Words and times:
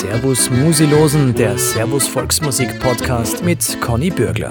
Servus 0.00 0.48
Musilosen, 0.48 1.34
der 1.34 1.58
Servus 1.58 2.08
Volksmusik 2.08 2.80
Podcast 2.80 3.44
mit 3.44 3.78
Conny 3.82 4.08
Bürgler. 4.08 4.50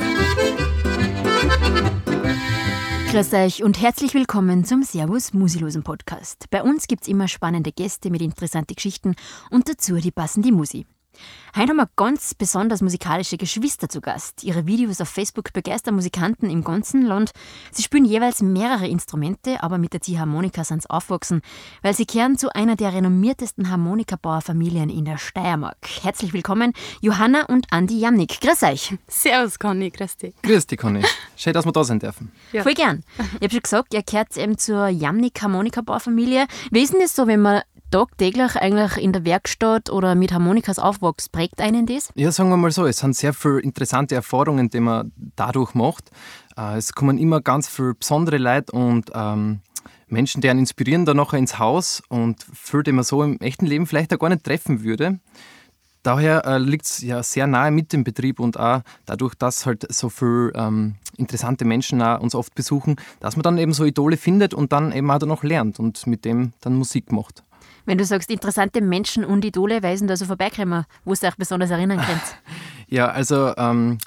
Grüß 3.10 3.34
euch 3.34 3.64
und 3.64 3.82
herzlich 3.82 4.14
willkommen 4.14 4.64
zum 4.64 4.84
Servus 4.84 5.34
Musilosen 5.34 5.82
Podcast. 5.82 6.46
Bei 6.52 6.62
uns 6.62 6.86
gibt 6.86 7.02
es 7.02 7.08
immer 7.08 7.28
spannende 7.28 7.72
Gäste 7.72 8.12
mit 8.12 8.22
interessanten 8.22 8.76
Geschichten 8.76 9.16
und 9.50 9.68
dazu 9.68 9.96
die 9.96 10.12
passende 10.12 10.52
Musik. 10.52 10.86
Heute 11.56 11.70
haben 11.70 11.78
wir 11.78 11.90
ganz 11.96 12.36
besonders 12.36 12.82
musikalische 12.82 13.36
Geschwister 13.36 13.90
zu 13.90 14.02
Gast. 14.02 14.44
Ihre 14.44 14.68
Videos 14.68 15.02
auf 15.02 15.10
Facebook 15.10 15.52
begeistern 15.52 15.96
Musikanten 15.96 16.50
im 16.50 16.64
ganzen 16.64 17.02
Land. 17.02 17.32
Sie 17.72 17.82
spielen 17.82 18.06
jeweils 18.06 18.42
mehrere 18.42 18.88
Instrumente, 18.88 19.64
aber 19.64 19.78
mit 19.80 19.94
der 19.94 20.02
Ziehharmonika 20.02 20.64
sind 20.64 20.84
sie 20.84 20.90
aufgewachsen, 20.90 21.42
weil 21.82 21.96
sie 21.96 22.06
kehren 22.06 22.38
zu 22.38 22.54
einer 22.54 22.76
der 22.76 22.94
renommiertesten 22.94 23.70
Harmonikabauerfamilien 23.70 24.90
in 24.90 25.06
der 25.06 25.18
Steiermark. 25.18 25.78
Herzlich 26.02 26.34
willkommen, 26.34 26.74
Johanna 27.02 27.46
und 27.46 27.66
Andi 27.72 28.00
Jamnik. 28.00 28.40
Grüß 28.42 28.64
euch. 28.64 28.96
Servus, 29.08 29.58
Conny. 29.58 29.90
Grüß 29.90 30.18
dich. 30.18 30.36
Grüß 30.44 30.68
dich, 30.68 30.78
Conny. 30.78 31.04
Schön, 31.36 31.54
dass 31.54 31.66
wir 31.66 31.72
da 31.72 31.84
sein 31.84 32.00
dürfen. 32.00 32.32
Ja. 32.52 32.64
Voll 32.64 32.76
gern. 32.76 33.04
Ich 33.18 33.44
habe 33.44 33.52
schon 33.52 33.62
gesagt, 33.64 33.94
ihr 33.94 34.04
gehört 34.04 34.38
eben 34.38 34.58
zur 34.58 34.88
Jamnik 34.88 35.42
Harmonikabauerfamilie. 35.42 36.46
Wie 36.70 36.82
ist 36.82 36.94
denn 36.94 37.02
das 37.02 37.16
so, 37.16 37.28
wenn 37.28 37.42
man 37.42 37.62
tagtäglich 37.92 38.56
eigentlich 38.56 38.98
in 39.04 39.14
der 39.14 39.26
Werkstatt 39.26 39.90
oder 39.90 40.16
mit 40.16 40.32
Harmonikas 40.32 40.80
aufwächst, 40.80 41.32
prägt 41.32 41.60
einen 41.62 41.86
das? 41.86 42.10
Ja, 42.16 42.32
sagen 42.32 42.50
wir 42.50 42.58
mal 42.58 42.72
so, 42.72 42.86
es 42.86 42.98
sind 42.98 43.16
sehr 43.16 43.34
viele 43.34 43.60
interessante 43.60 44.16
Erfahrungen, 44.16 44.70
die 44.70 44.80
man 44.80 45.12
dadurch 45.36 45.74
macht. 45.74 46.12
Äh, 46.58 46.78
es 46.78 46.94
kommen 46.94 47.18
immer 47.18 47.42
ganz 47.42 47.68
viele 47.68 47.96
besondere 47.96 48.38
Leute 48.38 48.72
und 48.72 49.12
ähm, 49.14 49.60
Menschen, 50.08 50.42
die 50.42 50.50
einen 50.50 50.60
inspirieren, 50.60 51.06
dann 51.06 51.18
nachher 51.18 51.38
ins 51.38 51.60
Haus 51.60 52.02
und 52.10 52.46
viele, 52.54 52.84
die 52.84 52.92
man 52.92 53.04
so 53.04 53.24
im 53.24 53.40
echten 53.40 53.66
Leben 53.66 53.86
vielleicht 53.86 54.14
auch 54.14 54.20
gar 54.20 54.30
nicht 54.30 54.44
treffen 54.44 54.84
würde. 54.84 55.20
Daher 56.02 56.46
äh, 56.46 56.58
liegt 56.58 56.86
es 56.86 57.02
ja 57.02 57.22
sehr 57.24 57.46
nahe 57.46 57.72
mit 57.72 57.92
dem 57.92 58.04
Betrieb 58.04 58.40
und 58.40 58.58
auch 58.58 58.82
dadurch, 59.06 59.36
dass 59.36 59.66
halt 59.66 59.86
so 59.92 60.10
viele 60.10 60.52
ähm, 60.56 60.96
interessante 61.18 61.66
Menschen 61.66 62.02
uns 62.02 62.36
oft 62.36 62.56
besuchen, 62.56 62.96
dass 63.20 63.36
man 63.36 63.44
dann 63.44 63.58
eben 63.58 63.74
so 63.74 63.84
Idole 63.84 64.16
findet 64.16 64.54
und 64.54 64.72
dann 64.72 64.94
eben 64.94 65.12
auch 65.12 65.20
noch 65.20 65.44
lernt 65.44 65.78
und 65.80 66.08
mit 66.08 66.24
dem 66.24 66.54
dann 66.62 66.76
Musik 66.76 67.12
macht. 67.12 67.44
Wenn 67.90 67.98
du 67.98 68.06
sagst, 68.06 68.30
interessante 68.30 68.82
Menschen 68.82 69.26
und 69.26 69.44
Idole, 69.44 69.82
weisen 69.82 70.08
da 70.08 70.16
so 70.16 70.26
vorbeikommen, 70.26 70.86
wo 71.06 71.16
du 71.16 71.20
dich 71.26 71.36
besonders 71.38 71.72
erinnern 71.72 72.00
kannst? 72.00 72.36
Ja, 72.92 73.08
also 73.08 73.54
ähm, 73.56 74.00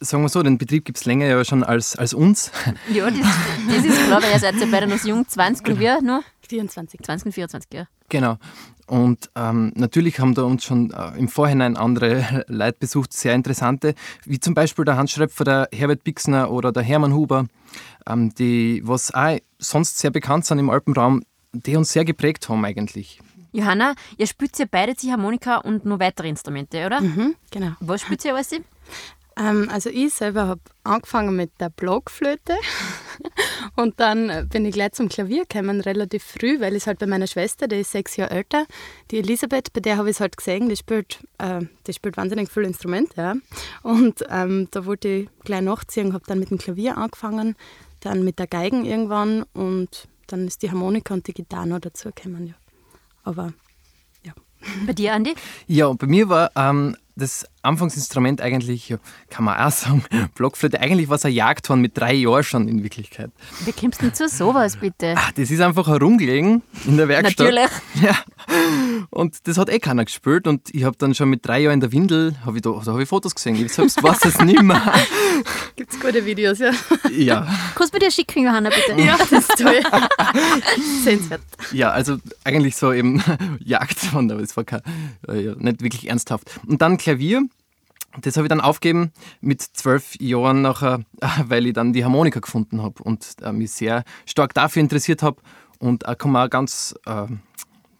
sagen 0.00 0.22
wir 0.22 0.30
so, 0.30 0.42
den 0.42 0.56
Betrieb 0.56 0.86
gibt 0.86 0.96
es 0.96 1.04
länger 1.04 1.26
ja 1.26 1.44
schon 1.44 1.62
als, 1.62 1.94
als 1.96 2.14
uns. 2.14 2.50
Ja, 2.92 3.10
das, 3.10 3.20
das 3.68 3.84
ist 3.84 4.06
klar, 4.06 4.22
weil 4.22 4.32
ihr 4.32 4.38
seid 4.38 4.54
ja 4.56 4.66
beide 4.70 4.86
noch 4.86 5.02
jung, 5.04 5.28
20 5.28 5.68
und 5.68 5.78
wir 5.78 6.00
nur? 6.00 6.22
24. 6.48 7.00
20 7.02 7.26
und 7.26 7.32
24, 7.32 7.74
ja. 7.74 7.86
Genau. 8.08 8.36
Und 8.86 9.30
ähm, 9.34 9.72
natürlich 9.76 10.18
haben 10.18 10.34
da 10.34 10.42
uns 10.42 10.64
schon 10.64 10.90
äh, 10.92 11.18
im 11.18 11.28
Vorhinein 11.28 11.76
andere 11.76 12.44
Leute 12.48 12.78
besucht, 12.80 13.12
sehr 13.12 13.34
interessante, 13.34 13.94
wie 14.24 14.40
zum 14.40 14.54
Beispiel 14.54 14.84
der 14.84 14.96
Hans 14.96 15.12
Schröpfer, 15.12 15.44
der 15.44 15.68
Herbert 15.72 16.04
Bixner 16.04 16.50
oder 16.50 16.72
der 16.72 16.82
Hermann 16.82 17.14
Huber, 17.14 17.46
ähm, 18.06 18.34
die 18.34 18.82
was 18.84 19.12
auch 19.14 19.38
sonst 19.58 19.98
sehr 19.98 20.10
bekannt 20.10 20.46
sind 20.46 20.58
im 20.58 20.70
Alpenraum, 20.70 21.22
die 21.52 21.76
uns 21.76 21.92
sehr 21.92 22.04
geprägt 22.04 22.48
haben 22.48 22.64
eigentlich. 22.64 23.20
Johanna, 23.52 23.94
ihr 24.16 24.26
spielt 24.26 24.58
ja 24.58 24.66
beide 24.70 24.94
die 24.94 25.10
Harmonika 25.10 25.56
und 25.58 25.84
noch 25.84 25.98
weitere 25.98 26.28
Instrumente, 26.28 26.86
oder? 26.86 27.00
Mhm, 27.00 27.34
genau. 27.50 27.72
Was 27.80 28.02
spielt 28.02 28.24
ihr 28.24 28.34
alles? 28.34 28.52
Ähm, 29.36 29.68
also 29.70 29.90
ich 29.90 30.12
selber 30.12 30.46
habe 30.46 30.60
angefangen 30.84 31.34
mit 31.34 31.52
der 31.60 31.70
Blockflöte 31.70 32.54
und 33.76 33.98
dann 33.98 34.48
bin 34.48 34.66
ich 34.66 34.74
gleich 34.74 34.92
zum 34.92 35.08
Klavier 35.08 35.46
gekommen, 35.46 35.80
relativ 35.80 36.22
früh, 36.22 36.60
weil 36.60 36.76
ich 36.76 36.86
halt 36.86 36.98
bei 36.98 37.06
meiner 37.06 37.26
Schwester, 37.26 37.66
die 37.66 37.76
ist 37.76 37.92
sechs 37.92 38.16
Jahre 38.16 38.32
älter, 38.32 38.66
die 39.10 39.18
Elisabeth, 39.18 39.72
bei 39.72 39.80
der 39.80 39.96
habe 39.96 40.10
ich 40.10 40.16
es 40.16 40.20
halt 40.20 40.36
gesehen, 40.36 40.68
die 40.68 40.76
spielt, 40.76 41.20
äh, 41.38 41.60
die 41.86 41.92
spielt 41.92 42.16
wahnsinnig 42.16 42.50
viele 42.50 42.66
Instrumente. 42.66 43.14
Ja. 43.16 43.34
Und 43.82 44.24
ähm, 44.30 44.68
da 44.70 44.84
wollte 44.84 45.08
ich 45.08 45.28
gleich 45.44 45.62
nachziehen, 45.62 46.12
habe 46.12 46.24
dann 46.26 46.38
mit 46.38 46.50
dem 46.50 46.58
Klavier 46.58 46.98
angefangen, 46.98 47.56
dann 48.00 48.24
mit 48.24 48.38
der 48.38 48.46
Geigen 48.46 48.84
irgendwann 48.84 49.44
und 49.52 50.08
dann 50.32 50.46
ist 50.46 50.62
die 50.62 50.70
Harmonika 50.70 51.14
und 51.14 51.26
die 51.26 51.34
Gitarre 51.34 51.66
noch 51.66 51.80
dazugekommen. 51.80 52.48
Ja. 52.48 52.54
Aber 53.24 53.52
ja. 54.22 54.32
Bei 54.86 54.92
dir, 54.92 55.14
Andi? 55.14 55.34
Ja, 55.66 55.92
bei 55.92 56.06
mir 56.06 56.28
war 56.28 56.50
ähm, 56.56 56.96
das 57.16 57.46
Anfangsinstrument 57.62 58.40
eigentlich, 58.40 58.94
kann 59.28 59.44
man 59.44 59.58
auch 59.58 59.70
sagen, 59.70 60.04
Blockflöte, 60.34 60.80
eigentlich 60.80 61.08
war 61.08 61.16
es 61.16 61.24
ein 61.24 61.32
Jagdhorn 61.32 61.80
mit 61.80 61.96
drei 61.96 62.14
Jahren 62.14 62.42
schon 62.42 62.68
in 62.68 62.82
Wirklichkeit. 62.82 63.30
Wie 63.64 63.72
kommst 63.72 64.00
du 64.00 64.06
denn 64.06 64.14
zu 64.14 64.28
sowas, 64.28 64.76
bitte? 64.76 65.14
Ach, 65.16 65.32
das 65.32 65.50
ist 65.50 65.60
einfach 65.60 65.86
herumgelegen 65.86 66.62
in 66.86 66.96
der 66.96 67.08
Werkstatt. 67.08 67.52
Natürlich. 67.52 67.70
Ja. 68.00 68.16
Und 69.10 69.46
das 69.46 69.58
hat 69.58 69.68
eh 69.68 69.78
keiner 69.78 70.04
gespielt 70.04 70.46
und 70.46 70.74
ich 70.74 70.84
habe 70.84 70.96
dann 70.96 71.14
schon 71.14 71.28
mit 71.28 71.46
drei 71.46 71.60
Jahren 71.60 71.74
in 71.74 71.80
der 71.80 71.92
Windel, 71.92 72.34
habe 72.44 72.56
ich 72.56 72.62
da, 72.62 72.70
da 72.84 72.92
habe 72.92 73.02
ich 73.02 73.08
Fotos 73.08 73.34
gesehen, 73.34 73.54
ich 73.56 73.72
selbst 73.72 74.02
weiß 74.02 74.24
es 74.24 74.40
nicht 74.40 74.62
mehr. 74.62 74.80
Gibt 75.76 75.92
es 75.92 76.00
gute 76.00 76.24
Videos, 76.24 76.58
ja? 76.58 76.72
Ja. 77.10 77.46
Kannst 77.74 77.92
du 77.92 77.98
mir 77.98 78.06
dir 78.06 78.10
schicken, 78.10 78.44
Johanna, 78.44 78.70
bitte? 78.70 79.00
Ja, 79.00 79.18
das 79.18 79.32
ist 79.32 79.58
toll. 79.58 79.82
Sehenswert. 81.04 81.42
Ja, 81.72 81.90
also 81.90 82.16
eigentlich 82.42 82.76
so 82.76 82.92
eben 82.92 83.22
Jagdhorn, 83.60 84.30
aber 84.30 84.40
es 84.40 84.56
war 84.56 84.64
kein, 84.64 84.80
ja, 85.28 85.54
nicht 85.56 85.82
wirklich 85.82 86.08
ernsthaft. 86.08 86.60
Und 86.66 86.80
dann 86.80 86.96
Klavier 86.96 87.42
das 88.20 88.36
habe 88.36 88.46
ich 88.46 88.48
dann 88.48 88.60
aufgegeben 88.60 89.12
mit 89.40 89.62
zwölf 89.62 90.16
Jahren 90.20 90.62
nachher, 90.62 91.00
weil 91.44 91.66
ich 91.66 91.74
dann 91.74 91.92
die 91.92 92.04
Harmonika 92.04 92.40
gefunden 92.40 92.82
habe 92.82 93.02
und 93.02 93.36
äh, 93.42 93.52
mich 93.52 93.72
sehr 93.72 94.04
stark 94.26 94.54
dafür 94.54 94.80
interessiert 94.80 95.22
habe. 95.22 95.40
Und 95.78 96.06
äh, 96.06 96.14
kann 96.16 96.32
man 96.32 96.50
ganz, 96.50 96.94
äh, 97.06 97.26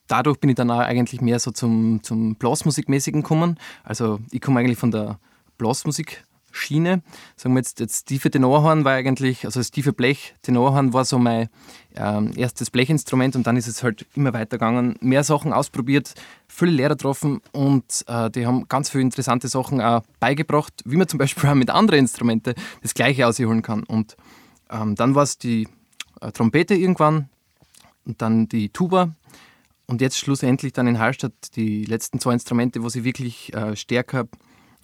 dadurch 0.07 0.39
bin 0.39 0.51
ich 0.51 0.57
dann 0.57 0.71
auch 0.71 0.81
eigentlich 0.81 1.21
mehr 1.21 1.39
so 1.39 1.51
zum, 1.51 2.03
zum 2.03 2.35
Blasmusikmäßigen 2.35 3.23
gekommen. 3.23 3.59
Also 3.85 4.21
ich 4.31 4.41
komme 4.41 4.61
eigentlich 4.61 4.79
von 4.79 4.91
der 4.91 5.19
Blasmusik 5.59 6.25
Schiene. 6.51 7.03
Sagen 7.37 7.55
wir 7.55 7.61
jetzt, 7.61 7.81
das 7.81 8.05
tiefe 8.05 8.31
Tenorhorn 8.31 8.85
war 8.85 8.93
eigentlich, 8.93 9.45
also 9.45 9.61
das 9.61 9.71
tiefe 9.71 9.93
Blech, 9.93 10.35
Tenorhorn 10.43 10.93
war 10.93 11.05
so 11.05 11.19
mein 11.19 11.49
ähm, 11.95 12.33
erstes 12.37 12.71
Blechinstrument 12.71 13.37
und 13.37 13.47
dann 13.47 13.57
ist 13.57 13.67
es 13.67 13.83
halt 13.83 14.07
immer 14.15 14.33
weitergegangen. 14.33 14.97
Mehr 15.01 15.25
Sachen 15.25 15.53
ausprobiert, 15.53 16.15
viele 16.49 16.73
Lehrer 16.73 16.95
getroffen 16.95 17.41
und 17.53 18.05
äh, 18.07 18.31
die 18.31 18.47
haben 18.47 18.69
ganz 18.69 18.91
viele 18.91 19.03
interessante 19.03 19.49
Sachen 19.49 19.81
auch 19.81 20.03
beigebracht, 20.19 20.73
wie 20.85 20.97
man 20.97 21.09
zum 21.09 21.19
Beispiel 21.19 21.49
auch 21.49 21.55
mit 21.55 21.71
anderen 21.71 22.01
Instrumenten 22.01 22.55
das 22.83 22.95
Gleiche 22.95 23.27
ausholen 23.27 23.63
kann. 23.63 23.85
Und 23.85 24.17
ähm, 24.71 24.95
dann 24.95 25.15
war 25.15 25.23
es 25.23 25.39
die 25.39 25.69
äh, 26.21 26.33
Trompete 26.33 26.75
irgendwann 26.75 27.29
und 28.05 28.23
dann 28.23 28.49
die 28.49 28.71
Tuba 28.71 29.15
und 29.87 30.01
jetzt 30.01 30.19
schlussendlich 30.19 30.73
dann 30.73 30.87
in 30.87 30.99
Hallstatt 30.99 31.33
die 31.57 31.85
letzten 31.85 32.21
zwei 32.21 32.33
Instrumente, 32.33 32.83
wo 32.83 32.89
sie 32.89 33.05
wirklich 33.05 33.53
äh, 33.55 33.75
stärker 33.75 34.29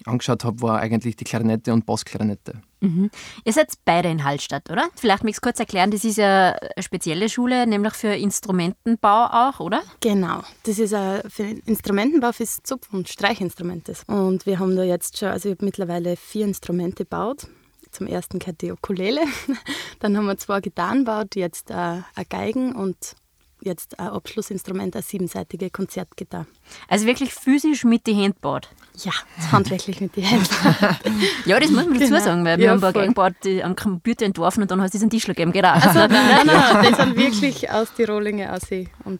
angeschaut 0.07 0.43
habe, 0.43 0.61
war 0.61 0.79
eigentlich 0.79 1.15
die 1.15 1.23
Klarinette 1.23 1.73
und 1.73 1.85
Bassklarinette. 1.85 2.61
Mhm. 2.79 3.09
Ihr 3.43 3.53
seid 3.53 3.73
beide 3.85 4.09
in 4.09 4.23
Hallstatt, 4.23 4.69
oder? 4.69 4.87
Vielleicht 4.95 5.23
möchtest 5.23 5.43
du 5.43 5.49
kurz 5.49 5.59
erklären, 5.59 5.91
das 5.91 6.03
ist 6.03 6.17
ja 6.17 6.51
eine 6.51 6.83
spezielle 6.83 7.29
Schule, 7.29 7.65
nämlich 7.65 7.93
für 7.93 8.15
Instrumentenbau 8.15 9.25
auch, 9.25 9.59
oder? 9.59 9.81
Genau, 9.99 10.41
das 10.63 10.79
ist 10.79 10.91
für 10.91 11.43
Instrumentenbau 11.65 12.31
für 12.31 12.43
Zupf- 12.43 12.93
und 12.93 13.09
Streichinstrumente. 13.09 13.93
Und 14.07 14.45
wir 14.45 14.59
haben 14.59 14.75
da 14.75 14.83
jetzt 14.83 15.17
schon, 15.17 15.29
also 15.29 15.49
ich 15.49 15.55
habe 15.55 15.65
mittlerweile 15.65 16.15
vier 16.15 16.45
Instrumente 16.45 17.03
gebaut. 17.03 17.47
Zum 17.91 18.05
ersten 18.05 18.39
gehört 18.39 18.61
die 18.61 18.71
Ukulele, 18.71 19.21
dann 19.99 20.15
haben 20.17 20.25
wir 20.25 20.37
zwei 20.37 20.59
Gitarren 20.61 20.99
gebaut, 20.99 21.35
jetzt 21.35 21.71
äh, 21.71 21.73
eine 21.73 22.25
Geigen 22.29 22.75
und 22.75 23.15
jetzt 23.61 23.99
ein 23.99 24.07
Abschlussinstrument, 24.07 24.95
eine 24.95 25.03
siebenseitige 25.03 25.69
Konzertgitarre. 25.69 26.47
Also 26.87 27.05
wirklich 27.05 27.33
physisch 27.33 27.83
mit 27.83 28.07
die 28.07 28.15
Hand 28.15 28.35
gebaut? 28.35 28.69
Ja, 28.95 29.11
handwerklich 29.51 30.01
mit 30.01 30.15
die 30.15 30.25
Hand. 30.25 30.49
ja, 31.45 31.59
das 31.59 31.69
muss 31.69 31.85
man 31.85 31.93
dazu 31.93 32.07
genau. 32.07 32.19
sagen, 32.23 32.45
weil 32.45 32.57
wir 32.57 32.65
ja, 32.65 32.71
haben 32.71 32.83
ein 32.83 32.93
paar 32.93 33.05
gebaut, 33.05 33.33
die 33.43 33.63
am 33.63 33.75
Computer 33.75 34.25
entworfen 34.25 34.63
und 34.63 34.71
dann 34.71 34.81
hast 34.81 34.93
du 34.93 34.97
diesen 34.97 35.09
Tisch 35.09 35.25
gegeben, 35.25 35.51
genau. 35.51 35.71
Also, 35.71 35.87
nein, 35.99 36.09
nein, 36.09 36.45
nein, 36.45 36.85
die 36.89 36.95
sind 36.95 37.15
wirklich 37.15 37.69
aus 37.69 37.89
die 37.97 38.03
Rohlinge 38.03 38.51
aus 38.51 38.63
und 39.05 39.19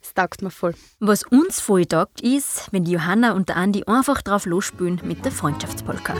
es 0.00 0.14
taugt 0.14 0.42
mir 0.42 0.50
voll. 0.50 0.74
Was 1.00 1.22
uns 1.24 1.60
voll 1.60 1.84
taugt, 1.84 2.20
ist, 2.22 2.68
wenn 2.72 2.84
die 2.84 2.92
Johanna 2.92 3.32
und 3.32 3.48
der 3.48 3.56
Andi 3.56 3.84
einfach 3.86 4.22
drauf 4.22 4.46
losspülen 4.46 5.00
mit 5.04 5.24
der 5.24 5.32
Freundschaftspolka. 5.32 6.14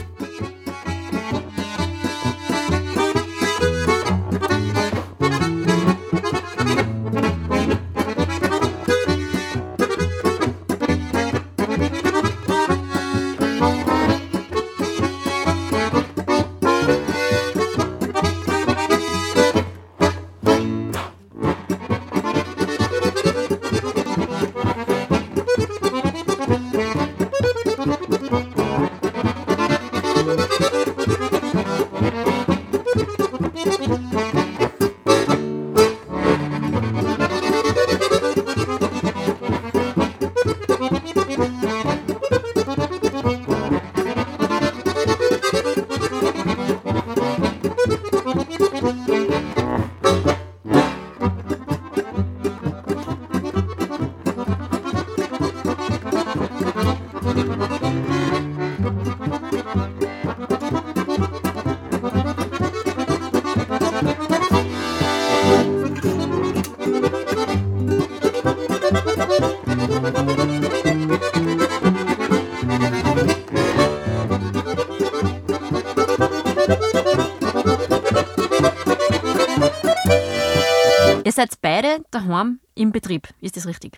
Das 83.59 83.67
richtig? 83.67 83.97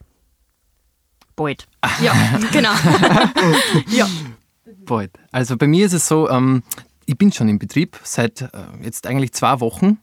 Bald. 1.36 1.68
Ja, 2.02 2.14
genau. 2.52 2.72
ja. 3.88 4.08
Bald. 4.86 5.12
Also 5.32 5.58
bei 5.58 5.68
mir 5.68 5.86
ist 5.86 5.94
es 5.94 6.08
so, 6.08 6.30
ähm, 6.30 6.64
ich 7.06 7.18
bin 7.18 7.32
schon 7.32 7.48
im 7.50 7.60
Betrieb 7.60 8.00
seit 8.04 8.42
äh, 8.42 8.48
jetzt 8.84 9.08
eigentlich 9.08 9.34
zwei 9.34 9.60
Wochen. 9.60 9.98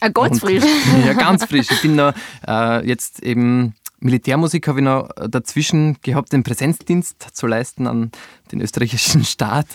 Ah, 0.00 0.08
ganz 0.08 0.34
Und- 0.34 0.40
frisch. 0.40 0.64
ja, 1.06 1.12
ganz 1.14 1.44
frisch. 1.44 1.70
Ich 1.70 1.82
bin 1.82 1.96
noch 1.96 2.12
äh, 2.46 2.86
jetzt 2.86 3.22
eben 3.22 3.74
Militärmusik 4.00 4.66
habe 4.66 4.80
ich 4.80 4.84
noch 4.84 5.10
dazwischen 5.28 5.96
gehabt, 6.02 6.32
den 6.32 6.42
Präsenzdienst 6.42 7.24
zu 7.32 7.46
leisten 7.46 7.86
an 7.86 8.10
den 8.50 8.60
österreichischen 8.60 9.24
Staat. 9.24 9.68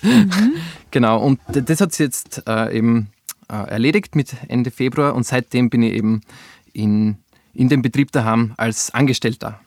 Genau, 0.92 1.24
und 1.24 1.40
das 1.48 1.80
hat 1.80 1.94
sich 1.94 2.04
jetzt 2.08 2.44
äh, 2.46 2.78
eben 2.78 3.08
äh, 3.50 3.54
erledigt 3.56 4.16
mit 4.18 4.36
Ende 4.50 4.70
Februar 4.70 5.16
und 5.16 5.26
seitdem 5.26 5.70
bin 5.70 5.82
ich 5.82 5.94
eben 5.94 6.22
in, 6.74 7.20
in 7.58 7.70
dem 7.70 7.82
Betrieb 7.82 8.12
daheim 8.12 8.54
als 8.58 8.94
Angestellter. 8.94 9.60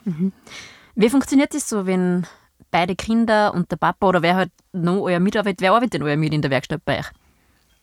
Wie 0.95 1.09
funktioniert 1.09 1.53
das 1.53 1.67
so, 1.67 1.85
wenn 1.85 2.25
beide 2.71 2.95
Kinder 2.95 3.53
und 3.53 3.69
der 3.69 3.75
Papa 3.75 4.07
oder 4.07 4.21
wer 4.21 4.35
halt 4.35 4.51
noch 4.71 5.01
euer 5.01 5.19
Mitarbeit, 5.19 5.57
wer 5.59 5.73
arbeitet 5.73 5.95
denn 5.95 6.03
euer 6.03 6.15
mit 6.15 6.33
in 6.33 6.41
der 6.41 6.51
Werkstatt 6.51 6.83
bei 6.85 6.99
euch? 6.99 7.07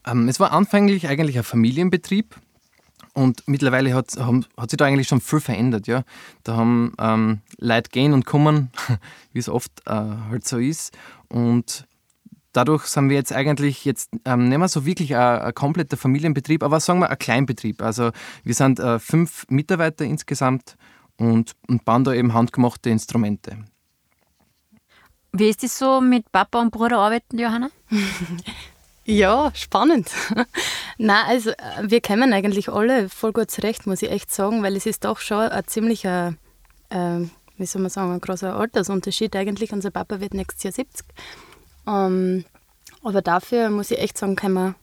Ähm, 0.07 0.29
es 0.29 0.41
war 0.41 0.53
anfänglich 0.53 1.09
eigentlich 1.09 1.37
ein 1.37 1.45
Familienbetrieb 1.45 2.37
und 3.13 3.43
mittlerweile 3.47 3.95
hat, 3.95 4.17
haben, 4.17 4.47
hat 4.57 4.71
sich 4.71 4.77
da 4.77 4.87
eigentlich 4.87 5.09
schon 5.09 5.21
viel 5.21 5.41
verändert. 5.41 5.87
Ja. 5.87 6.05
Da 6.45 6.57
haben 6.57 6.95
ähm, 6.99 7.41
Leute 7.59 7.91
gehen 7.91 8.13
und 8.15 8.25
kommen, 8.25 8.71
wie 9.33 9.41
es 9.41 9.49
oft 9.49 9.73
äh, 9.87 9.91
halt 9.91 10.47
so 10.47 10.59
ist. 10.59 10.97
Und 11.29 11.88
dadurch 12.59 12.87
sind 12.87 13.09
wir 13.09 13.17
jetzt 13.17 13.33
eigentlich 13.33 13.85
jetzt 13.85 14.11
ähm, 14.25 14.49
nicht 14.49 14.59
mehr 14.59 14.67
so 14.67 14.85
wirklich 14.85 15.15
ein, 15.15 15.39
ein 15.39 15.55
kompletter 15.55 15.97
Familienbetrieb, 15.97 16.65
aber 16.65 16.81
sagen 16.81 16.99
wir 16.99 17.09
ein 17.09 17.19
Kleinbetrieb. 17.19 17.81
Also 17.83 18.11
wir 18.43 18.55
sind 18.55 18.81
äh, 18.81 18.99
fünf 18.99 19.47
Mitarbeiter 19.49 20.05
insgesamt 20.05 20.77
und, 21.19 21.53
und 21.69 21.85
bauen 21.85 22.03
da 22.03 22.13
eben 22.13 22.35
handgemachte 22.35 22.91
Instrumente. 22.91 23.59
Wie 25.33 25.49
ist 25.49 25.63
das 25.63 25.79
so 25.79 26.01
mit 26.01 26.33
Papa 26.33 26.61
und 26.61 26.73
Bruder 26.73 26.99
arbeiten, 26.99 27.39
Johanna? 27.39 27.71
Ja, 29.11 29.51
spannend. 29.55 30.11
Nein, 30.99 31.25
also 31.27 31.49
äh, 31.49 31.55
wir 31.81 32.03
kommen 32.03 32.31
eigentlich 32.35 32.69
alle 32.69 33.09
voll 33.09 33.33
gut 33.33 33.51
zurecht, 33.51 33.87
muss 33.87 34.03
ich 34.03 34.11
echt 34.11 34.31
sagen, 34.31 34.63
weil 34.63 34.77
es 34.77 34.85
ist 34.85 35.07
doch 35.07 35.19
schon 35.19 35.49
ein 35.49 35.67
ziemlicher, 35.67 36.35
äh, 36.91 37.21
wie 37.57 37.65
soll 37.65 37.81
man 37.81 37.91
sagen, 37.91 38.13
ein 38.13 38.21
großer 38.21 38.55
Altersunterschied 38.55 39.35
eigentlich. 39.35 39.73
Unser 39.73 39.93
Papa 39.93 40.21
wird 40.21 40.35
nächstes 40.35 40.63
Jahr 40.63 40.73
70. 40.75 41.07
Ähm, 41.89 42.45
aber 43.03 43.23
dafür 43.23 43.71
muss 43.71 43.91
ich 43.91 43.99
echt 43.99 44.19
sagen, 44.19 44.37
kommen 44.37 44.55
wir 44.55 44.75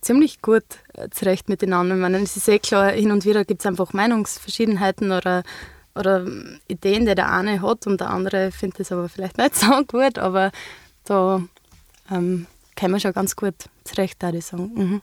ziemlich 0.00 0.42
gut 0.42 0.64
äh, 0.92 1.08
zurecht 1.10 1.48
miteinander. 1.48 1.96
Ich 1.96 2.00
meine, 2.00 2.18
es 2.18 2.36
ist 2.36 2.48
eh 2.48 2.58
klar, 2.58 2.92
hin 2.92 3.10
und 3.10 3.24
wieder 3.24 3.44
gibt 3.44 3.60
es 3.62 3.66
einfach 3.66 3.92
Meinungsverschiedenheiten 3.92 5.10
oder, 5.12 5.42
oder 5.94 6.20
ähm, 6.20 6.60
Ideen, 6.68 7.06
die 7.06 7.14
der 7.14 7.32
eine 7.32 7.62
hat 7.62 7.86
und 7.86 8.00
der 8.00 8.10
andere 8.10 8.52
findet 8.52 8.80
es 8.80 8.92
aber 8.92 9.08
vielleicht 9.08 9.38
nicht 9.38 9.54
so 9.56 9.84
gut, 9.84 10.18
aber 10.18 10.52
da 11.04 11.42
ähm, 12.10 12.46
kommen 12.78 12.94
wir 12.94 13.00
schon 13.00 13.12
ganz 13.12 13.34
gut 13.34 13.54
zurecht, 13.84 14.22
würde 14.22 14.38
ich 14.38 14.46
sagen. 14.46 14.72
Mhm. 14.74 15.02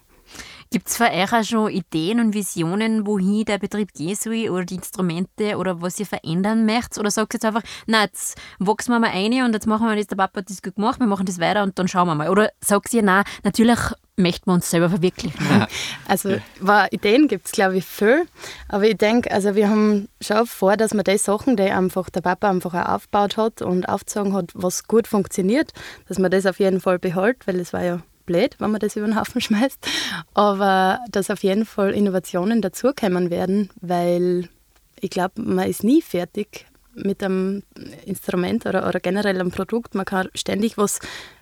Gibt 0.73 0.87
es 0.87 0.95
für 0.95 1.11
euch 1.11 1.33
auch 1.33 1.43
schon 1.43 1.69
Ideen 1.69 2.21
und 2.21 2.33
Visionen, 2.33 3.05
wohin 3.05 3.43
der 3.43 3.57
Betrieb 3.57 3.93
gehen 3.93 4.15
soll 4.15 4.49
oder 4.49 4.63
die 4.63 4.75
Instrumente 4.75 5.57
oder 5.57 5.81
was 5.81 5.99
ihr 5.99 6.05
verändern 6.05 6.65
möchtet? 6.65 6.97
Oder 6.97 7.11
sagt 7.11 7.33
ihr 7.33 7.39
jetzt 7.39 7.45
einfach, 7.45 7.63
na 7.87 8.03
jetzt 8.03 8.39
wachsen 8.57 8.93
wir 8.93 8.99
mal 8.99 9.11
ein 9.13 9.43
und 9.43 9.51
jetzt 9.51 9.67
machen 9.67 9.85
wir 9.85 9.97
das, 9.97 10.07
der 10.07 10.15
Papa 10.15 10.39
hat 10.39 10.49
das 10.49 10.61
gut 10.61 10.75
gemacht, 10.75 11.01
wir 11.01 11.07
machen 11.07 11.25
das 11.25 11.41
weiter 11.41 11.63
und 11.63 11.77
dann 11.77 11.89
schauen 11.89 12.07
wir 12.07 12.15
mal. 12.15 12.29
Oder 12.29 12.51
sagt 12.61 12.93
ihr, 12.93 13.03
nein, 13.03 13.25
natürlich 13.43 13.79
möchten 14.15 14.49
wir 14.49 14.53
uns 14.53 14.69
selber 14.69 14.89
verwirklichen. 14.89 15.45
Also 16.07 16.37
war, 16.61 16.91
Ideen 16.93 17.27
gibt 17.27 17.47
es, 17.47 17.51
glaube 17.51 17.77
ich, 17.77 17.85
viel. 17.85 18.25
Aber 18.69 18.85
ich 18.85 18.97
denke, 18.97 19.29
also 19.29 19.55
wir 19.55 19.67
haben 19.67 20.07
schon 20.21 20.45
vor, 20.47 20.77
dass 20.77 20.93
wir 20.93 21.03
die 21.03 21.17
Sachen, 21.17 21.57
die 21.57 21.63
einfach 21.63 22.09
der 22.09 22.21
Papa 22.21 22.49
einfach 22.49 22.73
auch 22.73 22.93
aufgebaut 22.93 23.35
hat 23.35 23.61
und 23.61 23.89
aufgezogen 23.89 24.33
hat, 24.33 24.51
was 24.53 24.85
gut 24.85 25.07
funktioniert, 25.07 25.73
dass 26.07 26.17
man 26.17 26.31
das 26.31 26.45
auf 26.45 26.59
jeden 26.59 26.79
Fall 26.79 26.97
behält, 26.97 27.45
weil 27.45 27.59
es 27.59 27.73
war 27.73 27.83
ja 27.83 28.01
blöd, 28.25 28.55
wenn 28.59 28.71
man 28.71 28.79
das 28.79 28.95
über 28.95 29.05
den 29.05 29.19
Haufen 29.19 29.41
schmeißt. 29.41 29.79
Aber 30.33 30.99
dass 31.09 31.29
auf 31.29 31.43
jeden 31.43 31.65
Fall 31.65 31.91
Innovationen 31.91 32.61
dazukommen 32.61 33.29
werden, 33.29 33.69
weil 33.81 34.49
ich 34.99 35.09
glaube, 35.09 35.41
man 35.41 35.67
ist 35.67 35.83
nie 35.83 36.01
fertig 36.01 36.65
mit 36.93 37.23
einem 37.23 37.63
Instrument 38.05 38.65
oder, 38.65 38.87
oder 38.87 38.99
generell 38.99 39.39
einem 39.39 39.51
Produkt. 39.51 39.95
Man 39.95 40.05
kann 40.05 40.29
ständig 40.35 40.77
was 40.77 40.99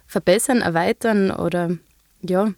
verbessern, 0.07 0.61
erweitern 0.61 1.31
oder 1.31 1.77
ja, 2.21 2.49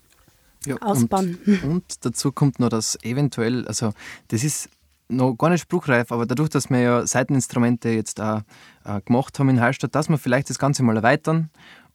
Ja, 0.66 0.78
ausbauen. 0.78 1.40
Und, 1.46 1.64
und 1.64 2.06
dazu 2.06 2.32
kommt 2.32 2.60
noch, 2.60 2.70
dass 2.70 2.98
eventuell, 3.04 3.68
also 3.68 3.94
das 4.30 4.44
ist 4.44 4.70
noch 5.12 5.36
gar 5.36 5.50
nicht 5.50 5.62
spruchreif, 5.62 6.12
aber 6.12 6.26
dadurch, 6.26 6.50
dass 6.50 6.70
wir 6.70 6.80
ja 6.80 7.08
Seiteninstrumente 7.08 7.90
jetzt 7.90 8.22
auch 8.22 8.42
äh, 8.86 9.02
gemacht 9.02 9.38
haben 9.40 9.50
in 9.50 9.60
Hallstatt, 9.60 9.94
dass 9.94 10.10
wir 10.10 10.18
vielleicht 10.18 10.50
das 10.50 10.58
Ganze 10.58 10.84
mal 10.84 10.96
erweitern 10.96 11.50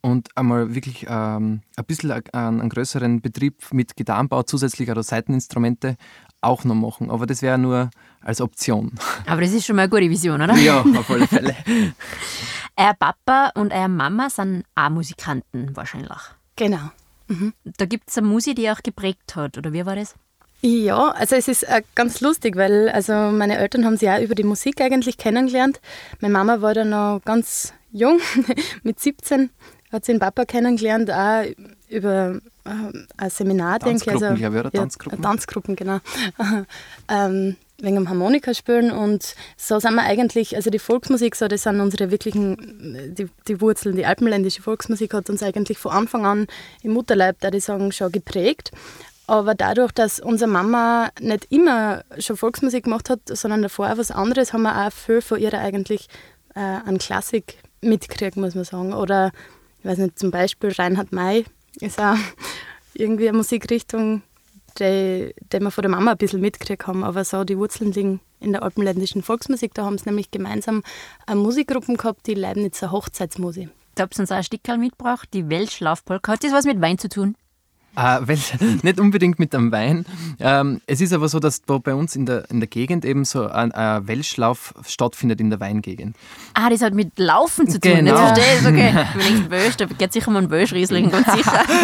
und 0.06 0.28
einmal 0.36 0.74
wirklich 0.74 1.04
ähm, 1.08 1.62
ein 1.76 1.84
bisschen 1.84 2.12
a- 2.12 2.20
einen, 2.32 2.60
einen 2.60 2.68
größeren 2.68 3.20
Betrieb 3.20 3.56
mit 3.72 3.96
Gitarrenbau 3.96 4.44
zusätzlich 4.44 4.88
oder 4.90 5.02
Seiteninstrumente 5.02 5.96
auch 6.40 6.62
noch 6.64 6.76
machen. 6.76 7.10
Aber 7.10 7.26
das 7.26 7.42
wäre 7.42 7.58
nur 7.58 7.90
als 8.20 8.40
Option. 8.40 8.92
Aber 9.26 9.40
das 9.40 9.52
ist 9.52 9.66
schon 9.66 9.74
mal 9.76 9.82
eine 9.82 9.90
gute 9.90 10.08
Vision, 10.08 10.40
oder? 10.40 10.54
ja, 10.56 10.80
auf 10.80 11.10
alle 11.10 11.26
Fälle. 11.26 11.56
Euer 12.76 12.94
Papa 12.94 13.50
und 13.54 13.72
eure 13.72 13.88
Mama 13.88 14.30
sind 14.30 14.64
auch 14.74 14.90
Musikanten 14.90 15.74
wahrscheinlich. 15.76 16.18
Genau. 16.56 16.90
Da 17.78 17.86
gibt 17.86 18.08
es 18.10 18.18
eine 18.18 18.26
Musik, 18.28 18.56
die 18.56 18.68
euch 18.70 18.82
geprägt 18.82 19.34
hat, 19.34 19.58
oder 19.58 19.72
wie 19.72 19.84
war 19.86 19.96
das? 19.96 20.14
Ja, 20.60 21.08
also 21.10 21.34
es 21.36 21.48
ist 21.48 21.64
äh, 21.64 21.82
ganz 21.94 22.20
lustig, 22.20 22.54
weil 22.56 22.88
also 22.90 23.12
meine 23.12 23.56
Eltern 23.58 23.84
haben 23.84 23.96
sich 23.96 24.08
auch 24.08 24.20
über 24.20 24.34
die 24.34 24.44
Musik 24.44 24.80
eigentlich 24.80 25.16
kennengelernt. 25.18 25.80
Meine 26.20 26.32
Mama 26.32 26.60
war 26.60 26.74
da 26.74 26.84
noch 26.84 27.20
ganz 27.24 27.72
jung, 27.92 28.18
mit 28.82 29.00
17, 29.00 29.50
hat 29.92 30.04
sie 30.04 30.12
den 30.12 30.20
Papa 30.20 30.44
kennengelernt, 30.44 31.10
auch 31.10 31.44
über 31.88 32.40
äh, 32.64 32.70
ein 33.16 33.30
Seminar, 33.30 33.78
denke 33.78 33.98
ich. 33.98 34.04
Tanzgruppen, 34.04 34.36
glaube 34.36 34.54
ich, 34.54 34.60
oder? 34.60 34.70
ja, 34.72 34.80
Tanzgruppen. 34.80 35.22
Tanzgruppen, 35.22 35.76
genau. 35.76 35.98
ähm, 37.08 37.56
wegen 37.78 37.96
dem 37.96 38.08
Harmonikaspielen 38.08 38.90
und 38.90 39.34
so 39.56 39.78
sind 39.78 39.94
wir 39.94 40.02
eigentlich, 40.02 40.56
also 40.56 40.70
die 40.70 40.78
Volksmusik, 40.78 41.36
so, 41.36 41.46
das 41.46 41.62
sind 41.62 41.80
unsere 41.80 42.10
wirklichen, 42.10 43.14
die, 43.14 43.28
die 43.48 43.60
Wurzeln, 43.60 43.96
die 43.96 44.06
alpenländische 44.06 44.62
Volksmusik 44.62 45.12
hat 45.12 45.28
uns 45.28 45.42
eigentlich 45.42 45.78
von 45.78 45.92
Anfang 45.92 46.24
an 46.24 46.46
im 46.82 46.92
Mutterleib, 46.92 47.36
da 47.40 47.52
ich 47.52 47.64
sagen, 47.64 47.92
schon 47.92 48.12
geprägt. 48.12 48.70
Aber 49.26 49.54
dadurch, 49.54 49.92
dass 49.92 50.20
unsere 50.20 50.50
Mama 50.50 51.10
nicht 51.20 51.50
immer 51.50 52.04
schon 52.18 52.36
Volksmusik 52.36 52.84
gemacht 52.84 53.10
hat, 53.10 53.20
sondern 53.26 53.62
davor 53.62 53.92
auch 53.92 53.98
was 53.98 54.10
anderes, 54.10 54.52
haben 54.52 54.62
wir 54.62 54.86
auch 54.86 54.92
viel 54.92 55.20
von 55.20 55.38
ihr 55.40 55.52
eigentlich 55.52 56.08
äh, 56.54 56.60
an 56.60 56.98
Klassik 56.98 57.58
mitgekriegt, 57.80 58.36
muss 58.36 58.54
man 58.54 58.64
sagen. 58.64 58.94
Oder, 58.94 59.32
ich 59.86 59.92
weiß 59.92 59.98
nicht, 59.98 60.18
zum 60.18 60.32
Beispiel 60.32 60.72
Reinhard 60.72 61.12
May 61.12 61.44
ist 61.80 62.00
auch 62.00 62.16
irgendwie 62.94 63.28
eine 63.28 63.36
Musikrichtung, 63.36 64.22
die, 64.80 65.32
die 65.52 65.60
wir 65.60 65.70
von 65.70 65.82
der 65.82 65.90
Mama 65.92 66.10
ein 66.10 66.16
bisschen 66.16 66.40
mitgekriegt 66.40 66.88
haben. 66.88 67.04
Aber 67.04 67.24
so 67.24 67.44
die 67.44 67.56
Wurzeln 67.56 67.92
liegen 67.92 68.20
in 68.40 68.50
der 68.50 68.64
alpenländischen 68.64 69.22
Volksmusik. 69.22 69.74
Da 69.74 69.84
haben 69.84 69.96
sie 69.96 70.08
nämlich 70.08 70.32
gemeinsam 70.32 70.82
eine 71.24 71.40
Musikgruppe 71.40 71.94
gehabt, 71.94 72.26
die 72.26 72.34
Leibnizer 72.34 72.90
Hochzeitsmusik. 72.90 73.68
Da 73.94 74.02
habt 74.02 74.16
ihr 74.16 74.20
uns 74.20 74.32
auch 74.32 74.36
ein 74.36 74.42
Stickerl 74.42 74.76
mitgebracht, 74.76 75.28
die 75.32 75.48
Weltschlafpolka. 75.48 76.32
Hat 76.32 76.42
das 76.42 76.52
was 76.52 76.64
mit 76.64 76.80
Wein 76.80 76.98
zu 76.98 77.08
tun? 77.08 77.36
Äh, 77.96 78.18
weil, 78.20 78.38
nicht 78.82 79.00
unbedingt 79.00 79.38
mit 79.38 79.54
einem 79.54 79.72
Wein. 79.72 80.04
Ähm, 80.38 80.80
es 80.86 81.00
ist 81.00 81.12
aber 81.12 81.28
so, 81.28 81.40
dass 81.40 81.62
da 81.62 81.78
bei 81.78 81.94
uns 81.94 82.14
in 82.14 82.26
der, 82.26 82.50
in 82.50 82.60
der 82.60 82.68
Gegend 82.68 83.04
eben 83.04 83.24
so 83.24 83.46
ein, 83.46 83.72
ein 83.72 84.06
Welschlauf 84.06 84.74
stattfindet 84.86 85.40
in 85.40 85.50
der 85.50 85.60
Weingegend. 85.60 86.14
Ah, 86.54 86.68
das 86.68 86.82
hat 86.82 86.94
mit 86.94 87.18
Laufen 87.18 87.68
zu 87.68 87.80
tun. 87.80 87.92
Genau. 87.92 88.10
Jetzt 88.10 88.38
verstehe 88.38 88.54
ich 88.54 88.60
es, 88.60 88.66
okay. 88.66 89.06
Wenn 89.14 89.36
ich 89.36 89.48
Bösch, 89.48 89.76
da 89.76 89.86
geht 89.86 90.12
sicher 90.12 90.28
um 90.28 90.36
einen 90.36 90.48
Böschriesling, 90.48 91.10
ganz 91.10 91.32
sicher. 91.32 91.64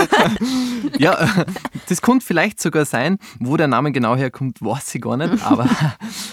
Ja, 0.99 1.47
das 1.89 2.03
könnte 2.03 2.25
vielleicht 2.25 2.61
sogar 2.61 2.85
sein. 2.85 3.19
Wo 3.39 3.57
der 3.57 3.69
Name 3.69 3.93
genau 3.93 4.17
herkommt, 4.17 4.61
weiß 4.61 4.95
ich 4.95 5.01
gar 5.01 5.17
nicht. 5.17 5.43
Aber, 5.45 5.69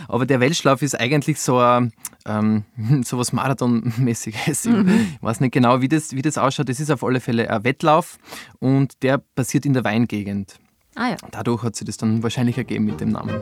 aber 0.07 0.25
der 0.25 0.39
Welschlauf 0.39 0.81
ist 0.81 0.99
eigentlich 0.99 1.39
so, 1.39 1.59
ein, 1.59 1.93
ähm, 2.25 2.63
so 3.05 3.17
was 3.17 3.31
Marathonmäßiges. 3.31 4.65
Ich 4.65 5.21
weiß 5.21 5.39
nicht 5.39 5.53
genau, 5.53 5.81
wie 5.81 5.87
das, 5.87 6.13
wie 6.13 6.21
das 6.21 6.37
ausschaut. 6.37 6.69
Das 6.69 6.79
ist 6.79 6.91
auf 6.91 7.03
alle 7.03 7.19
Fälle 7.19 7.49
ein 7.49 7.63
Wettlauf 7.63 8.17
und 8.59 9.01
der 9.03 9.19
passiert 9.19 9.65
in 9.69 9.73
der 9.73 9.83
Weingegend. 9.83 10.59
Ah 10.95 11.09
ja. 11.09 11.15
Dadurch 11.31 11.63
hat 11.63 11.75
sich 11.75 11.85
das 11.85 11.97
dann 11.97 12.23
wahrscheinlich 12.23 12.57
ergeben 12.57 12.85
mit 12.85 12.99
dem 12.99 13.11
Namen. 13.11 13.39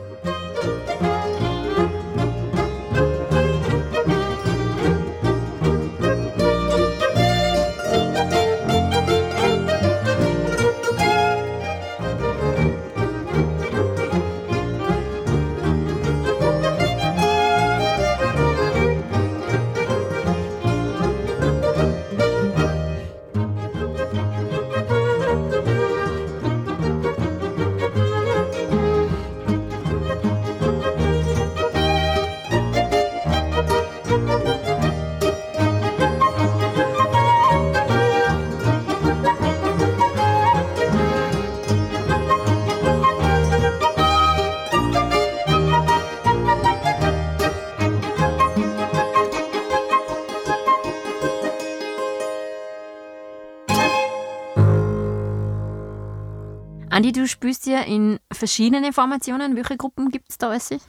Du 57.28 57.32
spielst 57.32 57.66
ja 57.66 57.80
in 57.80 58.18
verschiedenen 58.32 58.92
Formationen. 58.92 59.54
Welche 59.54 59.76
Gruppen 59.76 60.10
gibt 60.10 60.30
es 60.30 60.38
da 60.38 60.48
alles? 60.48 60.80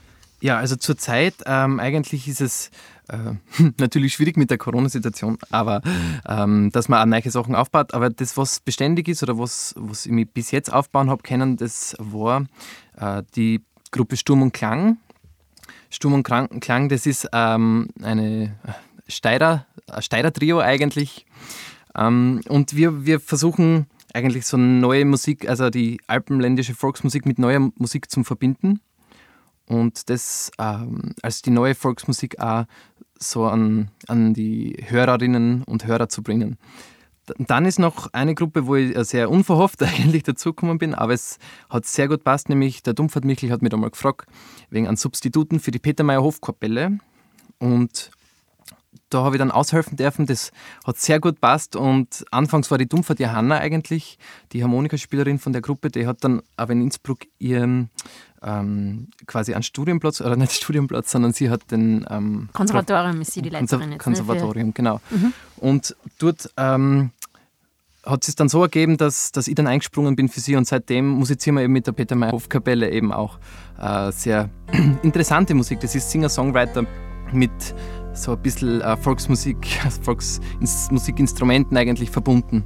Ja, 0.41 0.57
also 0.57 0.77
zurzeit 0.77 1.35
ähm, 1.45 1.81
eigentlich 1.81 2.29
ist 2.29 2.39
es 2.39 2.71
äh, 3.09 3.33
natürlich 3.77 4.13
schwierig 4.13 4.37
mit 4.37 4.49
der 4.49 4.57
Corona-Situation, 4.57 5.37
aber 5.49 5.81
ähm, 6.25 6.71
dass 6.71 6.87
man 6.87 7.01
auch 7.01 7.05
neue 7.05 7.29
Sachen 7.29 7.55
aufbaut. 7.55 7.93
Aber 7.93 8.09
das, 8.09 8.37
was 8.37 8.61
beständig 8.61 9.09
ist 9.09 9.21
oder 9.21 9.37
was, 9.37 9.75
was 9.77 10.05
ich 10.05 10.13
mich 10.13 10.29
bis 10.29 10.51
jetzt 10.51 10.71
aufbauen 10.71 11.09
habe 11.09 11.23
können, 11.23 11.57
das 11.57 11.95
war 11.99 12.45
äh, 12.97 13.21
die 13.35 13.61
Gruppe 13.91 14.15
Sturm 14.15 14.41
und 14.41 14.53
Klang. 14.53 14.97
Sturm 15.89 16.13
und 16.13 16.23
Klang, 16.23 16.87
das 16.87 17.05
ist 17.05 17.27
ähm, 17.33 17.89
eine 18.01 18.55
Steirer, 19.09 19.65
ein 19.91 20.01
Steirer-Trio 20.01 20.59
eigentlich. 20.59 21.25
Ähm, 21.97 22.41
und 22.47 22.75
wir, 22.75 23.05
wir 23.05 23.19
versuchen 23.19 23.87
eigentlich 24.13 24.45
so 24.45 24.57
neue 24.57 25.05
Musik, 25.05 25.47
also 25.47 25.69
die 25.69 25.99
alpenländische 26.07 26.73
Volksmusik 26.73 27.25
mit 27.25 27.39
neuer 27.39 27.71
Musik 27.75 28.09
zu 28.09 28.23
verbinden 28.23 28.79
und 29.69 30.09
das 30.09 30.51
ähm, 30.59 31.13
als 31.21 31.41
die 31.41 31.51
neue 31.51 31.75
Volksmusik 31.75 32.39
auch 32.39 32.65
so 33.19 33.45
an, 33.45 33.91
an 34.07 34.33
die 34.33 34.77
Hörerinnen 34.87 35.63
und 35.63 35.85
Hörer 35.85 36.09
zu 36.09 36.23
bringen. 36.23 36.57
Dann 37.37 37.65
ist 37.65 37.77
noch 37.77 38.11
eine 38.11 38.33
Gruppe, 38.33 38.65
wo 38.65 38.75
ich 38.75 38.97
sehr 39.07 39.29
unverhofft 39.29 39.83
eigentlich 39.83 40.23
dazugekommen 40.23 40.79
bin, 40.79 40.95
aber 40.95 41.13
es 41.13 41.37
hat 41.69 41.85
sehr 41.85 42.07
gut 42.07 42.23
passt, 42.23 42.49
nämlich 42.49 42.81
der 42.81 42.93
Dumpfert 42.93 43.25
Michel 43.25 43.51
hat 43.51 43.61
mich 43.61 43.71
einmal 43.71 43.91
gefragt, 43.91 44.27
wegen 44.71 44.87
an 44.87 44.95
Substituten 44.95 45.59
für 45.59 45.71
die 45.71 45.79
Petermeier 45.79 46.23
Hofkapelle. 46.23 46.97
Und 47.59 48.09
da 49.09 49.23
habe 49.23 49.35
ich 49.35 49.39
dann 49.39 49.51
aushelfen 49.51 49.97
dürfen. 49.97 50.25
Das 50.25 50.51
hat 50.85 50.97
sehr 50.97 51.19
gut 51.19 51.39
passt. 51.41 51.75
Und 51.75 52.25
anfangs 52.31 52.69
war 52.71 52.77
die 52.77 52.87
Dumpfer 52.87 53.15
Johanna 53.15 53.57
eigentlich, 53.57 54.17
die 54.51 54.63
Harmonikaspielerin 54.63 55.39
von 55.39 55.53
der 55.53 55.61
Gruppe, 55.61 55.89
die 55.89 56.07
hat 56.07 56.23
dann 56.23 56.41
aber 56.57 56.73
in 56.73 56.83
Innsbruck 56.83 57.19
ihren 57.39 57.89
ähm, 58.41 59.07
quasi 59.25 59.53
einen 59.53 59.63
Studienplatz, 59.63 60.21
oder 60.21 60.35
nicht 60.35 60.53
Studienplatz, 60.63 61.11
sondern 61.11 61.33
sie 61.33 61.49
hat 61.49 61.71
den 61.71 62.05
ähm, 62.09 62.49
Konservatorium 62.53 63.21
ist 63.21 63.33
sie 63.33 63.41
die 63.41 63.49
Leiterin 63.49 63.91
jetzt. 63.91 64.03
Konservatorium, 64.03 64.67
ne? 64.67 64.73
genau. 64.73 65.01
Mhm. 65.09 65.33
Und 65.57 65.95
dort 66.19 66.49
ähm, 66.57 67.11
hat 68.05 68.27
es 68.27 68.35
dann 68.35 68.49
so 68.49 68.61
ergeben, 68.61 68.97
dass, 68.97 69.31
dass 69.31 69.47
ich 69.47 69.55
dann 69.55 69.67
eingesprungen 69.67 70.15
bin 70.15 70.29
für 70.29 70.39
sie 70.39 70.55
und 70.55 70.65
seitdem 70.65 71.07
musizieren 71.09 71.55
wir 71.57 71.63
eben 71.63 71.73
mit 71.73 71.85
der 71.85 71.91
Peter 71.91 72.15
Meyer 72.15 72.31
Hofkapelle 72.31 72.89
eben 72.91 73.11
auch 73.11 73.39
äh, 73.79 74.11
sehr 74.11 74.49
interessante 75.03 75.53
Musik. 75.53 75.81
Das 75.81 75.93
ist 75.95 76.09
Singer-Songwriter 76.09 76.85
mit 77.33 77.51
so 78.13 78.33
ein 78.33 78.41
bisschen 78.41 78.81
äh, 78.81 78.97
Volksmusik, 78.97 79.67
Volksmusikinstrumenten 80.01 81.77
eigentlich 81.77 82.11
verbunden. 82.11 82.63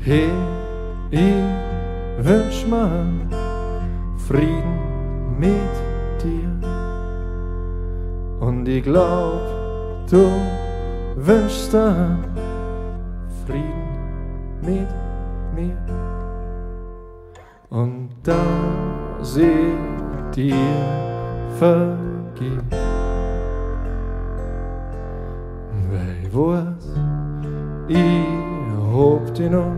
Hey, 0.00 0.28
ich 1.10 2.24
wünsch 2.24 2.66
mir 2.66 3.26
Frieden 4.28 5.38
mit 5.38 5.50
dir. 6.22 6.50
Und 8.40 8.68
ich 8.68 8.82
glaub, 8.82 9.40
du 10.10 10.30
wünschst 11.16 11.72
Frieden 13.46 13.72
mit 14.62 14.88
mir 15.54 16.03
und 17.74 18.08
dass 18.22 19.36
ich 19.36 19.74
dir 20.32 20.54
vergib. 21.58 22.62
Weil 25.90 26.16
ich 26.22 26.34
weiß, 26.34 26.86
ich 27.88 28.26
hab 28.94 29.34
dich 29.34 29.50
noch 29.50 29.74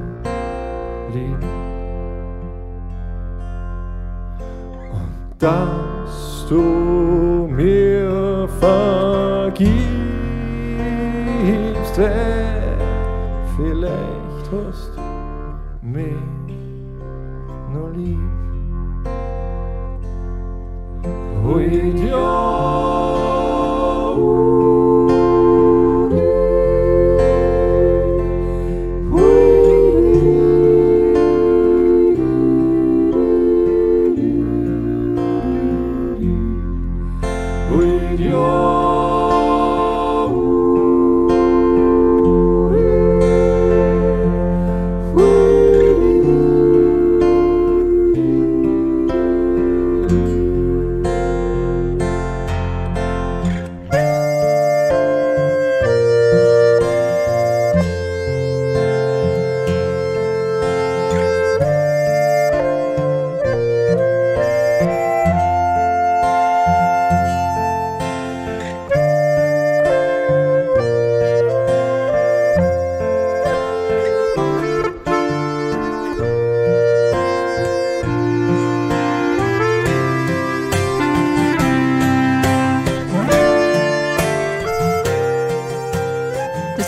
lieb. 1.14 1.42
Und 4.92 5.34
dass 5.38 6.46
du 6.50 7.48
mir 7.50 8.46
vergibst, 8.60 9.76
vielleicht 13.56 14.46
hast 14.52 14.92
mich 15.80 16.35
your 22.16 22.65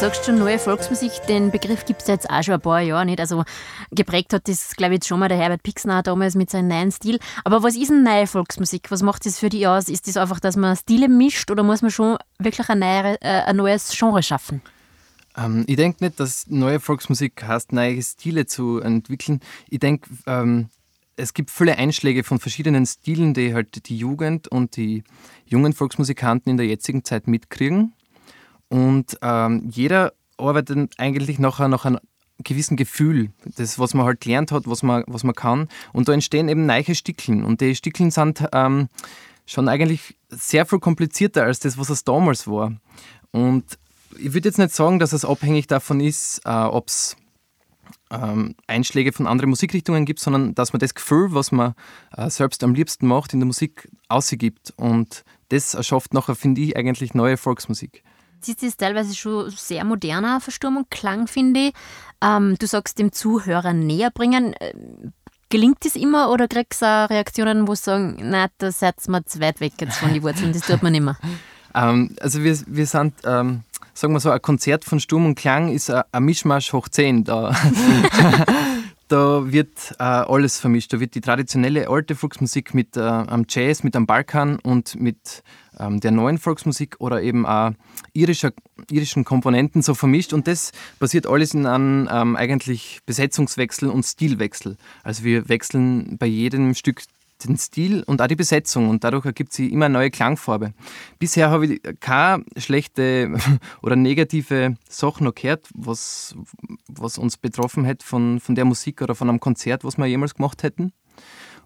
Volksmusik, 0.09 1.13
den 1.29 1.51
Begriff 1.51 1.85
gibt 1.85 2.01
es 2.01 2.09
jetzt 2.09 2.31
auch 2.31 2.43
schon 2.43 2.55
ein 2.55 2.61
paar 2.63 2.81
Jahre 2.81 3.05
nicht. 3.05 3.21
Also 3.21 3.45
geprägt 3.91 4.33
hat 4.33 4.49
das, 4.49 4.75
glaube 4.75 4.95
ich, 4.95 5.05
schon 5.05 5.21
mal 5.21 5.29
der 5.29 5.37
Herbert 5.37 5.63
Pixner 5.63 6.03
damals 6.03 6.35
mit 6.35 6.49
seinem 6.49 6.69
neuen 6.69 6.91
Stil. 6.91 7.19
Aber 7.45 7.63
was 7.63 7.77
ist 7.77 7.91
eine 7.91 8.03
neue 8.03 8.27
Volksmusik? 8.27 8.91
Was 8.91 9.03
macht 9.03 9.27
das 9.27 9.39
für 9.39 9.51
dich 9.51 9.67
aus? 9.67 9.89
Ist 9.91 10.09
das 10.09 10.17
einfach, 10.17 10.41
dass 10.41 10.57
man 10.57 10.77
Stile 10.77 11.09
mischt 11.09 11.51
oder 11.51 11.63
muss 11.63 11.83
man 11.83 11.91
schon 11.91 12.17
wirklich 12.39 12.69
ein, 12.71 12.79
neue, 12.79 13.21
äh, 13.21 13.43
ein 13.43 13.57
neues 13.57 13.91
Genre 13.91 14.23
schaffen? 14.23 14.63
Ähm, 15.37 15.65
ich 15.67 15.77
denke 15.77 16.03
nicht, 16.03 16.19
dass 16.19 16.47
neue 16.47 16.81
Volksmusik 16.81 17.43
heißt, 17.43 17.73
neue 17.73 18.03
Stile 18.03 18.47
zu 18.47 18.81
entwickeln. 18.81 19.41
Ich 19.69 19.81
denke, 19.81 20.09
ähm, 20.27 20.71
es 21.17 21.35
gibt 21.35 21.51
viele 21.51 21.77
Einschläge 21.77 22.25
von 22.25 22.39
verschiedenen 22.39 22.87
Stilen, 22.87 23.35
die 23.35 23.53
halt 23.53 23.89
die 23.89 23.99
Jugend 23.99 24.49
und 24.49 24.77
die 24.77 25.05
jungen 25.45 25.75
Volksmusikanten 25.75 26.51
in 26.51 26.57
der 26.57 26.67
jetzigen 26.67 27.05
Zeit 27.05 27.27
mitkriegen. 27.27 27.93
Und 28.69 29.19
ähm, 29.23 29.69
jeder 29.71 30.13
arbeitet 30.37 30.93
eigentlich 30.99 31.39
nachher 31.39 31.69
nach 31.69 31.85
einem 31.85 31.99
gewissen 32.45 32.77
Gefühl, 32.77 33.31
das, 33.45 33.79
was 33.79 33.95
man 33.95 34.07
halt 34.07 34.21
gelernt 34.21 34.53
hat, 34.53 34.67
was 34.67 34.83
man, 34.83 35.05
was 35.07 35.25
man 35.25 35.35
kann. 35.35 35.69
Und 35.93 36.09
da 36.09 36.13
entstehen 36.13 36.49
eben 36.49 36.67
neue 36.67 36.95
Stickeln. 36.95 37.45
Und 37.45 37.61
die 37.61 37.75
Stickeln 37.75 38.11
sind 38.11 38.45
ähm, 38.53 38.89
schon 39.47 39.69
eigentlich 39.69 40.17
sehr 40.29 40.67
viel 40.67 40.79
komplizierter 40.79 41.45
als 41.45 41.59
das, 41.61 41.79
was 41.79 41.91
es 41.91 42.05
damals 42.05 42.47
war. 42.47 42.73
Und 43.33 43.65
ich 44.19 44.33
würde 44.35 44.49
jetzt 44.49 44.59
nicht 44.59 44.75
sagen, 44.75 44.99
dass 44.99 45.13
es 45.13 45.25
abhängig 45.25 45.67
davon 45.67 46.01
ist, 46.01 46.41
äh, 46.45 46.51
ob 46.51 46.89
es 46.89 47.17
ähm, 48.11 48.55
Einschläge 48.67 49.13
von 49.13 49.27
anderen 49.27 49.51
Musikrichtungen 49.51 50.05
gibt, 50.05 50.21
sondern 50.21 50.55
dass 50.55 50.73
man 50.73 50.81
das 50.81 50.95
Gefühl, 50.95 51.35
was 51.35 51.53
man 51.53 51.75
äh, 52.17 52.31
selbst 52.31 52.63
am 52.63 52.75
liebsten 52.75 53.07
macht, 53.07 53.33
in 53.33 53.41
der 53.41 53.47
Musik 53.47 53.89
ausgibt. 54.09 54.73
Und 54.77 55.25
das 55.49 55.75
erschafft 55.75 56.15
nachher, 56.15 56.35
finde 56.35 56.61
ich, 56.61 56.77
eigentlich 56.77 57.15
neue 57.15 57.37
Volksmusik. 57.37 58.03
Das 58.47 58.63
ist 58.63 58.79
teilweise 58.79 59.15
schon 59.15 59.51
sehr 59.51 59.85
moderner 59.85 60.41
Versturmung, 60.41 60.87
Klang, 60.91 61.27
finde 61.27 61.69
ich. 61.69 61.73
Ähm, 62.23 62.57
du 62.59 62.67
sagst 62.67 62.99
dem 62.99 63.13
Zuhörer 63.13 63.73
näher 63.73 64.11
bringen. 64.11 64.55
Äh, 64.55 64.73
gelingt 65.49 65.85
das 65.85 65.97
immer 65.97 66.31
oder 66.31 66.49
kriegst 66.49 66.83
du 66.83 66.87
auch 66.87 67.11
Reaktionen, 67.11 67.67
wo 67.67 67.75
sie 67.75 67.85
sagen, 67.85 68.19
nein, 68.23 68.49
da 68.59 68.71
seid 68.71 68.97
ihr 69.09 69.27
zu 69.27 69.41
weit 69.41 69.61
weg 69.61 69.73
jetzt 69.81 69.99
von 69.99 70.13
den 70.13 70.23
Wurzeln, 70.23 70.53
das 70.53 70.63
tut 70.63 70.83
man 70.83 70.93
nicht 70.93 71.05
mehr? 71.05 71.17
Ähm, 71.75 72.17
also 72.21 72.43
wir, 72.43 72.59
wir 72.67 72.87
sind, 72.87 73.15
ähm, 73.25 73.63
sagen 73.93 74.15
wir 74.15 74.21
so, 74.21 74.31
ein 74.31 74.41
Konzert 74.41 74.87
von 74.87 75.01
Sturm 75.01 75.27
und 75.27 75.35
Klang 75.35 75.69
ist 75.69 75.91
ein, 75.91 76.03
ein 76.13 76.25
Mischmasch 76.25 76.73
hoch 76.73 76.89
10. 76.89 77.25
Da, 77.25 77.55
da 79.09 79.51
wird 79.51 79.95
äh, 79.99 80.03
alles 80.03 80.61
vermischt. 80.61 80.93
Da 80.93 81.01
wird 81.01 81.15
die 81.15 81.21
traditionelle 81.21 81.89
alte 81.89 82.15
Volksmusik 82.15 82.75
mit 82.75 82.97
äh, 82.97 83.01
am 83.01 83.45
Jazz, 83.49 83.83
mit 83.83 83.97
am 83.97 84.07
Balkan 84.07 84.59
und 84.59 85.01
mit 85.01 85.43
ähm, 85.79 86.01
der 86.01 86.11
neuen 86.11 86.39
Volksmusik 86.39 86.97
oder 86.99 87.23
eben 87.23 87.47
auch 87.47 87.73
irischer, 88.13 88.53
irischen 88.91 89.25
Komponenten 89.25 89.83
so 89.83 89.95
vermischt. 89.95 90.33
Und 90.33 90.47
das 90.47 90.73
basiert 90.99 91.27
alles 91.27 91.55
in 91.55 91.67
einem 91.67 92.09
ähm, 92.11 92.37
eigentlich 92.37 93.01
Besetzungswechsel 93.07 93.89
und 93.89 94.05
Stilwechsel. 94.05 94.77
Also 95.03 95.25
wir 95.25 95.49
wechseln 95.49 96.19
bei 96.19 96.27
jedem 96.27 96.75
Stück 96.75 97.03
den 97.45 97.57
Stil 97.57 98.03
und 98.05 98.21
auch 98.21 98.27
die 98.27 98.37
Besetzung 98.37 98.89
und 98.89 99.05
dadurch 99.05 99.25
ergibt 99.25 99.53
sie 99.53 99.69
immer 99.69 99.87
eine 99.87 99.95
neue 99.95 100.11
Klangfarbe. 100.11 100.73
Bisher 101.19 101.51
habe 101.51 101.67
ich 101.67 101.83
keine 102.01 102.45
schlechte 102.57 103.37
oder 103.83 103.97
negative 103.97 104.77
Sachen 104.89 105.25
noch 105.25 105.35
gehört, 105.35 105.69
was, 105.75 106.35
was 106.89 107.19
uns 107.19 107.37
betroffen 107.37 107.87
hat 107.87 108.03
von, 108.03 108.41
von 108.41 108.55
der 108.55 108.65
Musik 108.65 109.03
oder 109.03 109.15
von 109.15 109.29
einem 109.29 109.41
Konzert, 109.41 109.85
was 109.85 109.99
wir 109.99 110.07
jemals 110.07 110.35
gemacht 110.35 110.63
hätten. 110.63 110.93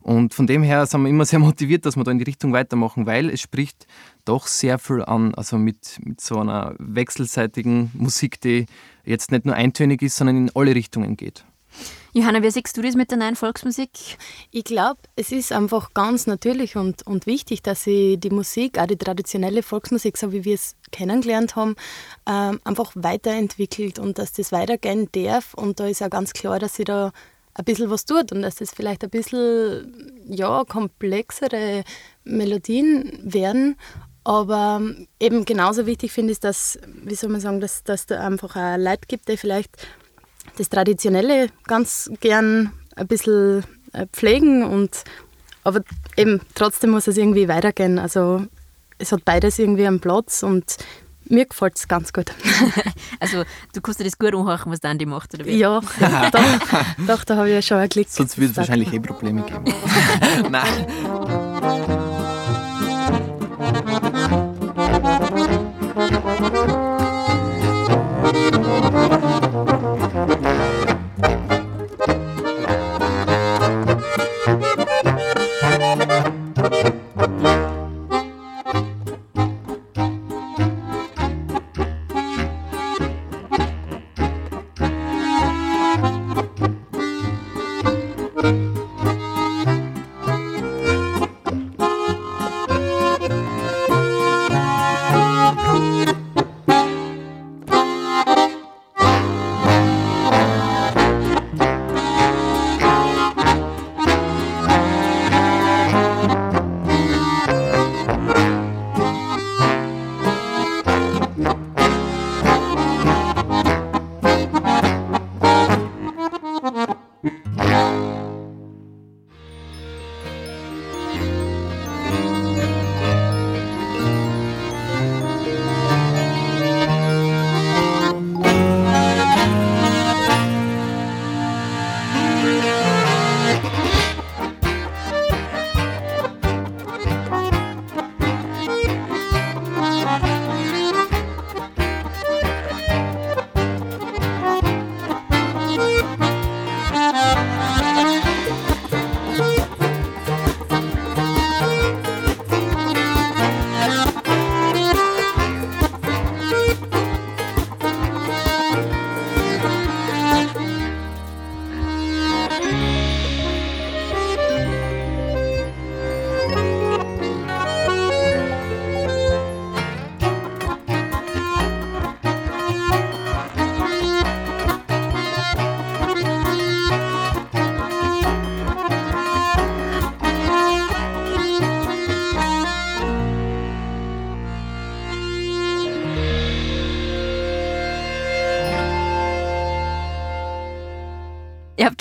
Und 0.02 0.34
von 0.34 0.48
dem 0.48 0.64
her 0.64 0.84
sind 0.86 1.02
wir 1.02 1.10
immer 1.10 1.24
sehr 1.24 1.38
motiviert, 1.38 1.86
dass 1.86 1.96
wir 1.96 2.02
da 2.02 2.10
in 2.10 2.18
die 2.18 2.24
Richtung 2.24 2.52
weitermachen, 2.52 3.06
weil 3.06 3.30
es 3.30 3.40
spricht 3.40 3.86
doch 4.24 4.48
sehr 4.48 4.78
viel 4.78 5.02
an, 5.02 5.32
also 5.34 5.58
mit, 5.58 6.00
mit 6.04 6.20
so 6.20 6.40
einer 6.40 6.74
wechselseitigen 6.78 7.92
Musik, 7.94 8.40
die 8.40 8.66
jetzt 9.04 9.30
nicht 9.30 9.46
nur 9.46 9.54
eintönig 9.54 10.02
ist, 10.02 10.16
sondern 10.16 10.36
in 10.36 10.50
alle 10.54 10.74
Richtungen 10.74 11.16
geht. 11.16 11.44
Johanna, 12.14 12.42
wie 12.42 12.50
siehst 12.50 12.76
du 12.76 12.82
das 12.82 12.94
mit 12.94 13.10
der 13.10 13.16
neuen 13.16 13.36
Volksmusik? 13.36 14.18
Ich 14.50 14.64
glaube, 14.64 15.00
es 15.16 15.32
ist 15.32 15.50
einfach 15.50 15.94
ganz 15.94 16.26
natürlich 16.26 16.76
und, 16.76 17.06
und 17.06 17.26
wichtig, 17.26 17.62
dass 17.62 17.84
sie 17.84 18.18
die 18.18 18.28
Musik, 18.28 18.78
auch 18.78 18.86
die 18.86 18.98
traditionelle 18.98 19.62
Volksmusik, 19.62 20.18
so 20.18 20.30
wie 20.30 20.44
wir 20.44 20.56
es 20.56 20.76
kennengelernt 20.90 21.56
haben, 21.56 21.74
ähm, 22.28 22.60
einfach 22.64 22.92
weiterentwickelt 22.94 23.98
und 23.98 24.18
dass 24.18 24.34
das 24.34 24.52
weitergehen 24.52 25.08
darf. 25.12 25.54
Und 25.54 25.80
da 25.80 25.86
ist 25.86 26.00
ja 26.00 26.08
ganz 26.08 26.34
klar, 26.34 26.58
dass 26.58 26.74
sie 26.74 26.84
da 26.84 27.12
ein 27.54 27.64
bisschen 27.64 27.88
was 27.88 28.04
tut 28.04 28.30
und 28.30 28.42
dass 28.42 28.56
das 28.56 28.72
vielleicht 28.72 29.04
ein 29.04 29.10
bisschen 29.10 30.22
ja, 30.26 30.64
komplexere 30.64 31.82
Melodien 32.24 33.20
werden. 33.22 33.76
Aber 34.22 34.82
eben 35.18 35.46
genauso 35.46 35.86
wichtig 35.86 36.12
finde 36.12 36.32
ich, 36.32 36.40
dass, 36.40 36.78
wie 36.86 37.14
soll 37.14 37.30
man 37.30 37.40
sagen, 37.40 37.60
dass, 37.60 37.84
dass 37.84 38.04
da 38.04 38.20
einfach 38.20 38.54
auch 38.54 38.76
Leute 38.76 39.06
gibt, 39.08 39.30
die 39.30 39.38
vielleicht 39.38 39.78
das 40.56 40.68
Traditionelle 40.68 41.48
ganz 41.66 42.10
gern 42.20 42.72
ein 42.96 43.06
bisschen 43.06 43.64
äh, 43.92 44.06
pflegen 44.12 44.64
und 44.64 45.04
aber 45.64 45.82
eben 46.16 46.40
trotzdem 46.54 46.90
muss 46.90 47.06
es 47.06 47.16
irgendwie 47.16 47.48
weitergehen. 47.48 47.98
Also 47.98 48.46
es 48.98 49.12
hat 49.12 49.24
beides 49.24 49.58
irgendwie 49.58 49.86
einen 49.86 50.00
Platz 50.00 50.42
und 50.42 50.76
mir 51.26 51.46
gefällt 51.46 51.76
es 51.76 51.88
ganz 51.88 52.12
gut. 52.12 52.32
also 53.20 53.44
du 53.72 53.80
kannst 53.80 54.00
dir 54.00 54.04
das 54.04 54.18
gut 54.18 54.34
anhören, 54.34 54.72
was 54.72 54.80
der 54.80 54.90
Andi 54.90 55.06
macht, 55.06 55.34
oder 55.34 55.44
wie? 55.44 55.56
Ja, 55.56 55.80
doch, 56.32 57.06
doch 57.06 57.24
da 57.24 57.36
habe 57.36 57.48
ich 57.48 57.54
ja 57.54 57.62
schon 57.62 57.78
einen 57.78 57.88
Klick. 57.88 58.08
Sonst 58.08 58.38
wird 58.38 58.50
es 58.50 58.56
wahrscheinlich 58.56 58.92
eh 58.92 59.00
Probleme 59.00 59.42
geben. 59.42 59.64
Nein. 60.50 62.01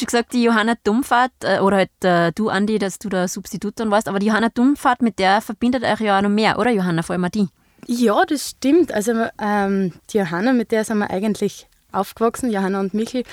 Schon 0.01 0.07
gesagt, 0.07 0.33
die 0.33 0.43
Johanna 0.43 0.75
Dummfahrt, 0.83 1.31
äh, 1.43 1.59
oder 1.59 1.77
halt 1.77 2.03
äh, 2.03 2.31
du, 2.33 2.49
Andi, 2.49 2.79
dass 2.79 2.99
du 2.99 3.09
da 3.09 3.27
Substitut 3.27 3.79
dann 3.79 3.91
warst, 3.91 4.07
aber 4.07 4.19
die 4.19 4.27
Johanna 4.27 4.49
Dummfahrt, 4.49 5.01
mit 5.01 5.19
der 5.19 5.41
verbindet 5.41 5.83
euch 5.83 6.01
ja 6.01 6.17
auch 6.17 6.21
noch 6.21 6.29
mehr, 6.29 6.59
oder 6.59 6.71
Johanna, 6.71 7.03
vor 7.03 7.13
allem 7.13 7.29
die? 7.31 7.47
Ja, 7.87 8.25
das 8.25 8.49
stimmt. 8.49 8.91
Also 8.93 9.13
ähm, 9.41 9.93
die 10.11 10.17
Johanna, 10.17 10.53
mit 10.53 10.71
der 10.71 10.83
sind 10.83 10.99
wir 10.99 11.09
eigentlich 11.09 11.67
aufgewachsen, 11.91 12.51
Johanna 12.51 12.79
und 12.79 12.93
Michel. 12.93 13.23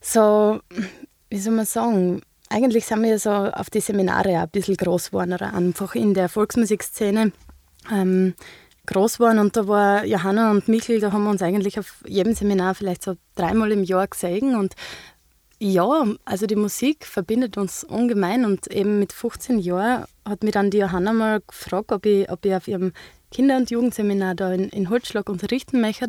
So, 0.00 0.60
wie 1.30 1.38
soll 1.38 1.54
man 1.54 1.66
sagen, 1.66 2.22
eigentlich 2.48 2.86
sind 2.86 3.02
wir 3.02 3.18
so 3.18 3.30
auf 3.30 3.70
die 3.70 3.80
Seminare 3.80 4.38
auch 4.38 4.42
ein 4.42 4.50
bisschen 4.50 4.76
groß 4.76 5.10
geworden, 5.10 5.32
oder 5.32 5.54
einfach 5.54 5.94
in 5.94 6.14
der 6.14 6.28
Volksmusikszene 6.28 7.32
ähm, 7.90 8.34
groß 8.86 9.18
geworden. 9.18 9.38
Und 9.38 9.56
da 9.56 9.66
war 9.66 10.04
Johanna 10.04 10.50
und 10.50 10.68
Michel, 10.68 11.00
da 11.00 11.12
haben 11.12 11.24
wir 11.24 11.30
uns 11.30 11.42
eigentlich 11.42 11.78
auf 11.78 12.02
jedem 12.06 12.34
Seminar 12.34 12.74
vielleicht 12.74 13.02
so 13.02 13.14
dreimal 13.34 13.72
im 13.72 13.84
Jahr 13.84 14.06
gesehen 14.06 14.56
und 14.56 14.74
ja, 15.62 16.04
also 16.24 16.46
die 16.46 16.56
Musik 16.56 17.06
verbindet 17.06 17.56
uns 17.56 17.84
ungemein 17.84 18.44
und 18.44 18.66
eben 18.66 18.98
mit 18.98 19.12
15 19.12 19.60
Jahren 19.60 20.06
hat 20.28 20.42
mich 20.42 20.52
dann 20.52 20.70
die 20.70 20.78
Johanna 20.78 21.12
mal 21.12 21.40
gefragt, 21.46 21.92
ob 21.92 22.04
ich, 22.04 22.28
ob 22.28 22.44
ich 22.44 22.52
auf 22.52 22.66
ihrem 22.66 22.92
Kinder- 23.30 23.58
und 23.58 23.70
Jugendseminar 23.70 24.34
da 24.34 24.52
in, 24.52 24.70
in 24.70 24.90
Holzschlag 24.90 25.28
unterrichten 25.28 25.80
möchte. 25.80 26.08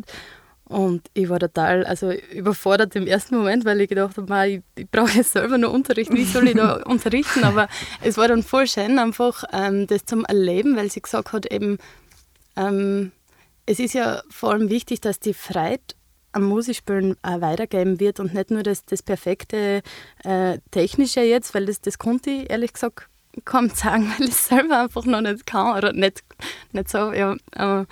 Und 0.64 1.02
ich 1.14 1.28
war 1.28 1.38
total 1.38 1.84
also 1.84 2.10
überfordert 2.10 2.96
im 2.96 3.06
ersten 3.06 3.36
Moment, 3.36 3.64
weil 3.64 3.80
ich 3.80 3.88
gedacht 3.88 4.16
habe, 4.16 4.48
ich, 4.48 4.62
ich 4.74 4.90
brauche 4.90 5.16
jetzt 5.16 5.32
selber 5.32 5.56
noch 5.56 5.72
Unterricht, 5.72 6.12
wie 6.12 6.24
soll 6.24 6.48
ich 6.48 6.56
da 6.56 6.82
unterrichten? 6.86 7.44
Aber 7.44 7.68
es 8.02 8.16
war 8.16 8.26
dann 8.26 8.42
voll 8.42 8.66
schön, 8.66 8.98
einfach 8.98 9.44
ähm, 9.52 9.86
das 9.86 10.04
zum 10.04 10.24
Erleben, 10.24 10.74
weil 10.74 10.90
sie 10.90 11.00
gesagt 11.00 11.32
hat, 11.32 11.46
eben, 11.52 11.78
ähm, 12.56 13.12
es 13.66 13.78
ist 13.78 13.94
ja 13.94 14.20
vor 14.30 14.50
allem 14.50 14.68
wichtig, 14.68 15.00
dass 15.00 15.20
die 15.20 15.34
Freude 15.34 15.94
am 16.34 16.44
Musikspielen 16.44 17.16
auch 17.22 17.40
weitergeben 17.40 18.00
wird 18.00 18.20
und 18.20 18.34
nicht 18.34 18.50
nur 18.50 18.62
das, 18.62 18.84
das 18.84 19.02
perfekte 19.02 19.82
äh, 20.24 20.58
Technische 20.70 21.20
jetzt, 21.20 21.54
weil 21.54 21.66
das, 21.66 21.80
das 21.80 21.98
konnte 21.98 22.30
ich 22.30 22.50
ehrlich 22.50 22.72
gesagt 22.72 23.08
kaum 23.44 23.68
sagen, 23.74 24.12
weil 24.16 24.28
ich 24.28 24.34
es 24.34 24.48
selber 24.48 24.82
einfach 24.82 25.04
noch 25.04 25.20
nicht 25.20 25.46
kann 25.46 25.76
oder 25.76 25.92
nicht, 25.92 26.22
nicht 26.72 26.88
so. 26.88 27.12
Ja, 27.12 27.36
äh, 27.52 27.84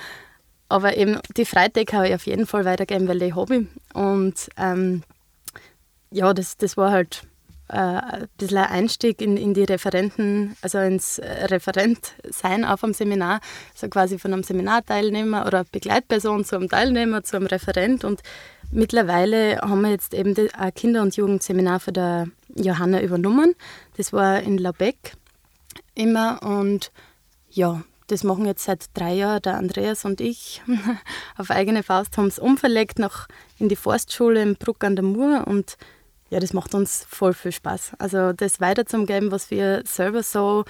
aber 0.68 0.96
eben 0.96 1.18
die 1.36 1.44
Freude 1.44 1.84
kann 1.84 2.06
ich 2.06 2.14
auf 2.14 2.26
jeden 2.26 2.46
Fall 2.46 2.64
weitergeben, 2.64 3.06
weil 3.08 3.22
ich 3.22 3.34
Hobby 3.34 3.68
und 3.94 4.48
ähm, 4.56 5.02
ja, 6.10 6.32
das, 6.34 6.56
das 6.56 6.76
war 6.76 6.90
halt 6.90 7.26
äh, 7.68 7.76
ein 7.76 8.28
bisschen 8.38 8.58
ein 8.58 8.70
Einstieg 8.70 9.20
in, 9.20 9.36
in 9.36 9.54
die 9.54 9.64
Referenten, 9.64 10.56
also 10.62 10.78
ins 10.78 11.20
Referentsein 11.20 12.64
auf 12.64 12.84
einem 12.84 12.94
Seminar, 12.94 13.40
so 13.74 13.88
quasi 13.88 14.18
von 14.18 14.32
einem 14.32 14.42
Seminarteilnehmer 14.42 15.46
oder 15.46 15.64
Begleitperson 15.64 16.44
zu 16.44 16.56
einem 16.56 16.68
Teilnehmer, 16.68 17.24
zu 17.24 17.36
einem 17.36 17.46
Referent. 17.46 18.04
Und 18.04 18.22
mittlerweile 18.70 19.58
haben 19.58 19.82
wir 19.82 19.90
jetzt 19.90 20.14
eben 20.14 20.34
ein 20.54 20.74
Kinder- 20.74 21.02
und 21.02 21.16
Jugendseminar 21.16 21.80
für 21.80 21.92
der 21.92 22.28
Johanna 22.54 23.00
übernommen. 23.02 23.54
Das 23.96 24.12
war 24.12 24.40
in 24.40 24.58
Laubeck 24.58 25.14
immer. 25.94 26.42
Und 26.42 26.92
ja, 27.50 27.82
das 28.08 28.24
machen 28.24 28.44
jetzt 28.44 28.64
seit 28.64 28.86
drei 28.94 29.14
Jahren 29.14 29.42
der 29.42 29.56
Andreas 29.56 30.04
und 30.04 30.20
ich. 30.20 30.62
Auf 31.38 31.50
eigene 31.50 31.82
Faust, 31.82 32.16
haben 32.18 32.26
es 32.26 32.38
umverlegt 32.38 32.98
nach 32.98 33.28
in 33.58 33.68
die 33.68 33.76
Forstschule 33.76 34.42
im 34.42 34.56
Bruck 34.56 34.84
an 34.84 34.96
der 34.96 35.04
Mur. 35.04 35.46
Und 35.46 35.76
ja, 36.32 36.40
das 36.40 36.54
macht 36.54 36.74
uns 36.74 37.04
voll 37.10 37.34
viel 37.34 37.52
Spaß. 37.52 37.92
Also 37.98 38.32
das 38.32 38.58
weiterzugeben, 38.58 39.30
was 39.30 39.50
wir 39.50 39.82
selber 39.84 40.22
so 40.22 40.64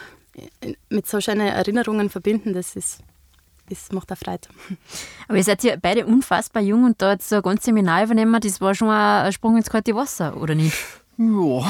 mit 0.89 1.07
so 1.07 1.21
schönen 1.21 1.47
Erinnerungen 1.47 2.11
verbinden, 2.11 2.53
das 2.53 2.75
ist 2.75 2.99
das 3.69 3.93
macht 3.93 4.11
auch 4.11 4.19
Freude. 4.19 4.49
Aber 5.29 5.39
ihr 5.39 5.45
seid 5.45 5.63
ja 5.63 5.77
beide 5.81 6.05
unfassbar 6.05 6.65
jung 6.65 6.83
und 6.83 7.01
da 7.01 7.13
jetzt 7.13 7.29
so 7.29 7.37
ein 7.37 7.43
ganzes 7.43 7.67
Seminar 7.67 8.03
übernehmen, 8.03 8.41
das 8.41 8.61
war 8.61 8.75
schon 8.75 8.91
ein 8.91 9.33
Sprung 9.33 9.57
ins 9.57 9.71
kalte 9.71 9.95
Wasser, 9.95 10.37
oder 10.37 10.57
nicht? 10.57 10.77
Ja. 11.17 11.25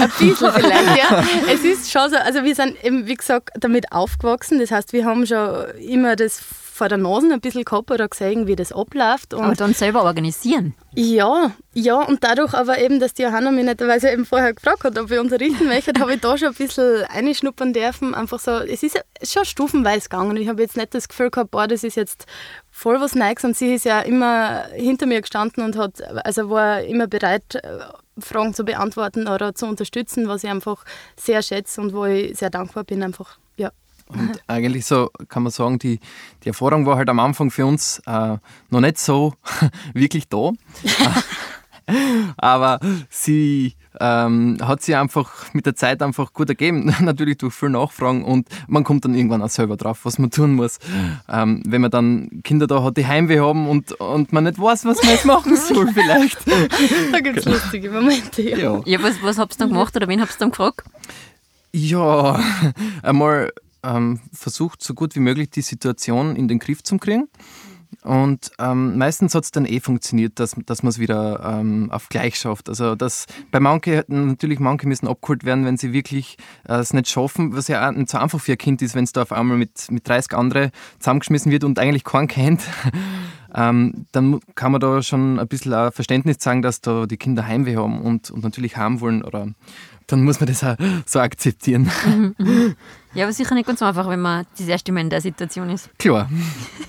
ein 0.00 0.10
bisschen 0.18 0.52
vielleicht, 0.52 0.96
ja. 0.96 1.24
Es 1.52 1.64
ist 1.64 1.92
schon 1.92 2.08
so, 2.10 2.16
also 2.16 2.42
wir 2.42 2.54
sind 2.54 2.82
eben, 2.82 3.06
wie 3.06 3.14
gesagt, 3.14 3.50
damit 3.60 3.92
aufgewachsen. 3.92 4.58
Das 4.58 4.70
heißt, 4.70 4.94
wir 4.94 5.04
haben 5.04 5.26
schon 5.26 5.66
immer 5.80 6.16
das 6.16 6.42
vor 6.72 6.88
der 6.88 6.96
Nase 6.96 7.30
ein 7.30 7.40
bisschen 7.40 7.64
gehabt 7.64 7.90
oder 7.90 8.08
gesehen, 8.08 8.46
wie 8.46 8.56
das 8.56 8.72
abläuft. 8.72 9.34
Und 9.34 9.42
aber 9.42 9.54
dann 9.54 9.74
selber 9.74 10.04
organisieren? 10.04 10.74
Ja, 10.94 11.52
ja, 11.74 11.96
und 11.96 12.24
dadurch 12.24 12.54
aber 12.54 12.78
eben, 12.78 12.98
dass 12.98 13.12
die 13.12 13.22
Johanna 13.22 13.50
mich 13.50 13.64
netterweise 13.64 14.10
eben 14.10 14.24
vorher 14.24 14.54
gefragt 14.54 14.82
hat, 14.84 14.98
ob 14.98 15.10
wir 15.10 15.20
unterrichten 15.20 15.66
möchten, 15.66 16.00
habe 16.00 16.14
ich 16.14 16.20
da 16.20 16.38
schon 16.38 16.48
ein 16.48 16.54
bisschen 16.54 17.04
einschnuppern 17.04 17.74
dürfen. 17.74 18.14
Einfach 18.14 18.38
so, 18.38 18.52
es 18.52 18.82
ist 18.82 18.98
schon 19.22 19.44
stufenweise 19.44 20.08
gegangen. 20.08 20.36
Ich 20.38 20.48
habe 20.48 20.62
jetzt 20.62 20.78
nicht 20.78 20.94
das 20.94 21.08
Gefühl 21.08 21.30
gehabt, 21.30 21.50
boah, 21.50 21.66
das 21.66 21.84
ist 21.84 21.96
jetzt 21.96 22.24
voll 22.70 22.98
was 23.00 23.14
Neues. 23.14 23.44
Und 23.44 23.54
sie 23.54 23.74
ist 23.74 23.84
ja 23.84 24.00
immer 24.00 24.64
hinter 24.74 25.04
mir 25.04 25.20
gestanden 25.20 25.62
und 25.64 25.76
hat, 25.76 26.02
also 26.24 26.48
war 26.48 26.80
immer 26.82 27.06
bereit, 27.06 27.60
Fragen 28.18 28.54
zu 28.54 28.64
beantworten 28.64 29.28
oder 29.28 29.54
zu 29.54 29.66
unterstützen, 29.66 30.26
was 30.26 30.42
ich 30.42 30.50
einfach 30.50 30.84
sehr 31.16 31.42
schätze 31.42 31.82
und 31.82 31.92
wo 31.92 32.06
ich 32.06 32.36
sehr 32.36 32.50
dankbar 32.50 32.84
bin, 32.84 33.02
einfach. 33.02 33.38
Und 34.12 34.42
eigentlich 34.46 34.86
so 34.86 35.10
kann 35.28 35.42
man 35.42 35.52
sagen, 35.52 35.78
die, 35.78 36.00
die 36.44 36.48
Erfahrung 36.48 36.86
war 36.86 36.96
halt 36.96 37.08
am 37.08 37.18
Anfang 37.18 37.50
für 37.50 37.66
uns 37.66 38.00
äh, 38.06 38.36
noch 38.70 38.80
nicht 38.80 38.98
so 38.98 39.34
wirklich 39.94 40.28
da. 40.28 40.52
Aber 42.36 42.78
sie 43.10 43.74
ähm, 44.00 44.56
hat 44.62 44.82
sich 44.82 44.96
einfach 44.96 45.52
mit 45.52 45.66
der 45.66 45.76
Zeit 45.76 46.02
einfach 46.02 46.32
gut 46.32 46.48
ergeben. 46.48 46.94
Natürlich 47.00 47.38
durch 47.38 47.54
viel 47.54 47.70
Nachfragen 47.70 48.24
und 48.24 48.48
man 48.66 48.84
kommt 48.84 49.04
dann 49.04 49.14
irgendwann 49.14 49.42
auch 49.42 49.50
selber 49.50 49.76
drauf, 49.76 50.00
was 50.04 50.18
man 50.18 50.30
tun 50.30 50.54
muss. 50.54 50.78
Ähm, 51.28 51.62
wenn 51.66 51.80
man 51.80 51.90
dann 51.90 52.42
Kinder 52.42 52.66
da 52.66 52.82
hat, 52.82 52.96
die 52.96 53.06
Heimweh 53.06 53.40
haben 53.40 53.68
und, 53.68 53.92
und 53.92 54.32
man 54.32 54.44
nicht 54.44 54.58
weiß, 54.58 54.84
was 54.84 55.02
man 55.02 55.12
jetzt 55.12 55.26
machen 55.26 55.56
soll, 55.56 55.88
vielleicht. 55.92 56.38
da 57.12 57.20
gibt 57.20 57.38
es 57.38 57.44
lustige 57.44 57.90
Momente. 57.90 58.42
Ja, 58.42 58.56
ja. 58.56 58.80
ja 58.84 59.02
was, 59.02 59.22
was 59.22 59.38
habt 59.38 59.54
ihr 59.54 59.58
dann 59.58 59.68
gemacht 59.70 59.94
oder 59.96 60.08
wen 60.08 60.20
habt 60.20 60.32
ihr 60.32 60.38
dann 60.38 60.50
gefragt? 60.50 60.84
Ja, 61.72 62.38
einmal 63.02 63.50
ähm, 63.82 64.20
versucht, 64.32 64.82
so 64.82 64.94
gut 64.94 65.14
wie 65.14 65.20
möglich 65.20 65.50
die 65.50 65.62
Situation 65.62 66.36
in 66.36 66.48
den 66.48 66.58
Griff 66.58 66.82
zu 66.82 66.98
kriegen. 66.98 67.28
Und 68.02 68.50
ähm, 68.58 68.98
meistens 68.98 69.34
hat 69.34 69.44
es 69.44 69.52
dann 69.52 69.64
eh 69.64 69.78
funktioniert, 69.78 70.40
dass, 70.40 70.56
dass 70.66 70.82
man 70.82 70.90
es 70.90 70.98
wieder 70.98 71.40
ähm, 71.44 71.90
auf 71.92 72.08
gleich 72.08 72.36
schafft. 72.36 72.68
Also 72.68 72.96
dass 72.96 73.26
bei 73.50 73.60
manchen, 73.60 74.02
natürlich 74.08 74.58
manche 74.58 74.88
müssen 74.88 75.06
abgeholt 75.06 75.44
werden, 75.44 75.64
wenn 75.64 75.76
sie 75.76 75.92
wirklich 75.92 76.36
äh, 76.66 76.76
es 76.76 76.92
nicht 76.94 77.08
schaffen, 77.08 77.54
was 77.54 77.68
ja 77.68 77.86
auch 77.88 77.92
nicht 77.92 78.10
so 78.10 78.18
einfach 78.18 78.40
für 78.40 78.52
ein 78.52 78.58
Kind 78.58 78.82
ist, 78.82 78.94
wenn 78.94 79.04
es 79.04 79.12
da 79.12 79.22
auf 79.22 79.32
einmal 79.32 79.56
mit, 79.56 79.90
mit 79.90 80.08
30 80.08 80.34
andere 80.34 80.72
zusammengeschmissen 80.98 81.52
wird 81.52 81.64
und 81.64 81.78
eigentlich 81.78 82.02
keinen 82.02 82.28
kennt. 82.28 82.62
ähm, 83.54 84.06
dann 84.10 84.40
kann 84.54 84.72
man 84.72 84.80
da 84.80 85.02
schon 85.02 85.38
ein 85.38 85.46
bisschen 85.46 85.72
ein 85.72 85.92
Verständnis 85.92 86.38
zeigen, 86.38 86.62
dass 86.62 86.80
da 86.80 87.06
die 87.06 87.18
Kinder 87.18 87.46
Heimweh 87.46 87.76
haben 87.76 88.00
und, 88.00 88.30
und 88.30 88.42
natürlich 88.42 88.76
haben 88.76 89.00
wollen 89.00 89.22
oder 89.22 89.48
dann 90.08 90.24
muss 90.24 90.40
man 90.40 90.48
das 90.48 90.64
auch 90.64 90.76
so 91.06 91.20
akzeptieren. 91.20 91.90
Ja, 93.14 93.24
aber 93.24 93.32
sicher 93.32 93.54
nicht 93.54 93.66
ganz 93.66 93.82
einfach, 93.82 94.08
wenn 94.08 94.20
man 94.20 94.46
das 94.56 94.66
erste 94.66 94.90
Mal 94.90 95.02
in 95.02 95.10
der 95.10 95.20
Situation 95.20 95.68
ist. 95.68 95.90
Klar, 95.98 96.30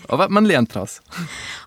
aber 0.07 0.29
man 0.29 0.45
lernt 0.45 0.73
daraus. 0.73 1.01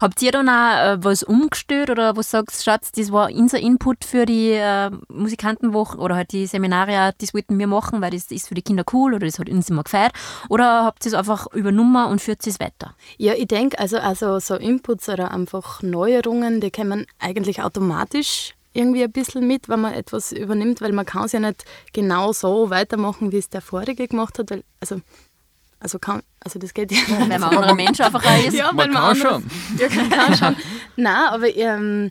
Habt 0.00 0.22
ihr 0.22 0.32
dann 0.32 0.48
auch 0.48 0.52
äh, 0.52 1.04
was 1.04 1.22
umgestellt 1.22 1.90
oder 1.90 2.16
was 2.16 2.30
sagst 2.30 2.64
Schatz, 2.64 2.90
das 2.92 3.12
war 3.12 3.30
unser 3.30 3.60
Input 3.60 4.04
für 4.04 4.24
die 4.24 4.52
äh, 4.52 4.90
Musikantenwoche 5.08 5.98
oder 5.98 6.16
halt 6.16 6.32
die 6.32 6.46
Seminare, 6.46 7.12
das 7.18 7.34
wollten 7.34 7.58
wir 7.58 7.66
machen, 7.66 8.00
weil 8.00 8.12
das 8.12 8.30
ist 8.30 8.48
für 8.48 8.54
die 8.54 8.62
Kinder 8.62 8.84
cool 8.92 9.12
oder 9.12 9.26
das 9.26 9.38
hat 9.38 9.50
uns 9.50 9.68
immer 9.68 9.84
gefeiert? 9.84 10.12
Oder 10.48 10.84
habt 10.84 11.04
ihr 11.04 11.10
es 11.10 11.14
einfach 11.14 11.52
übernommen 11.52 12.06
und 12.06 12.22
führt 12.22 12.46
es 12.46 12.58
weiter? 12.58 12.94
Ja, 13.18 13.34
ich 13.34 13.48
denke, 13.48 13.78
also, 13.78 13.98
also 13.98 14.38
so 14.38 14.54
Inputs 14.54 15.08
oder 15.08 15.32
einfach 15.32 15.82
Neuerungen, 15.82 16.62
die 16.62 16.70
kann 16.70 16.88
man 16.88 17.06
eigentlich 17.18 17.62
automatisch 17.62 18.55
irgendwie 18.76 19.02
ein 19.02 19.12
bisschen 19.12 19.46
mit, 19.46 19.68
wenn 19.68 19.80
man 19.80 19.94
etwas 19.94 20.32
übernimmt, 20.32 20.80
weil 20.80 20.92
man 20.92 21.06
kann 21.06 21.24
es 21.24 21.32
ja 21.32 21.40
nicht 21.40 21.64
genau 21.92 22.32
so 22.32 22.70
weitermachen, 22.70 23.32
wie 23.32 23.38
es 23.38 23.48
der 23.48 23.62
vorige 23.62 24.06
gemacht 24.06 24.38
hat. 24.38 24.50
Weil, 24.50 24.64
also, 24.80 25.00
also, 25.80 25.98
kann, 25.98 26.22
also 26.40 26.58
das 26.58 26.74
geht 26.74 26.92
ja 26.92 26.98
nicht. 26.98 27.10
Weil 27.10 27.20
man 27.20 27.32
ein 27.32 27.42
anderer 27.42 27.74
Mensch 27.74 28.00
einfach 28.00 28.22
ist. 28.44 28.52
Ja, 28.56 28.72
man, 28.72 28.92
man 28.92 29.02
kann 29.02 29.16
schon. 29.16 29.44
Ja, 29.78 29.88
man 29.94 30.10
kann 30.10 30.36
schon. 30.36 30.56
Nein, 30.96 31.28
aber 31.28 31.56
ähm, 31.56 32.10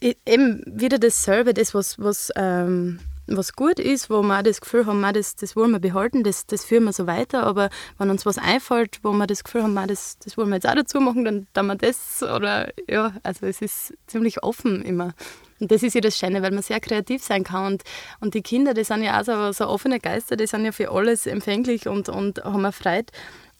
eben 0.00 0.62
wieder 0.66 0.98
dasselbe, 0.98 1.54
das, 1.54 1.74
was, 1.74 1.98
was, 1.98 2.30
ähm, 2.36 3.00
was 3.26 3.54
gut 3.54 3.80
ist, 3.80 4.08
wo 4.08 4.22
wir 4.22 4.38
auch 4.38 4.42
das 4.42 4.60
Gefühl 4.60 4.86
haben, 4.86 5.02
das, 5.12 5.36
das 5.36 5.56
wollen 5.56 5.72
wir 5.72 5.80
behalten, 5.80 6.22
das, 6.22 6.46
das 6.46 6.64
führen 6.64 6.84
wir 6.84 6.92
so 6.92 7.06
weiter. 7.06 7.44
Aber 7.44 7.70
wenn 7.98 8.10
uns 8.10 8.24
was 8.24 8.38
einfällt, 8.38 9.00
wo 9.02 9.12
wir 9.12 9.26
das 9.26 9.44
Gefühl 9.44 9.62
haben, 9.62 9.74
das, 9.86 10.18
das 10.18 10.36
wollen 10.36 10.48
wir 10.48 10.56
jetzt 10.56 10.68
auch 10.68 10.74
dazu 10.74 11.00
machen, 11.00 11.24
dann 11.24 11.46
tun 11.52 11.66
wir 11.66 11.76
das. 11.76 12.22
Oder 12.22 12.72
ja, 12.88 13.12
also 13.22 13.46
es 13.46 13.60
ist 13.60 13.94
ziemlich 14.06 14.42
offen 14.42 14.82
immer. 14.82 15.14
Und 15.60 15.70
das 15.70 15.82
ist 15.82 15.94
ja 15.94 16.00
das 16.00 16.18
Schöne, 16.18 16.42
weil 16.42 16.50
man 16.50 16.62
sehr 16.62 16.80
kreativ 16.80 17.22
sein 17.22 17.44
kann. 17.44 17.72
Und, 17.72 17.82
und 18.20 18.34
die 18.34 18.42
Kinder, 18.42 18.74
die 18.74 18.84
sind 18.84 19.02
ja 19.02 19.20
auch 19.20 19.24
so, 19.24 19.52
so 19.52 19.68
offene 19.68 20.00
Geister, 20.00 20.36
die 20.36 20.46
sind 20.46 20.64
ja 20.64 20.72
für 20.72 20.90
alles 20.90 21.26
empfänglich 21.26 21.88
und, 21.88 22.08
und 22.08 22.44
haben 22.44 22.64
eine 22.64 22.72
Freude. 22.72 23.12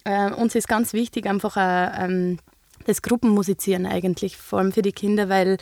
Äh, 0.05 0.31
uns 0.33 0.55
ist 0.55 0.69
ganz 0.69 0.93
wichtig, 0.93 1.27
einfach 1.27 1.57
auch, 1.57 2.05
ähm, 2.05 2.39
das 2.87 3.03
Gruppenmusizieren 3.03 3.87
eigentlich, 3.87 4.37
vor 4.37 4.61
allem 4.61 4.73
für 4.73 4.83
die 4.83 4.93
Kinder, 4.93 5.29
weil 5.29 5.57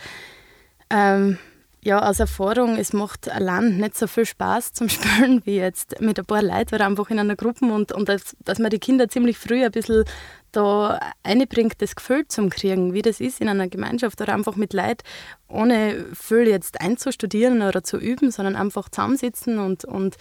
ähm, 0.91 1.39
ja, 1.85 2.09
aus 2.09 2.19
Erfahrung, 2.19 2.79
es 2.79 2.95
macht 2.95 3.31
allein 3.31 3.77
nicht 3.77 3.97
so 3.97 4.07
viel 4.07 4.25
Spaß 4.25 4.73
zum 4.73 4.89
Spielen 4.91 5.43
wie 5.45 5.57
jetzt 5.57 6.01
mit 6.01 6.19
ein 6.19 6.25
paar 6.25 6.43
Leuten 6.43 6.75
oder 6.75 6.87
einfach 6.87 7.11
in 7.11 7.19
einer 7.19 7.37
Gruppe 7.37 7.67
und, 7.67 7.93
und 7.93 8.09
dass, 8.09 8.37
dass 8.43 8.59
man 8.59 8.71
die 8.71 8.79
Kinder 8.79 9.09
ziemlich 9.09 9.39
früh 9.39 9.65
ein 9.65 9.71
bisschen 9.71 10.05
da 10.53 10.99
einbringt, 11.23 11.83
das 11.83 11.95
Gefühl 11.95 12.27
zu 12.27 12.49
kriegen, 12.49 12.95
wie 12.95 13.03
das 13.03 13.21
ist 13.21 13.41
in 13.41 13.49
einer 13.49 13.69
Gemeinschaft 13.69 14.21
oder 14.21 14.33
einfach 14.33 14.57
mit 14.57 14.73
Leuten, 14.73 15.03
ohne 15.49 16.07
viel 16.15 16.49
jetzt 16.49 16.81
einzustudieren 16.81 17.61
oder 17.61 17.83
zu 17.83 17.99
üben, 17.99 18.31
sondern 18.31 18.57
einfach 18.57 18.89
zusammensitzen 18.89 19.59
und, 19.59 19.85
und 19.85 20.17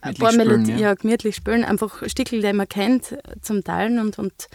ein 0.00 0.14
paar 0.14 0.32
Melodien, 0.32 0.78
ja. 0.78 0.90
ja. 0.90 0.94
gemütlich 0.94 1.34
spielen, 1.34 1.64
einfach 1.64 2.02
Stickel, 2.06 2.40
die 2.40 2.52
man 2.52 2.68
kennt, 2.68 3.16
zum 3.40 3.64
Teilen 3.64 3.98
und, 3.98 4.18
und 4.18 4.48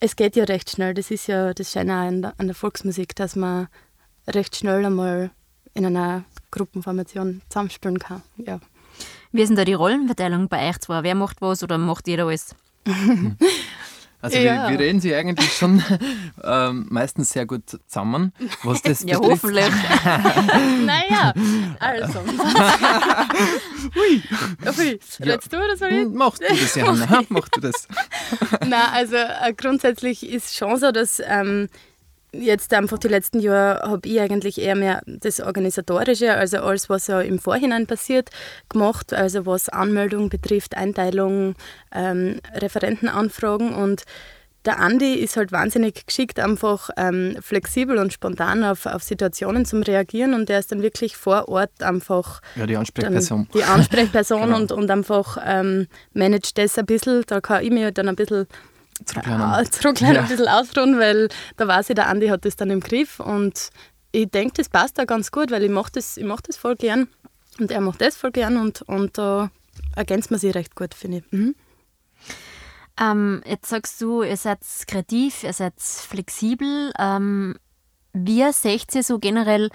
es 0.00 0.16
geht 0.16 0.34
ja 0.34 0.44
recht 0.44 0.70
schnell. 0.70 0.94
Das 0.94 1.10
ist 1.10 1.26
ja 1.26 1.52
das 1.52 1.70
Schöne 1.70 2.32
an 2.36 2.46
der 2.46 2.54
Volksmusik, 2.54 3.14
dass 3.14 3.36
man 3.36 3.68
recht 4.26 4.56
schnell 4.56 4.84
einmal 4.84 5.30
in 5.74 5.86
einer 5.86 6.24
Gruppenformation 6.50 7.42
zusammenspielen 7.48 7.98
kann. 7.98 8.22
Ja. 8.36 8.60
Wie 9.32 9.42
ist 9.42 9.48
denn 9.48 9.56
da 9.56 9.64
die 9.64 9.74
Rollenverteilung 9.74 10.48
bei 10.48 10.68
euch 10.68 10.78
zwei? 10.80 11.02
Wer 11.02 11.14
macht 11.14 11.40
was 11.40 11.62
oder 11.62 11.78
macht 11.78 12.08
jeder 12.08 12.26
alles? 12.26 12.54
Also 14.20 14.36
ja. 14.36 14.68
wir, 14.68 14.72
wir, 14.72 14.84
reden 14.84 15.00
sie 15.00 15.14
eigentlich 15.14 15.52
schon 15.52 15.80
ähm, 16.42 16.86
meistens 16.90 17.30
sehr 17.30 17.46
gut 17.46 17.62
zusammen, 17.68 18.32
was 18.64 18.82
das 18.82 19.04
Ja, 19.06 19.16
hoffentlich. 19.20 19.64
naja, 20.84 21.32
also. 21.78 22.20
Hui. 23.94 24.22
Hui. 24.76 25.00
Redst 25.20 25.52
du 25.52 25.56
oder 25.56 25.76
soll 25.76 25.90
ich? 25.90 26.08
Machst 26.08 26.42
du 26.42 26.48
das, 26.48 26.74
Johanna? 26.74 27.22
Mach 27.28 27.48
du 27.48 27.60
das. 27.60 27.86
Nein, 28.66 28.88
also 28.92 29.14
äh, 29.14 29.54
grundsätzlich 29.56 30.28
ist 30.28 30.46
es 30.46 30.56
schon 30.56 30.76
so, 30.78 30.90
dass 30.90 31.22
ähm, 31.24 31.68
jetzt 32.32 32.72
einfach 32.74 32.98
die 32.98 33.08
letzten 33.08 33.40
Jahre 33.40 33.88
habe 33.88 34.08
ich 34.08 34.20
eigentlich 34.20 34.60
eher 34.60 34.76
mehr 34.76 35.02
das 35.06 35.40
Organisatorische, 35.40 36.34
also 36.34 36.58
alles, 36.58 36.88
was 36.88 37.06
ja 37.06 37.20
im 37.20 37.38
Vorhinein 37.38 37.86
passiert, 37.86 38.30
gemacht, 38.68 39.12
also 39.12 39.46
was 39.46 39.68
Anmeldung 39.68 40.28
betrifft, 40.28 40.76
Einteilung, 40.76 41.54
ähm, 41.92 42.40
Referentenanfragen 42.54 43.74
und 43.74 44.04
der 44.64 44.80
Andi 44.80 45.14
ist 45.14 45.36
halt 45.36 45.50
wahnsinnig 45.50 46.04
geschickt, 46.06 46.38
einfach 46.38 46.90
ähm, 46.96 47.36
flexibel 47.40 47.96
und 47.96 48.12
spontan 48.12 48.64
auf, 48.64 48.84
auf 48.86 49.02
Situationen 49.02 49.64
zum 49.64 49.82
Reagieren 49.82 50.34
und 50.34 50.48
der 50.48 50.58
ist 50.58 50.70
dann 50.72 50.82
wirklich 50.82 51.16
vor 51.16 51.48
Ort 51.48 51.82
einfach 51.82 52.42
ja, 52.56 52.66
die 52.66 52.76
Ansprechperson. 52.76 53.48
die 53.54 53.64
Ansprechperson 53.64 54.42
genau. 54.42 54.56
und, 54.56 54.72
und 54.72 54.90
einfach 54.90 55.38
ähm, 55.42 55.86
managt 56.12 56.58
das 56.58 56.76
ein 56.76 56.86
bisschen. 56.86 57.22
Da 57.26 57.40
kann 57.40 57.64
ich 57.64 57.70
mir 57.70 57.92
dann 57.92 58.08
ein 58.08 58.16
bisschen 58.16 58.46
zurücklernen, 59.04 59.64
äh, 59.64 59.70
zurücklernen 59.70 60.16
Ja. 60.16 60.22
ein 60.22 60.28
bisschen 60.28 60.48
ausruhen, 60.48 60.98
weil 60.98 61.28
da 61.56 61.66
weiß 61.68 61.90
ich, 61.90 61.94
der 61.94 62.08
Andi 62.08 62.28
hat 62.28 62.44
das 62.44 62.56
dann 62.56 62.70
im 62.70 62.80
Griff 62.80 63.20
und 63.20 63.70
ich 64.12 64.28
denke, 64.30 64.54
das 64.56 64.68
passt 64.68 64.98
da 64.98 65.04
ganz 65.04 65.30
gut, 65.30 65.50
weil 65.50 65.62
ich 65.64 65.70
mache 65.70 65.92
das, 65.92 66.16
ich 66.16 66.24
mach 66.24 66.40
das 66.40 66.56
voll 66.56 66.76
gern 66.76 67.08
und 67.58 67.70
er 67.70 67.80
macht 67.80 68.00
das 68.00 68.16
voll 68.16 68.30
gern 68.32 68.56
und, 68.56 68.82
und 68.82 69.18
da 69.18 69.50
ergänzt 69.96 70.30
man 70.30 70.40
sich 70.40 70.54
recht 70.54 70.74
gut, 70.74 70.94
finde 70.94 71.18
ich. 71.18 71.24
Mhm. 71.32 71.54
Ähm, 73.00 73.42
jetzt 73.46 73.68
sagst 73.68 74.00
du, 74.00 74.22
ihr 74.22 74.36
seid 74.36 74.58
kreativ, 74.86 75.44
ihr 75.44 75.52
seid 75.52 75.74
flexibel. 75.78 76.92
Ähm, 76.98 77.54
wie 78.12 78.50
seht 78.52 78.94
ihr 78.94 79.02
so 79.04 79.18
generell 79.18 79.70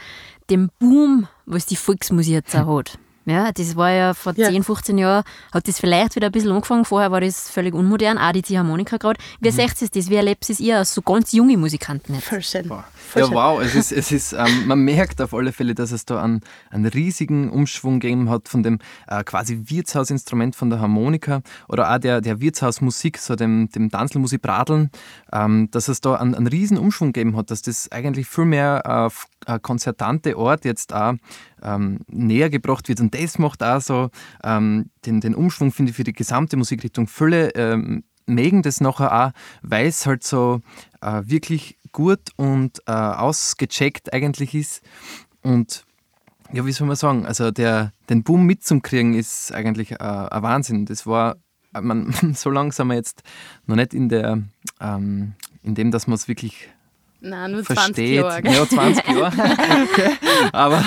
den 0.49 0.69
Boom, 0.79 1.27
was 1.45 1.65
die 1.65 1.77
Volksmusik 1.77 2.33
jetzt 2.33 2.55
auch 2.55 2.79
hat? 2.79 2.97
Ja, 3.25 3.51
das 3.53 3.75
war 3.75 3.89
ja 3.91 4.13
vor 4.13 4.33
Ja. 4.35 4.49
10, 4.49 4.63
15 4.63 4.97
Jahren, 4.97 5.23
hat 5.53 5.67
das 5.67 5.79
vielleicht 5.79 6.15
wieder 6.15 6.27
ein 6.27 6.31
bisschen 6.31 6.51
angefangen. 6.51 6.83
Vorher 6.85 7.11
war 7.11 7.21
das 7.21 7.49
völlig 7.49 7.73
unmodern, 7.73 8.17
auch 8.17 8.31
die 8.33 8.41
Ziehharmonika 8.41 8.97
gerade. 8.97 9.19
Wie 9.39 9.49
seht 9.51 9.81
ihr 9.81 9.87
das? 9.89 10.09
Wie 10.09 10.15
erlebt 10.15 10.49
es 10.49 10.59
ihr 10.59 10.77
als 10.79 10.93
so 10.93 11.01
ganz 11.01 11.31
junge 11.31 11.55
Musikanten 11.57 12.15
jetzt? 12.15 12.25
Voll 12.27 12.41
schön. 12.41 12.67
Boah. 12.67 12.83
Voll 12.95 13.21
Ja, 13.21 13.27
schön. 13.27 13.35
wow, 13.35 13.61
es 13.61 13.75
ist, 13.75 13.91
es 13.93 14.11
ist, 14.11 14.33
ähm, 14.33 14.67
man 14.67 14.79
merkt 14.79 15.21
auf 15.21 15.33
alle 15.33 15.51
Fälle, 15.53 15.73
dass 15.75 15.91
es 15.91 16.05
da 16.05 16.21
einen, 16.21 16.41
einen 16.69 16.85
riesigen 16.87 17.49
Umschwung 17.49 17.99
gegeben 17.99 18.29
hat 18.29 18.49
von 18.49 18.61
dem 18.63 18.79
äh, 19.07 19.23
quasi 19.23 19.61
Wirtshausinstrument 19.67 20.55
von 20.55 20.69
der 20.69 20.79
Harmonika 20.81 21.41
oder 21.69 21.93
auch 21.93 21.99
der, 21.99 22.19
der 22.21 22.41
Wirtshausmusik, 22.41 23.17
so 23.19 23.35
dem, 23.35 23.69
dem 23.69 23.89
Tanzelmusik 23.89 24.41
Bradeln, 24.41 24.89
ähm, 25.31 25.69
dass 25.71 25.87
es 25.87 26.01
da 26.01 26.15
einen, 26.15 26.35
einen 26.35 26.47
riesen 26.47 26.77
Umschwung 26.77 27.13
gegeben 27.13 27.37
hat, 27.37 27.51
dass 27.51 27.61
das 27.61 27.91
eigentlich 27.91 28.27
viel 28.27 28.45
mehr 28.45 28.81
auf 28.85 29.27
ein 29.45 29.61
konzertante 29.61 30.37
Ort 30.37 30.65
jetzt 30.65 30.93
auch 30.93 31.13
ähm, 31.63 31.99
näher 32.07 32.49
gebracht 32.49 32.87
wird. 32.89 32.99
Und 32.99 33.13
das 33.15 33.39
macht 33.39 33.63
auch 33.63 33.81
so 33.81 34.09
ähm, 34.43 34.89
den, 35.05 35.21
den 35.21 35.35
Umschwung, 35.35 35.71
finde 35.71 35.91
ich, 35.91 35.95
für 35.95 36.03
die 36.03 36.13
gesamte 36.13 36.57
Musikrichtung. 36.57 37.07
Viele 37.07 37.49
ähm, 37.55 38.03
mögen 38.25 38.61
das 38.61 38.81
nachher 38.81 39.27
auch, 39.27 39.31
weil 39.61 39.87
es 39.87 40.05
halt 40.05 40.23
so 40.23 40.61
äh, 41.01 41.21
wirklich 41.25 41.77
gut 41.91 42.31
und 42.35 42.79
äh, 42.87 42.91
ausgecheckt 42.91 44.13
eigentlich 44.13 44.55
ist. 44.55 44.81
Und 45.41 45.85
ja, 46.51 46.65
wie 46.65 46.71
soll 46.71 46.87
man 46.87 46.95
sagen, 46.95 47.25
also 47.25 47.51
der, 47.51 47.93
den 48.09 48.23
Boom 48.23 48.45
mitzukriegen 48.45 49.13
ist 49.13 49.51
eigentlich 49.53 49.91
äh, 49.91 49.97
ein 49.97 50.43
Wahnsinn. 50.43 50.85
Das 50.85 51.05
war, 51.05 51.37
äh, 51.73 51.81
man, 51.81 52.13
so 52.33 52.49
langsam 52.49 52.91
jetzt 52.91 53.23
noch 53.65 53.75
nicht 53.75 53.93
in 53.93 54.09
der, 54.09 54.43
ähm, 54.79 55.33
in 55.63 55.75
dem, 55.75 55.91
dass 55.91 56.07
man 56.07 56.15
es 56.15 56.27
wirklich 56.27 56.69
Nein, 57.25 57.51
nur 57.51 57.63
20 57.63 57.83
versteht. 57.83 58.15
Jahre. 58.15 58.41
gell? 58.41 58.53
Ja, 58.53 58.67
20 58.67 59.07
Jahre. 59.07 59.27
okay. 59.83 60.11
Aber 60.51 60.83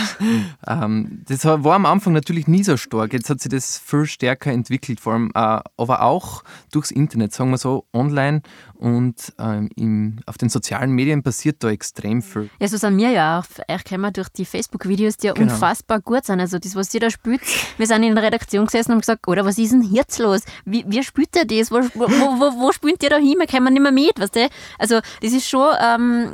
ähm, 0.67 1.23
das 1.27 1.45
war 1.47 1.75
am 1.75 1.87
Anfang 1.87 2.13
natürlich 2.13 2.47
nie 2.47 2.63
so 2.63 2.77
stark. 2.77 3.15
Jetzt 3.15 3.31
hat 3.31 3.41
sich 3.41 3.51
das 3.51 3.79
viel 3.79 4.05
stärker 4.05 4.53
entwickelt, 4.53 5.01
vor 5.01 5.15
allem, 5.15 5.31
äh, 5.35 5.61
aber 5.79 6.03
auch 6.03 6.45
durchs 6.73 6.91
Internet, 6.91 7.33
sagen 7.33 7.51
wir 7.51 7.59
so, 7.59 7.87
online 7.95 8.43
und 8.79 9.33
ähm, 9.39 9.69
im, 9.77 10.19
auf 10.27 10.39
den 10.39 10.49
sozialen 10.49 10.91
Medien 10.93 11.23
passiert 11.23 11.63
da 11.65 11.71
extrem 11.71 12.23
viel. 12.23 12.51
Ja, 12.61 12.69
so 12.69 12.77
sind 12.77 12.97
wir 12.99 13.11
ja 13.11 13.39
auch. 13.41 13.45
Euch 13.69 13.85
kennen 13.85 14.03
wir 14.03 14.11
durch 14.11 14.29
die 14.29 14.45
Facebook-Videos, 14.45 15.17
die 15.17 15.27
ja 15.29 15.33
Genau. 15.33 15.53
unfassbar 15.53 16.01
gut 16.01 16.25
sind. 16.25 16.41
Also 16.41 16.59
das, 16.59 16.75
was 16.77 16.93
ihr 16.95 17.01
da 17.01 17.11
spielt, 17.11 17.41
wir 17.77 17.87
sind 17.87 18.03
in 18.03 18.15
der 18.15 18.25
Redaktion 18.25 18.65
gesessen 18.67 18.91
und 18.91 18.95
haben 18.97 19.01
gesagt, 19.01 19.29
oder 19.29 19.45
was 19.45 19.59
ist 19.59 19.73
denn 19.73 19.83
jetzt 19.83 20.19
los? 20.19 20.43
Wie, 20.65 20.85
wie 20.87 21.03
spielt 21.03 21.35
ihr 21.37 21.45
das? 21.45 21.71
Wo, 21.71 21.77
wo, 21.95 22.07
wo, 22.09 22.61
wo 22.61 22.73
spielt 22.73 23.03
ihr 23.03 23.11
da 23.11 23.17
hin? 23.17 23.35
Wir 23.39 23.47
kommen 23.47 23.73
nicht 23.73 23.83
mehr 23.83 23.93
mit, 23.93 24.19
weißt 24.19 24.37
du? 24.37 24.49
Also 24.79 25.01
das 25.23 25.33
ist 25.33 25.49
schon 25.49 25.69
ähm, 25.83 26.31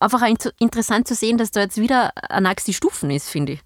einfach 0.00 0.22
interessant 0.58 1.08
zu 1.08 1.14
sehen, 1.14 1.38
dass 1.38 1.50
da 1.50 1.60
jetzt 1.60 1.78
wieder 1.78 2.12
eine 2.30 2.48
nächste 2.48 2.72
Stufen 2.72 3.10
ist, 3.10 3.28
finde 3.28 3.52
ich. 3.54 3.60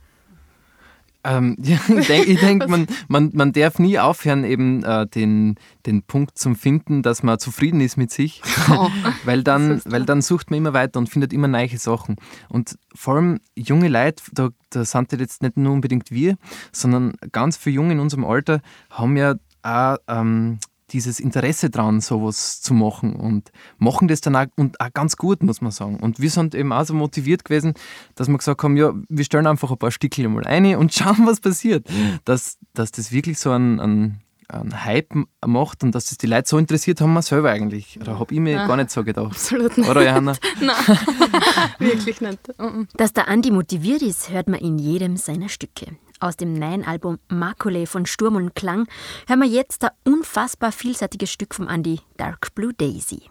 Ähm, 1.24 1.56
ja, 1.61 1.78
ich 1.88 2.40
denke, 2.40 2.68
man, 2.68 2.87
man, 3.09 3.30
man 3.35 3.52
darf 3.52 3.78
nie 3.78 3.98
aufhören, 3.98 4.44
eben 4.44 4.83
äh, 4.85 5.06
den, 5.06 5.56
den 5.87 6.02
Punkt 6.02 6.38
zum 6.38 6.56
Finden, 6.56 7.02
dass 7.02 7.22
man 7.22 7.38
zufrieden 7.38 7.80
ist 7.80 7.96
mit 7.96 8.11
sich, 8.11 8.42
weil, 9.24 9.42
dann, 9.42 9.83
weil 9.85 10.04
dann 10.04 10.22
sucht 10.22 10.50
man 10.50 10.59
immer 10.59 10.72
weiter 10.72 10.98
und 10.98 11.09
findet 11.09 11.33
immer 11.33 11.48
neue 11.48 11.78
Sachen. 11.78 12.16
Und 12.48 12.78
vor 12.94 13.16
allem 13.16 13.40
junge 13.54 13.88
Leute, 13.88 14.22
da, 14.33 14.48
da 14.70 14.85
sind 14.85 15.12
das 15.12 15.20
jetzt 15.20 15.42
nicht 15.42 15.56
nur 15.56 15.72
unbedingt 15.72 16.11
wir, 16.11 16.37
sondern 16.72 17.14
ganz 17.33 17.56
viele 17.56 17.76
Junge 17.76 17.92
in 17.92 18.00
unserem 18.00 18.24
Alter 18.24 18.61
haben 18.90 19.16
ja 19.16 19.35
auch 19.62 19.96
ähm, 20.09 20.59
dieses 20.92 21.20
Interesse 21.20 21.70
dran, 21.70 22.00
sowas 22.00 22.61
zu 22.61 22.74
machen 22.74 23.14
und 23.14 23.50
machen 23.79 24.09
das 24.09 24.20
dann 24.20 24.37
auch, 24.37 24.46
und 24.57 24.81
auch 24.81 24.92
ganz 24.92 25.16
gut, 25.16 25.42
muss 25.42 25.61
man 25.61 25.70
sagen. 25.70 25.98
Und 26.00 26.20
wir 26.20 26.31
sind 26.31 26.55
eben 26.55 26.72
auch 26.72 26.85
so 26.85 26.94
motiviert 26.94 27.44
gewesen, 27.44 27.74
dass 28.14 28.29
wir 28.29 28.38
gesagt 28.38 28.62
haben, 28.62 28.76
ja, 28.76 28.92
wir 29.09 29.24
stellen 29.24 29.46
einfach 29.46 29.70
ein 29.70 29.79
paar 29.79 29.90
Stickel 29.90 30.29
mal 30.29 30.46
ein 30.46 30.76
und 30.76 30.92
schauen, 30.94 31.26
was 31.26 31.40
passiert. 31.40 31.87
Dass, 32.24 32.59
dass 32.74 32.92
das 32.92 33.12
wirklich 33.12 33.38
so 33.38 33.50
ein, 33.50 33.81
ein, 33.81 34.20
ein 34.48 34.85
Hype 34.85 35.14
macht 35.46 35.83
und 35.83 35.94
dass 35.94 36.07
das 36.07 36.18
die 36.18 36.26
Leute 36.26 36.48
so 36.48 36.59
interessiert, 36.59 37.00
haben 37.00 37.12
wir 37.12 37.22
selber 37.22 37.50
eigentlich. 37.50 37.98
Oder 38.00 38.18
habe 38.18 38.35
ich 38.35 38.40
mir 38.40 38.57
gar 38.57 38.76
nicht 38.76 38.90
so 38.90 39.05
gedacht. 39.05 39.33
Absolut 39.33 39.79
nicht. 39.79 39.88
Oder 39.88 40.05
Johanna? 40.05 40.35
Nein, 40.61 40.98
wirklich 41.79 42.20
nicht. 42.20 42.59
Mhm. 42.59 42.88
Dass 42.94 43.12
der 43.12 43.29
Andi 43.29 43.50
motiviert 43.50 44.03
ist, 44.03 44.31
hört 44.31 44.48
man 44.48 44.61
in 44.61 44.79
jedem 44.79 45.16
seiner 45.16 45.48
Stücke. 45.48 45.87
Aus 46.20 46.37
dem 46.37 46.52
neuen 46.52 46.85
Album 46.85 47.18
Makule 47.28 47.87
von 47.87 48.04
Sturm 48.04 48.37
und 48.37 48.54
Klang 48.54 48.87
hören 49.26 49.40
wir 49.40 49.48
jetzt 49.48 49.83
ein 49.85 49.90
unfassbar 50.04 50.70
vielseitiges 50.70 51.33
Stück 51.33 51.54
vom 51.54 51.66
Andi, 51.66 52.00
Dark 52.18 52.54
Blue 52.54 52.74
Daisy. 52.74 53.30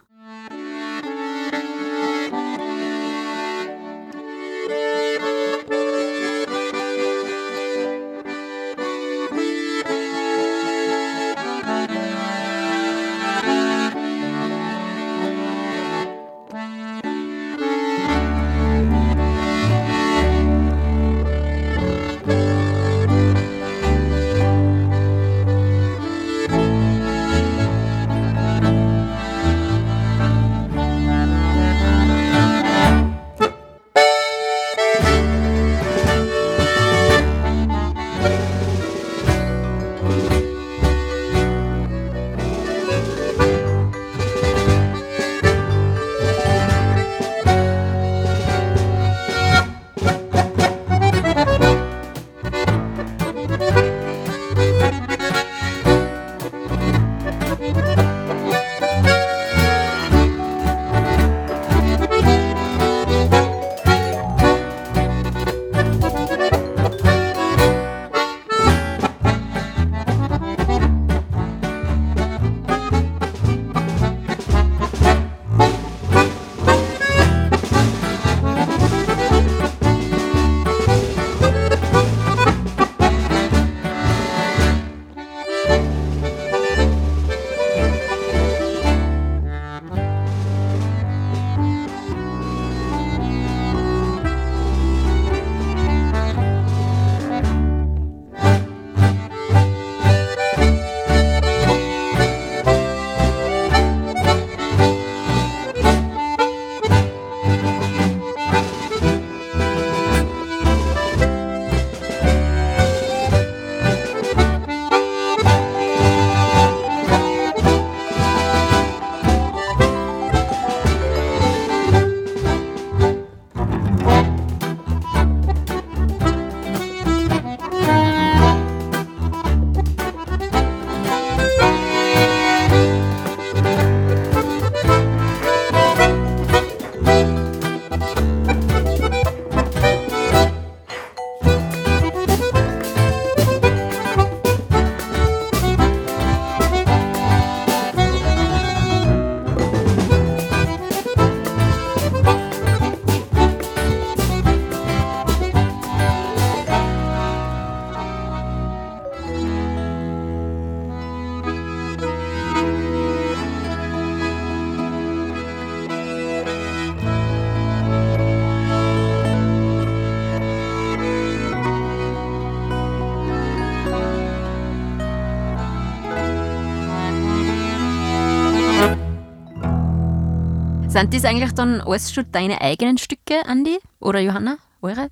Sind 181.00 181.14
das 181.14 181.24
eigentlich 181.24 181.54
dann 181.54 181.80
alles 181.80 182.14
schon 182.14 182.26
deine 182.30 182.60
eigenen 182.60 182.98
Stücke, 182.98 183.46
Andi? 183.46 183.78
Oder 184.02 184.20
Johanna? 184.20 184.58
Eure? 184.82 185.08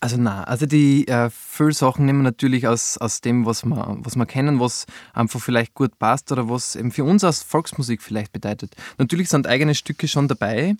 Also 0.00 0.16
na, 0.16 0.44
also 0.44 0.64
die 0.64 1.06
äh, 1.06 1.28
viele 1.28 1.74
Sachen 1.74 2.06
nehmen 2.06 2.20
wir 2.20 2.30
natürlich 2.30 2.66
aus, 2.66 2.96
aus 2.96 3.20
dem, 3.20 3.44
was 3.44 3.66
wir, 3.66 3.98
was 4.00 4.16
wir 4.16 4.24
kennen, 4.24 4.58
was 4.58 4.86
einfach 5.12 5.38
vielleicht 5.38 5.74
gut 5.74 5.98
passt 5.98 6.32
oder 6.32 6.48
was 6.48 6.76
eben 6.76 6.92
für 6.92 7.04
uns 7.04 7.24
als 7.24 7.42
Volksmusik 7.42 8.00
vielleicht 8.00 8.32
bedeutet. 8.32 8.74
Natürlich 8.96 9.28
sind 9.28 9.46
eigene 9.46 9.74
Stücke 9.74 10.08
schon 10.08 10.28
dabei, 10.28 10.76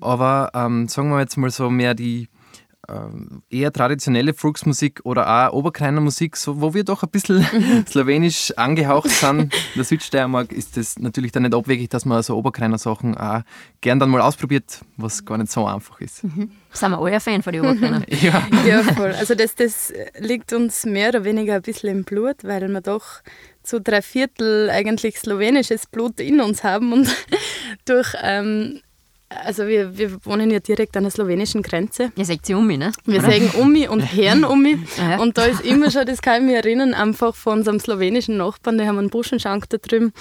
aber 0.00 0.50
ähm, 0.52 0.88
sagen 0.88 1.10
wir 1.10 1.20
jetzt 1.20 1.36
mal 1.36 1.50
so 1.50 1.70
mehr 1.70 1.94
die 1.94 2.28
eher 3.50 3.72
traditionelle 3.72 4.34
Volksmusik 4.34 5.00
oder 5.04 5.48
auch 5.48 5.52
Oberkreiner 5.52 6.00
Musik, 6.00 6.36
so, 6.36 6.60
wo 6.60 6.74
wir 6.74 6.84
doch 6.84 7.02
ein 7.02 7.10
bisschen 7.10 7.44
slowenisch 7.88 8.52
angehaucht 8.56 9.10
sind. 9.10 9.40
In 9.42 9.50
der 9.76 9.84
Südsteiermark 9.84 10.52
ist 10.52 10.76
das 10.76 10.98
natürlich 10.98 11.32
dann 11.32 11.44
nicht 11.44 11.54
abwegig, 11.54 11.90
dass 11.90 12.04
man 12.04 12.22
so 12.22 12.36
Oberkreiner 12.36 12.78
Sachen 12.78 13.16
auch 13.16 13.42
gern 13.80 13.98
dann 13.98 14.10
mal 14.10 14.20
ausprobiert, 14.20 14.80
was 14.96 15.24
gar 15.24 15.38
nicht 15.38 15.50
so 15.50 15.66
einfach 15.66 16.00
ist. 16.00 16.24
Mhm. 16.24 16.50
Sind 16.72 16.90
wir 16.90 16.98
alle 16.98 17.12
ein 17.12 17.20
Fan 17.20 17.42
von 17.42 17.52
den 17.52 17.62
Oberkreiner? 17.62 18.02
ja. 18.08 18.46
Ja, 18.66 18.82
voll. 18.82 19.12
Also 19.12 19.34
das, 19.34 19.54
das 19.54 19.92
liegt 20.18 20.52
uns 20.52 20.84
mehr 20.84 21.10
oder 21.10 21.24
weniger 21.24 21.54
ein 21.54 21.62
bisschen 21.62 21.90
im 21.90 22.04
Blut, 22.04 22.44
weil 22.44 22.66
wir 22.68 22.80
doch 22.80 23.22
zu 23.62 23.80
drei 23.80 24.02
Viertel 24.02 24.70
eigentlich 24.70 25.18
slowenisches 25.18 25.86
Blut 25.86 26.20
in 26.20 26.40
uns 26.40 26.64
haben 26.64 26.92
und 26.92 27.08
durch 27.84 28.14
ähm, 28.22 28.80
also 29.28 29.66
wir, 29.66 29.96
wir 29.96 30.24
wohnen 30.24 30.50
ja 30.50 30.60
direkt 30.60 30.96
an 30.96 31.04
der 31.04 31.10
slowenischen 31.10 31.62
Grenze. 31.62 32.12
Ihr 32.16 32.24
seid 32.24 32.46
sie 32.46 32.54
um 32.54 32.66
mich, 32.66 32.78
ne? 32.78 32.92
Wir 33.04 33.20
sagen 33.20 33.50
Umi 33.58 33.88
und 33.88 34.00
Herrn 34.16 34.44
Umi. 34.44 34.78
Ja. 34.96 35.20
Und 35.20 35.38
da 35.38 35.44
ist 35.46 35.60
immer 35.62 35.90
schon, 35.90 36.06
das 36.06 36.22
kann 36.22 36.42
ich 36.42 36.46
mich 36.46 36.56
erinnern, 36.56 36.94
einfach 36.94 37.34
von 37.34 37.58
unserem 37.58 37.80
slowenischen 37.80 38.36
Nachbarn, 38.36 38.78
die 38.78 38.86
haben 38.86 38.98
einen 38.98 39.10
Buschenschank 39.10 39.68
da 39.70 39.78
drüben. 39.78 40.12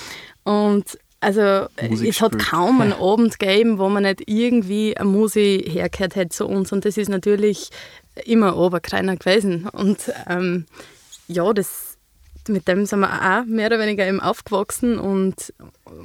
Und 0.43 0.97
also 1.19 1.67
Musik 1.89 2.09
es 2.09 2.21
hat 2.21 2.33
spielt. 2.33 2.49
kaum 2.49 2.81
einen 2.81 2.93
Abend 2.93 3.39
gegeben, 3.39 3.77
wo 3.77 3.87
man 3.87 4.03
nicht 4.03 4.23
irgendwie 4.27 4.97
eine 4.97 5.07
Musik 5.07 5.67
hergehört 5.69 6.15
hätte 6.15 6.29
zu 6.29 6.47
uns. 6.47 6.71
Und 6.71 6.85
das 6.85 6.97
ist 6.97 7.09
natürlich 7.09 7.69
immer 8.25 8.57
Oberkreiner 8.57 9.15
gewesen. 9.15 9.67
Und 9.69 10.11
ähm, 10.27 10.65
ja, 11.27 11.51
das, 11.53 11.97
mit 12.47 12.67
dem 12.67 12.85
sind 12.85 12.99
wir 12.99 13.39
auch 13.39 13.45
mehr 13.45 13.67
oder 13.67 13.79
weniger 13.79 14.05
eben 14.05 14.19
aufgewachsen 14.19 14.99
und, 14.99 15.53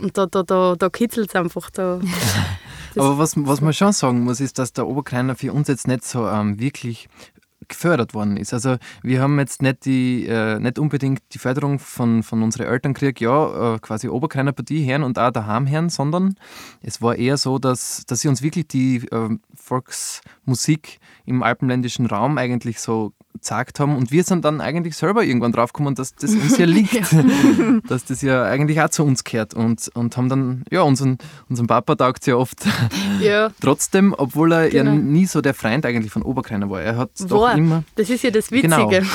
und 0.00 0.16
da, 0.16 0.26
da, 0.26 0.42
da, 0.42 0.76
da 0.78 0.88
kitzelt 0.88 1.30
es 1.30 1.34
einfach. 1.34 1.70
Da, 1.70 2.00
Aber 2.98 3.18
was, 3.18 3.34
was 3.36 3.60
man 3.60 3.72
schon 3.72 3.92
sagen 3.92 4.24
muss, 4.24 4.40
ist, 4.40 4.58
dass 4.58 4.72
der 4.72 4.86
Oberkreiner 4.86 5.34
für 5.34 5.52
uns 5.52 5.68
jetzt 5.68 5.88
nicht 5.88 6.04
so 6.04 6.26
ähm, 6.26 6.58
wirklich 6.58 7.08
gefördert 7.68 8.14
worden 8.14 8.36
ist. 8.36 8.52
Also 8.54 8.76
wir 9.02 9.20
haben 9.20 9.38
jetzt 9.38 9.62
nicht, 9.62 9.84
die, 9.84 10.26
äh, 10.26 10.58
nicht 10.58 10.78
unbedingt 10.78 11.20
die 11.32 11.38
Förderung 11.38 11.78
von, 11.78 12.22
von 12.22 12.42
unseren 12.42 12.66
Eltern 12.66 12.94
gekriegt, 12.94 13.20
ja, 13.20 13.74
äh, 13.74 13.78
quasi 13.78 14.08
Oberkreiner 14.08 14.52
Partie 14.52 14.84
hören 14.90 15.02
und 15.02 15.18
auch 15.18 15.30
daheim 15.30 15.68
hören, 15.68 15.90
sondern 15.90 16.34
es 16.82 17.00
war 17.02 17.16
eher 17.16 17.36
so, 17.36 17.58
dass, 17.58 18.04
dass 18.06 18.20
sie 18.20 18.28
uns 18.28 18.42
wirklich 18.42 18.68
die 18.68 18.96
äh, 19.10 19.38
Volksmusik 19.54 20.98
im 21.26 21.42
alpenländischen 21.42 22.06
Raum 22.06 22.38
eigentlich 22.38 22.80
so 22.80 23.12
gezeigt 23.38 23.80
haben 23.80 23.96
und 23.96 24.10
wir 24.12 24.24
sind 24.24 24.44
dann 24.44 24.60
eigentlich 24.60 24.96
selber 24.96 25.24
irgendwann 25.24 25.52
draufgekommen, 25.52 25.94
dass 25.94 26.14
das 26.14 26.34
uns 26.34 26.58
ja 26.58 26.66
liegt, 26.78 27.14
dass 27.88 28.04
das 28.04 28.22
ja 28.22 28.44
eigentlich 28.44 28.80
auch 28.80 28.90
zu 28.90 29.04
uns 29.04 29.24
gehört 29.24 29.54
und, 29.54 29.90
und 29.94 30.16
haben 30.16 30.28
dann, 30.28 30.64
ja, 30.70 30.82
unseren, 30.82 31.18
unseren 31.48 31.66
Papa 31.66 31.94
taugt 31.94 32.26
ja 32.26 32.36
oft 32.36 32.58
ja, 33.20 33.50
Trotzdem, 33.60 34.14
obwohl 34.16 34.52
er 34.52 34.68
Genau. 34.68 34.90
ja 34.92 34.96
nie 34.96 35.26
so 35.26 35.40
der 35.40 35.54
Freund 35.54 35.84
eigentlich 35.86 36.12
von 36.12 36.22
Oberkreiner 36.22 36.68
war. 36.70 36.80
Er 36.82 36.96
hat 36.96 37.10
doch 37.20 37.42
War. 37.42 37.56
immer. 37.56 37.84
Das 37.96 38.10
ist 38.10 38.22
ja 38.22 38.30
das 38.30 38.48
Genau. 38.48 38.90
Witzige, 38.90 39.06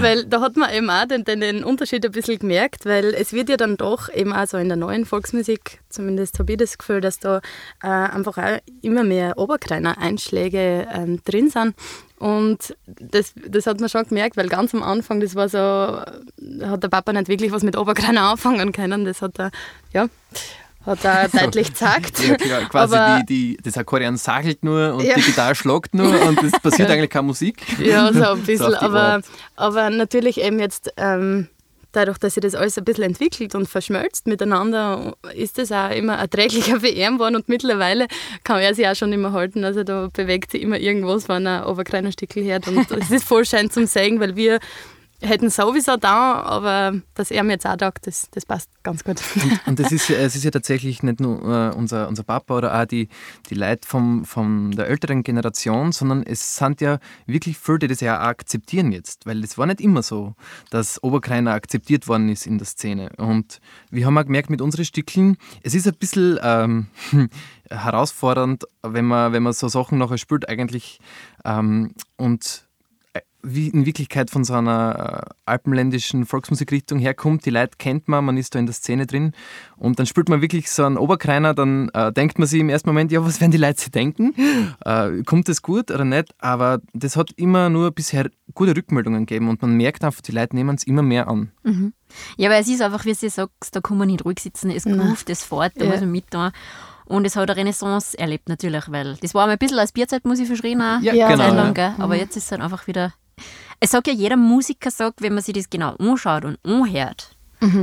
weil 0.00 0.24
da 0.24 0.40
hat 0.40 0.56
man 0.56 0.72
eben 0.72 0.88
auch 0.90 1.06
den, 1.06 1.24
den, 1.24 1.40
den 1.40 1.64
Unterschied 1.64 2.04
ein 2.04 2.12
bisschen 2.12 2.38
gemerkt, 2.38 2.86
weil 2.86 3.06
es 3.14 3.32
wird 3.32 3.48
ja 3.48 3.56
dann 3.56 3.76
doch 3.76 4.08
eben 4.12 4.32
auch 4.32 4.46
so 4.46 4.56
in 4.56 4.68
der 4.68 4.76
neuen 4.76 5.04
Volksmusik, 5.04 5.80
zumindest 5.94 6.38
habe 6.38 6.52
ich 6.52 6.58
das 6.58 6.76
Gefühl, 6.78 7.00
dass 7.00 7.18
da 7.18 7.38
äh, 7.82 7.86
einfach 7.88 8.36
auch 8.38 8.58
immer 8.82 9.04
mehr 9.04 9.38
Oberkreiner 9.38 9.98
Einschläge 9.98 10.86
ähm, 10.92 11.20
drin 11.24 11.50
sind. 11.50 11.74
Und 12.18 12.74
das, 12.86 13.32
das 13.48 13.66
hat 13.66 13.80
man 13.80 13.88
schon 13.88 14.04
gemerkt, 14.04 14.36
weil 14.36 14.48
ganz 14.48 14.74
am 14.74 14.82
Anfang, 14.82 15.20
das 15.20 15.34
war 15.34 15.48
so, 15.48 15.58
hat 15.58 16.82
der 16.82 16.88
Papa 16.88 17.12
nicht 17.12 17.28
wirklich 17.28 17.52
was 17.52 17.62
mit 17.62 17.76
Oberkreiner 17.76 18.22
anfangen 18.30 18.72
können. 18.72 19.04
Das 19.04 19.20
hat 19.22 19.38
er, 19.38 19.50
ja, 19.92 20.06
hat 20.86 21.04
er 21.04 21.28
deutlich 21.32 21.68
gezeigt. 21.68 22.20
Ja, 22.26 22.36
klar, 22.36 22.60
quasi 22.68 22.94
Aber- 22.96 23.20
die, 23.28 23.56
die, 23.56 23.62
das 23.62 23.76
Akkordeon 23.76 24.16
sagelt 24.16 24.64
nur 24.64 24.94
und 24.94 25.04
Ja. 25.04 25.14
die 25.16 25.22
Gitarre 25.22 25.54
schlagt 25.54 25.94
nur 25.94 26.20
und 26.26 26.42
es 26.42 26.52
passiert 26.62 26.90
eigentlich 26.90 27.10
keine 27.10 27.26
Musik. 27.26 27.62
Ja, 27.78 28.12
so 28.12 28.22
ein 28.32 28.42
bisschen. 28.42 28.74
aber, 28.74 29.02
Art. 29.02 29.24
aber 29.56 29.90
natürlich 29.90 30.40
eben 30.40 30.58
jetzt, 30.60 30.92
ähm, 30.96 31.48
dadurch, 31.96 32.18
dass 32.18 32.34
sich 32.34 32.42
das 32.42 32.54
alles 32.54 32.78
ein 32.78 32.84
bisschen 32.84 33.04
entwickelt 33.04 33.54
und 33.54 33.68
verschmilzt 33.68 34.26
miteinander, 34.26 35.14
ist 35.34 35.58
das 35.58 35.72
auch 35.72 35.90
immer 35.90 36.14
erträglicher 36.14 36.80
für 36.80 36.88
ihn 36.88 37.14
geworden 37.14 37.36
und 37.36 37.48
mittlerweile 37.48 38.06
kann 38.42 38.60
er 38.60 38.74
sich 38.74 38.86
auch 38.86 38.94
schon 38.94 39.12
immer 39.12 39.32
halten. 39.32 39.64
Also 39.64 39.84
da 39.84 40.08
bewegt 40.12 40.50
sich 40.50 40.62
immer 40.62 40.78
irgendwas, 40.78 41.28
wenn 41.28 41.46
er 41.46 41.66
aber 41.66 41.84
kleiner 41.84 42.12
Stickel 42.12 42.44
hört 42.44 42.68
und 42.68 42.90
es 42.90 43.10
ist 43.10 43.24
voll 43.24 43.44
schön 43.44 43.70
zum 43.70 43.86
Sehen, 43.86 44.20
weil 44.20 44.36
wir 44.36 44.58
hätten 45.24 45.50
sowieso 45.50 45.96
da, 45.96 46.42
aber 46.42 47.00
dass 47.14 47.30
er 47.30 47.42
mir 47.42 47.52
jetzt 47.52 47.66
auch 47.66 47.76
taugt, 47.76 48.06
das, 48.06 48.28
das 48.30 48.46
passt 48.46 48.70
ganz 48.82 49.04
gut. 49.04 49.20
Und 49.66 49.78
das 49.78 49.92
ist, 49.92 50.10
es 50.10 50.36
ist 50.36 50.44
ja 50.44 50.50
tatsächlich 50.50 51.02
nicht 51.02 51.20
nur 51.20 51.42
äh, 51.42 51.74
unser, 51.74 52.08
unser 52.08 52.22
Papa 52.22 52.56
oder 52.56 52.80
auch 52.80 52.84
die, 52.84 53.08
die 53.48 53.54
Leute 53.54 53.86
vom, 53.86 54.24
von 54.24 54.72
der 54.72 54.88
älteren 54.88 55.22
Generation, 55.22 55.92
sondern 55.92 56.22
es 56.22 56.56
sind 56.56 56.80
ja 56.80 56.98
wirklich 57.26 57.58
viele, 57.58 57.80
die 57.80 57.88
das 57.88 58.00
ja 58.00 58.20
auch 58.20 58.26
akzeptieren 58.26 58.92
jetzt. 58.92 59.26
Weil 59.26 59.42
es 59.42 59.58
war 59.58 59.66
nicht 59.66 59.80
immer 59.80 60.02
so, 60.02 60.34
dass 60.70 61.02
Oberkreiner 61.02 61.52
akzeptiert 61.52 62.06
worden 62.08 62.28
ist 62.28 62.46
in 62.46 62.58
der 62.58 62.66
Szene. 62.66 63.10
Und 63.16 63.60
wir 63.90 64.06
haben 64.06 64.18
auch 64.18 64.24
gemerkt 64.24 64.50
mit 64.50 64.60
unseren 64.60 64.84
Stückchen, 64.84 65.36
es 65.62 65.74
ist 65.74 65.86
ein 65.86 65.94
bisschen 65.94 66.38
ähm, 66.42 66.86
herausfordernd, 67.70 68.64
wenn 68.82 69.04
man, 69.04 69.32
wenn 69.32 69.42
man 69.42 69.52
so 69.52 69.68
Sachen 69.68 69.98
nachher 69.98 70.18
spielt 70.18 70.48
eigentlich 70.48 71.00
ähm, 71.44 71.94
und 72.16 72.63
wie 73.44 73.68
in 73.68 73.86
Wirklichkeit 73.86 74.30
von 74.30 74.42
so 74.44 74.54
einer 74.54 75.26
äh, 75.28 75.34
alpenländischen 75.44 76.24
Volksmusikrichtung 76.26 76.98
herkommt. 76.98 77.44
Die 77.46 77.50
Leute 77.50 77.72
kennt 77.78 78.08
man, 78.08 78.24
man 78.24 78.36
ist 78.36 78.54
da 78.54 78.58
in 78.58 78.66
der 78.66 78.74
Szene 78.74 79.06
drin 79.06 79.32
und 79.76 79.98
dann 79.98 80.06
spielt 80.06 80.28
man 80.28 80.40
wirklich 80.40 80.70
so 80.70 80.84
einen 80.84 80.96
Oberkreiner, 80.96 81.54
dann 81.54 81.88
äh, 81.90 82.12
denkt 82.12 82.38
man 82.38 82.48
sich 82.48 82.60
im 82.60 82.68
ersten 82.70 82.88
Moment, 82.88 83.12
ja, 83.12 83.24
was 83.24 83.40
werden 83.40 83.50
die 83.52 83.58
Leute 83.58 83.80
sich 83.80 83.90
denken? 83.90 84.34
Äh, 84.84 85.22
kommt 85.24 85.48
das 85.48 85.62
gut 85.62 85.90
oder 85.90 86.04
nicht? 86.04 86.34
Aber 86.38 86.80
das 86.92 87.16
hat 87.16 87.30
immer 87.36 87.68
nur 87.70 87.90
bisher 87.90 88.28
gute 88.54 88.76
Rückmeldungen 88.76 89.24
gegeben 89.26 89.48
und 89.48 89.62
man 89.62 89.76
merkt 89.76 90.04
einfach, 90.04 90.20
die 90.20 90.32
Leute 90.32 90.54
nehmen 90.56 90.74
es 90.76 90.84
immer 90.84 91.02
mehr 91.02 91.28
an. 91.28 91.52
Ja, 92.36 92.48
aber 92.48 92.58
es 92.58 92.68
ist 92.68 92.82
einfach, 92.82 93.04
wie 93.04 93.14
sie 93.14 93.28
sagt, 93.28 93.52
da 93.72 93.80
kann 93.80 93.98
man 93.98 94.08
nicht 94.08 94.24
ruhig 94.24 94.40
sitzen, 94.40 94.70
es 94.70 94.86
ruft, 94.86 95.30
es 95.30 95.42
fort, 95.44 95.72
da 95.76 95.84
Ja. 95.84 95.90
muss 95.90 96.00
man 96.00 96.10
mit 96.12 96.24
da. 96.30 96.52
Und 97.06 97.24
es 97.26 97.36
hat 97.36 97.50
eine 97.50 97.56
Renaissance 97.58 98.18
erlebt 98.18 98.48
natürlich, 98.48 98.90
weil 98.90 99.16
das 99.20 99.34
war 99.34 99.46
mal 99.46 99.52
ein 99.52 99.58
bisschen 99.58 99.78
als 99.78 99.92
Bierzeitmusik 99.92 100.46
verschrien 100.46 100.80
auch, 100.80 101.00
Ja, 101.02 101.12
Ja, 101.14 101.28
genau. 101.28 101.54
Lang, 101.54 101.76
ja. 101.76 101.94
aber 101.98 102.16
jetzt 102.16 102.36
ist 102.36 102.44
es 102.44 102.50
dann 102.50 102.62
einfach 102.62 102.86
wieder... 102.86 103.12
Es 103.80 103.90
sagt 103.90 104.06
ja 104.06 104.12
jeder 104.12 104.36
Musiker, 104.36 104.90
sagt, 104.90 105.22
wenn 105.22 105.34
man 105.34 105.42
sich 105.42 105.54
das 105.54 105.70
genau 105.70 105.94
anschaut 105.96 106.44
und 106.44 106.58
anhört, 106.64 107.36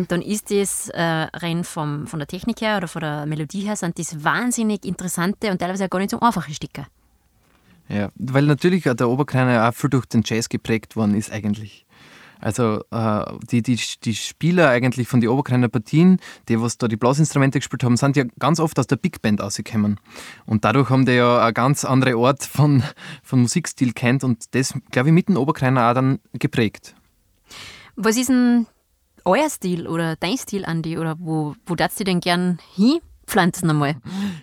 dann 0.09 0.21
ist 0.21 0.51
das 0.51 0.89
äh, 0.89 1.01
rein 1.01 1.63
vom, 1.63 2.05
von 2.05 2.19
der 2.19 2.27
Technik 2.27 2.61
her 2.61 2.77
oder 2.77 2.87
von 2.87 3.01
der 3.01 3.25
Melodie 3.25 3.61
her, 3.61 3.75
sind 3.75 3.97
das 3.97 4.23
wahnsinnig 4.23 4.85
interessante 4.85 5.49
und 5.49 5.59
teilweise 5.59 5.85
auch 5.85 5.89
gar 5.89 5.99
nicht 5.99 6.11
so 6.11 6.19
einfache 6.19 6.53
Stücke. 6.53 6.85
Ja, 7.89 8.09
weil 8.15 8.43
natürlich 8.43 8.83
der 8.83 9.09
Oberkreiner 9.09 9.67
auch 9.67 9.73
viel 9.73 9.89
durch 9.89 10.05
den 10.05 10.21
Jazz 10.23 10.49
geprägt 10.49 10.95
worden 10.95 11.15
ist 11.15 11.31
eigentlich. 11.31 11.85
Also 12.41 12.83
äh, 12.91 13.25
die, 13.49 13.61
die, 13.61 13.79
die 14.03 14.15
Spieler 14.15 14.69
eigentlich 14.69 15.07
von 15.07 15.21
den 15.21 15.29
Oberkreiner 15.29 15.69
Partien, 15.69 16.19
die 16.49 16.59
was 16.59 16.77
da 16.77 16.87
die 16.87 16.97
Blasinstrumente 16.97 17.59
gespielt 17.59 17.83
haben, 17.83 17.95
sind 17.97 18.17
ja 18.17 18.25
ganz 18.39 18.59
oft 18.59 18.77
aus 18.79 18.87
der 18.87 18.97
Big 18.97 19.21
Band 19.21 19.41
rausgekommen. 19.41 19.99
Und 20.45 20.65
dadurch 20.65 20.89
haben 20.89 21.05
die 21.05 21.13
ja 21.13 21.41
eine 21.41 21.53
ganz 21.53 21.85
andere 21.85 22.15
Art 22.15 22.43
von, 22.43 22.83
von 23.23 23.41
Musikstil 23.41 23.93
kennt 23.93 24.23
und 24.23 24.55
das, 24.55 24.73
glaube 24.91 25.09
ich, 25.09 25.13
mit 25.13 25.29
dem 25.29 25.37
Oberkreiner 25.37 25.89
auch 25.89 25.93
dann 25.93 26.19
geprägt. 26.33 26.95
Was 27.95 28.17
ist 28.17 28.29
denn 28.29 28.65
euer 29.23 29.49
Stil 29.49 29.87
oder 29.87 30.15
dein 30.15 30.37
Stil, 30.37 30.65
Andi? 30.65 30.97
Oder 30.97 31.15
wo, 31.19 31.55
wo 31.65 31.75
darfst 31.75 31.99
du 31.99 32.03
denn 32.03 32.19
gern 32.19 32.59
hinpflanzen 33.31 33.69
einmal? 33.69 33.95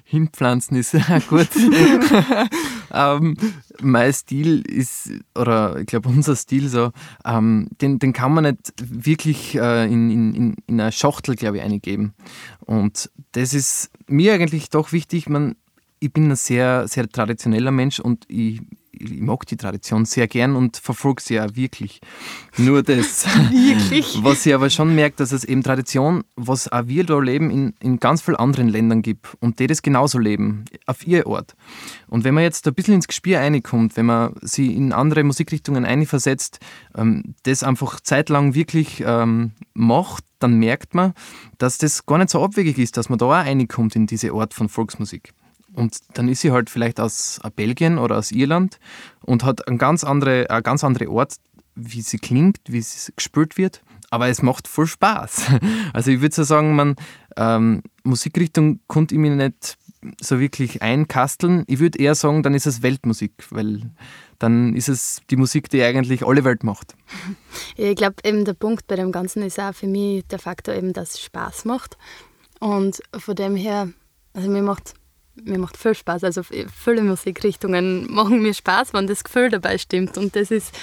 Hinpflanzen 0.04 0.76
ist 0.76 0.92
gut. 1.28 1.48
ähm, 2.92 3.36
mein 3.80 4.12
Stil 4.12 4.62
ist, 4.62 5.10
oder 5.34 5.78
ich 5.78 5.86
glaube 5.86 6.08
unser 6.08 6.34
Stil 6.34 6.68
so, 6.68 6.92
ähm, 7.24 7.68
den, 7.80 7.98
den 7.98 8.12
kann 8.12 8.32
man 8.32 8.44
nicht 8.44 8.72
wirklich 8.78 9.56
äh, 9.56 9.84
in, 9.84 10.10
in, 10.10 10.34
in, 10.34 10.56
in 10.66 10.80
eine 10.80 10.92
Schachtel, 10.92 11.36
glaube 11.36 11.58
ich, 11.58 11.62
eingeben. 11.62 12.14
Und 12.60 13.10
das 13.32 13.52
ist 13.52 13.90
mir 14.06 14.32
eigentlich 14.32 14.70
doch 14.70 14.92
wichtig. 14.92 15.28
Man, 15.28 15.56
ich 16.00 16.12
bin 16.12 16.30
ein 16.30 16.36
sehr, 16.36 16.88
sehr 16.88 17.08
traditioneller 17.08 17.70
Mensch 17.70 18.00
und 18.00 18.24
ich, 18.28 18.62
ich 18.98 19.20
mag 19.20 19.46
die 19.46 19.56
Tradition 19.56 20.04
sehr 20.04 20.28
gern 20.28 20.56
und 20.56 20.76
verfolge 20.76 21.22
sie 21.22 21.40
auch 21.40 21.54
wirklich. 21.54 22.00
Nur 22.56 22.82
das. 22.82 23.26
Wirklich? 23.50 24.18
Was 24.22 24.44
ich 24.44 24.54
aber 24.54 24.70
schon 24.70 24.94
merke, 24.94 25.16
dass 25.16 25.32
es 25.32 25.44
eben 25.44 25.62
Tradition, 25.62 26.24
was 26.36 26.70
auch 26.70 26.86
wir 26.86 27.04
da 27.04 27.18
leben, 27.18 27.50
in, 27.50 27.74
in 27.80 27.98
ganz 27.98 28.22
vielen 28.22 28.36
anderen 28.36 28.68
Ländern 28.68 29.02
gibt 29.02 29.36
und 29.40 29.58
die 29.58 29.66
das 29.66 29.82
genauso 29.82 30.18
leben, 30.18 30.64
auf 30.86 31.06
ihr 31.06 31.26
Ort. 31.26 31.54
Und 32.08 32.24
wenn 32.24 32.34
man 32.34 32.42
jetzt 32.42 32.66
ein 32.66 32.74
bisschen 32.74 32.94
ins 32.94 33.08
Gespür 33.08 33.38
reinkommt, 33.38 33.96
wenn 33.96 34.06
man 34.06 34.34
sie 34.42 34.74
in 34.74 34.92
andere 34.92 35.24
Musikrichtungen 35.24 35.84
einversetzt, 35.84 36.60
ähm, 36.96 37.34
das 37.44 37.62
einfach 37.62 38.00
zeitlang 38.00 38.54
wirklich 38.54 39.02
ähm, 39.06 39.52
macht, 39.74 40.24
dann 40.38 40.58
merkt 40.58 40.94
man, 40.94 41.14
dass 41.58 41.78
das 41.78 42.06
gar 42.06 42.18
nicht 42.18 42.30
so 42.30 42.42
abwegig 42.42 42.78
ist, 42.78 42.96
dass 42.96 43.08
man 43.08 43.18
da 43.18 43.26
auch 43.26 43.30
reinkommt 43.32 43.96
in 43.96 44.06
diese 44.06 44.32
Art 44.32 44.54
von 44.54 44.68
Volksmusik. 44.68 45.32
Und 45.78 45.98
dann 46.14 46.28
ist 46.28 46.40
sie 46.40 46.50
halt 46.50 46.70
vielleicht 46.70 46.98
aus 46.98 47.40
Belgien 47.54 47.98
oder 47.98 48.18
aus 48.18 48.32
Irland 48.32 48.80
und 49.20 49.44
hat 49.44 49.68
eine 49.68 49.78
ganz 49.78 50.02
andere, 50.02 50.50
eine 50.50 50.62
ganz 50.62 50.82
andere 50.82 51.08
Art, 51.08 51.36
wie 51.76 52.00
sie 52.00 52.18
klingt, 52.18 52.58
wie 52.66 52.80
sie 52.80 53.12
gespielt 53.14 53.56
wird. 53.56 53.80
Aber 54.10 54.26
es 54.26 54.42
macht 54.42 54.66
voll 54.66 54.88
Spaß. 54.88 55.46
Also 55.92 56.10
ich 56.10 56.20
würde 56.20 56.34
so 56.34 56.42
sagen, 56.42 56.74
man, 56.74 56.96
ähm, 57.36 57.82
Musikrichtung 58.02 58.80
konnte 58.88 59.14
ich 59.14 59.20
mir 59.20 59.36
nicht 59.36 59.78
so 60.20 60.40
wirklich 60.40 60.82
einkasteln. 60.82 61.62
Ich 61.68 61.78
würde 61.78 62.00
eher 62.00 62.16
sagen, 62.16 62.42
dann 62.42 62.54
ist 62.54 62.66
es 62.66 62.82
Weltmusik, 62.82 63.32
weil 63.50 63.82
dann 64.40 64.74
ist 64.74 64.88
es 64.88 65.20
die 65.30 65.36
Musik, 65.36 65.68
die 65.70 65.82
eigentlich 65.82 66.26
alle 66.26 66.42
Welt 66.42 66.64
macht. 66.64 66.96
Ich 67.76 67.94
glaube, 67.94 68.16
eben 68.24 68.44
der 68.44 68.54
Punkt 68.54 68.88
bei 68.88 68.96
dem 68.96 69.12
Ganzen 69.12 69.44
ist 69.44 69.60
auch 69.60 69.72
für 69.72 69.86
mich 69.86 70.26
der 70.26 70.40
Faktor 70.40 70.74
eben, 70.74 70.92
dass 70.92 71.14
es 71.14 71.20
Spaß 71.20 71.64
macht. 71.66 71.96
Und 72.58 73.00
von 73.16 73.36
dem 73.36 73.54
her, 73.54 73.88
also 74.34 74.50
mir 74.50 74.62
macht 74.62 74.94
mir 75.44 75.58
macht 75.58 75.76
viel 75.76 75.94
Spaß. 75.94 76.24
Also 76.24 76.42
viele 76.42 77.02
Musikrichtungen 77.02 78.12
machen 78.12 78.42
mir 78.42 78.54
Spaß, 78.54 78.92
wenn 78.94 79.06
das 79.06 79.24
Gefühl 79.24 79.50
dabei 79.50 79.78
stimmt. 79.78 80.18
Und 80.18 80.36
das 80.36 80.50
ist, 80.50 80.74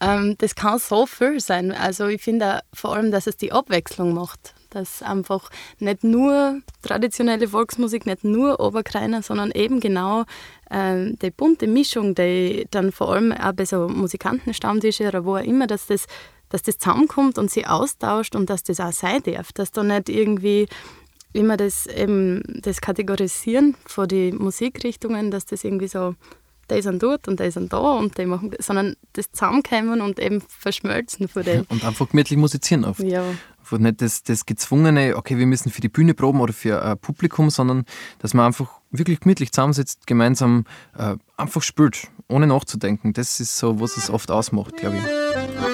ähm, 0.00 0.36
das 0.38 0.54
kann 0.54 0.78
so 0.78 1.06
viel 1.06 1.40
sein. 1.40 1.72
Also 1.72 2.06
ich 2.06 2.22
finde 2.22 2.60
vor 2.72 2.94
allem, 2.94 3.10
dass 3.10 3.26
es 3.26 3.36
die 3.36 3.52
Abwechslung 3.52 4.14
macht. 4.14 4.54
Dass 4.70 5.02
einfach 5.02 5.48
nicht 5.78 6.04
nur 6.04 6.60
traditionelle 6.82 7.48
Volksmusik, 7.48 8.04
nicht 8.04 8.22
nur 8.22 8.60
Oberkreiner, 8.60 9.22
sondern 9.22 9.50
eben 9.52 9.80
genau 9.80 10.24
äh, 10.70 11.12
die 11.22 11.30
bunte 11.30 11.66
Mischung, 11.66 12.14
die 12.14 12.66
dann 12.70 12.92
vor 12.92 13.14
allem 13.14 13.32
auch 13.32 13.52
bei 13.52 13.64
so 13.64 13.88
Musikantenstammtischen 13.88 15.08
oder 15.08 15.24
wo 15.24 15.36
auch 15.36 15.42
immer, 15.42 15.66
dass 15.66 15.86
das, 15.86 16.06
dass 16.50 16.62
das 16.62 16.76
zusammenkommt 16.76 17.38
und 17.38 17.50
sie 17.50 17.66
austauscht 17.66 18.36
und 18.36 18.50
dass 18.50 18.62
das 18.62 18.78
auch 18.78 18.92
sein 18.92 19.22
darf. 19.22 19.52
Dass 19.52 19.72
da 19.72 19.82
nicht 19.82 20.10
irgendwie 20.10 20.68
immer 21.32 21.56
das, 21.56 21.86
eben, 21.86 22.42
das 22.62 22.80
Kategorisieren 22.80 23.76
von 23.84 24.08
den 24.08 24.36
Musikrichtungen, 24.36 25.30
dass 25.30 25.46
das 25.46 25.64
irgendwie 25.64 25.88
so 25.88 26.14
die 26.70 26.82
sind 26.82 27.02
dort 27.02 27.28
und 27.28 27.40
die 27.40 27.50
sind 27.50 27.72
da 27.72 27.78
und 27.78 28.18
die 28.18 28.26
machen, 28.26 28.52
sondern 28.58 28.96
das 29.14 29.30
Zusammenkommen 29.32 30.00
und 30.00 30.18
eben 30.18 30.42
Verschmelzen 30.48 31.28
von 31.28 31.42
dem. 31.42 31.64
Und 31.68 31.84
einfach 31.84 32.10
gemütlich 32.10 32.38
musizieren 32.38 32.84
oft. 32.84 33.00
Ja. 33.00 33.24
Einfach 33.58 33.78
nicht 33.78 34.02
das, 34.02 34.22
das 34.22 34.46
gezwungene, 34.46 35.16
okay, 35.16 35.38
wir 35.38 35.46
müssen 35.46 35.70
für 35.70 35.80
die 35.80 35.88
Bühne 35.88 36.14
proben 36.14 36.40
oder 36.40 36.52
für 36.52 36.82
ein 36.82 36.98
Publikum, 36.98 37.50
sondern 37.50 37.84
dass 38.18 38.34
man 38.34 38.46
einfach 38.46 38.80
wirklich 38.90 39.20
gemütlich 39.20 39.52
zusammensitzt, 39.52 40.06
gemeinsam 40.06 40.64
äh, 40.96 41.16
einfach 41.36 41.62
spielt, 41.62 42.08
ohne 42.28 42.46
nachzudenken. 42.46 43.12
Das 43.12 43.40
ist 43.40 43.56
so, 43.58 43.80
was 43.80 43.96
es 43.96 44.10
oft 44.10 44.30
ausmacht, 44.30 44.76
glaube 44.76 44.96
ich. 44.96 45.67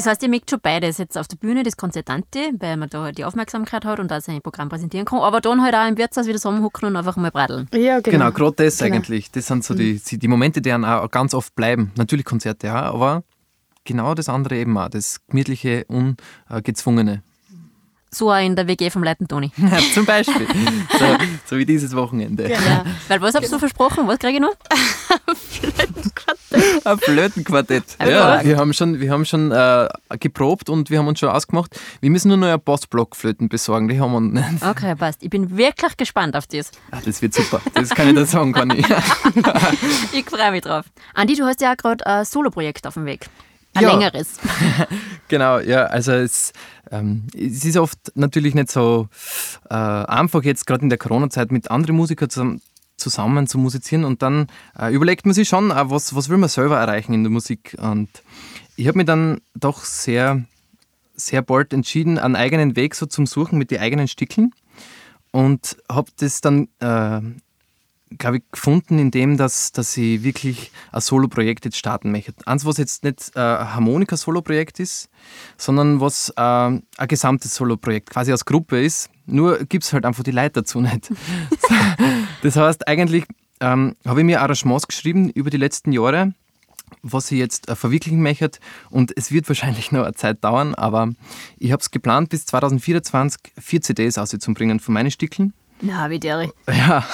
Das 0.00 0.06
heißt, 0.06 0.22
ihr 0.22 0.30
merkt 0.30 0.48
schon 0.48 0.60
beides. 0.62 0.96
Jetzt 0.96 1.18
auf 1.18 1.28
der 1.28 1.36
Bühne 1.36 1.62
das 1.62 1.76
Konzertante, 1.76 2.38
weil 2.58 2.78
man 2.78 2.88
da 2.88 3.12
die 3.12 3.22
Aufmerksamkeit 3.24 3.84
hat 3.84 4.00
und 4.00 4.10
auch 4.10 4.20
sein 4.22 4.40
Programm 4.40 4.70
präsentieren 4.70 5.04
kann, 5.04 5.18
aber 5.18 5.42
dann 5.42 5.62
halt 5.62 5.74
auch 5.74 5.86
im 5.86 5.98
Wirtshaus 5.98 6.26
wieder 6.26 6.38
zusammenhocken 6.38 6.88
und 6.88 6.96
einfach 6.96 7.16
mal 7.16 7.30
bradeln. 7.30 7.68
Ja, 7.74 8.00
Genau, 8.00 8.18
genau. 8.18 8.30
gerade 8.32 8.64
das 8.64 8.78
Genau. 8.78 8.96
eigentlich. 8.96 9.30
Das 9.30 9.46
sind 9.46 9.62
so 9.62 9.74
die, 9.74 10.00
die 10.00 10.28
Momente, 10.28 10.62
die 10.62 10.70
dann 10.70 10.86
auch 10.86 11.10
ganz 11.10 11.34
oft 11.34 11.54
bleiben. 11.54 11.92
Natürlich 11.96 12.24
Konzerte, 12.24 12.68
ja, 12.68 12.80
aber 12.80 13.24
genau 13.84 14.14
das 14.14 14.30
andere 14.30 14.56
eben 14.56 14.76
auch, 14.78 14.88
das 14.88 15.20
gemütliche, 15.28 15.84
ungezwungene. 15.88 17.22
So 18.12 18.32
auch 18.32 18.38
in 18.44 18.56
der 18.56 18.66
WG 18.66 18.90
vom 18.90 19.04
Leiten 19.04 19.28
Toni. 19.28 19.52
Ja, 19.58 19.78
zum 19.94 20.04
Beispiel. 20.06 20.46
so, 20.98 21.04
so 21.46 21.58
wie 21.58 21.66
dieses 21.66 21.94
Wochenende. 21.94 22.44
Genau. 22.44 22.84
Weil 23.08 23.20
was 23.20 23.34
hast 23.34 23.52
du 23.52 23.58
versprochen? 23.58 24.08
Was 24.08 24.18
kriege 24.18 24.34
ich 24.34 24.40
noch? 24.40 24.54
Ein 26.84 26.98
Flötenquartett. 26.98 27.84
Ja, 28.04 28.42
wir 28.44 28.56
haben 28.56 28.72
schon, 28.72 29.00
wir 29.00 29.10
haben 29.10 29.24
schon 29.24 29.52
äh, 29.52 29.88
geprobt 30.18 30.68
und 30.68 30.90
wir 30.90 30.98
haben 30.98 31.06
uns 31.08 31.18
schon 31.18 31.28
ausgemacht. 31.28 31.78
Wir 32.00 32.10
müssen 32.10 32.28
nur 32.28 32.36
noch 32.36 32.48
ein 32.48 32.60
Bassblockflöten 32.60 33.48
besorgen. 33.48 33.88
Die 33.88 34.00
haben 34.00 34.12
wir 34.12 34.20
nicht. 34.20 34.62
Okay, 34.64 34.94
passt. 34.94 35.22
Ich 35.22 35.30
bin 35.30 35.56
wirklich 35.56 35.96
gespannt 35.96 36.36
auf 36.36 36.46
das. 36.46 36.70
Ah, 36.90 36.98
das 37.04 37.20
wird 37.22 37.34
super. 37.34 37.60
Das 37.74 37.90
kann 37.90 38.08
ich 38.08 38.14
da 38.14 38.26
sagen, 38.26 38.52
kann 38.52 38.70
ich. 38.76 38.86
Ich 40.12 40.24
freue 40.28 40.50
mich 40.52 40.62
drauf. 40.62 40.86
Andi, 41.14 41.34
du 41.36 41.44
hast 41.44 41.60
ja 41.60 41.72
auch 41.72 41.76
gerade 41.76 42.06
ein 42.06 42.24
Soloprojekt 42.24 42.86
auf 42.86 42.94
dem 42.94 43.06
Weg. 43.06 43.26
Ein 43.74 43.82
Ja. 43.84 43.90
längeres. 43.92 44.38
Genau, 45.28 45.60
ja, 45.60 45.84
also 45.84 46.10
es, 46.10 46.52
ähm, 46.90 47.28
es 47.36 47.64
ist 47.64 47.76
oft 47.76 47.96
natürlich 48.16 48.52
nicht 48.56 48.68
so 48.68 49.06
äh, 49.70 49.74
einfach 49.74 50.42
jetzt 50.42 50.66
gerade 50.66 50.82
in 50.82 50.88
der 50.88 50.98
Corona-Zeit 50.98 51.52
mit 51.52 51.70
anderen 51.70 51.94
Musikern 51.94 52.28
zusammen, 52.30 52.60
zusammen 53.00 53.46
zu 53.46 53.58
musizieren 53.58 54.04
und 54.04 54.22
dann 54.22 54.46
äh, 54.78 54.92
überlegt 54.92 55.26
man 55.26 55.34
sich 55.34 55.48
schon, 55.48 55.70
äh, 55.70 55.90
was, 55.90 56.14
was 56.14 56.28
will 56.28 56.38
man 56.38 56.48
selber 56.48 56.78
erreichen 56.78 57.12
in 57.12 57.24
der 57.24 57.30
Musik? 57.30 57.76
Und 57.80 58.08
ich 58.76 58.86
habe 58.86 58.98
mich 58.98 59.06
dann 59.06 59.40
doch 59.54 59.84
sehr, 59.84 60.44
sehr 61.14 61.42
bald 61.42 61.72
entschieden, 61.72 62.18
einen 62.18 62.36
eigenen 62.36 62.76
Weg 62.76 62.94
so 62.94 63.06
zum 63.06 63.26
Suchen 63.26 63.58
mit 63.58 63.70
den 63.70 63.80
eigenen 63.80 64.08
Stickeln 64.08 64.52
und 65.32 65.76
habe 65.90 66.10
das 66.18 66.40
dann 66.40 66.68
äh, 66.80 67.20
glaube 68.18 68.38
ich, 68.38 68.42
gefunden, 68.50 68.98
indem 68.98 69.36
dass, 69.36 69.72
dass 69.72 69.96
ich 69.96 70.22
wirklich 70.22 70.72
ein 70.92 71.00
Solo-Projekt 71.00 71.64
jetzt 71.64 71.76
starten 71.76 72.10
möchte. 72.10 72.34
Eins, 72.46 72.64
was 72.64 72.76
jetzt 72.76 73.04
nicht 73.04 73.32
äh, 73.34 73.40
ein 73.40 73.74
Harmonika-Solo-Projekt 73.74 74.80
ist, 74.80 75.08
sondern 75.56 76.00
was 76.00 76.30
äh, 76.36 76.40
ein 76.40 76.82
gesamtes 77.08 77.54
Solo-Projekt 77.54 78.10
quasi 78.10 78.32
als 78.32 78.44
Gruppe 78.44 78.82
ist. 78.82 79.10
Nur 79.26 79.58
gibt 79.64 79.84
es 79.84 79.92
halt 79.92 80.04
einfach 80.04 80.24
die 80.24 80.32
Leute 80.32 80.62
dazu 80.62 80.80
nicht. 80.80 81.12
das 82.42 82.56
heißt, 82.56 82.88
eigentlich 82.88 83.24
ähm, 83.60 83.96
habe 84.06 84.20
ich 84.20 84.26
mir 84.26 84.40
Arrangements 84.40 84.88
geschrieben 84.88 85.30
über 85.30 85.50
die 85.50 85.56
letzten 85.56 85.92
Jahre, 85.92 86.34
was 87.02 87.30
ich 87.30 87.38
jetzt 87.38 87.68
äh, 87.68 87.76
verwirklichen 87.76 88.22
möchte. 88.22 88.58
Und 88.90 89.16
es 89.16 89.30
wird 89.30 89.48
wahrscheinlich 89.48 89.92
noch 89.92 90.04
eine 90.04 90.14
Zeit 90.14 90.42
dauern, 90.42 90.74
aber 90.74 91.10
ich 91.58 91.70
habe 91.70 91.80
es 91.80 91.90
geplant, 91.90 92.30
bis 92.30 92.46
2024 92.46 93.40
vier 93.58 93.80
CDs 93.80 94.18
auszubringen 94.18 94.80
von 94.80 94.94
meinen 94.94 95.10
Stückeln. 95.10 95.52
Na, 95.80 96.10
wie 96.10 96.20
der. 96.20 96.50
Ja, 96.68 97.04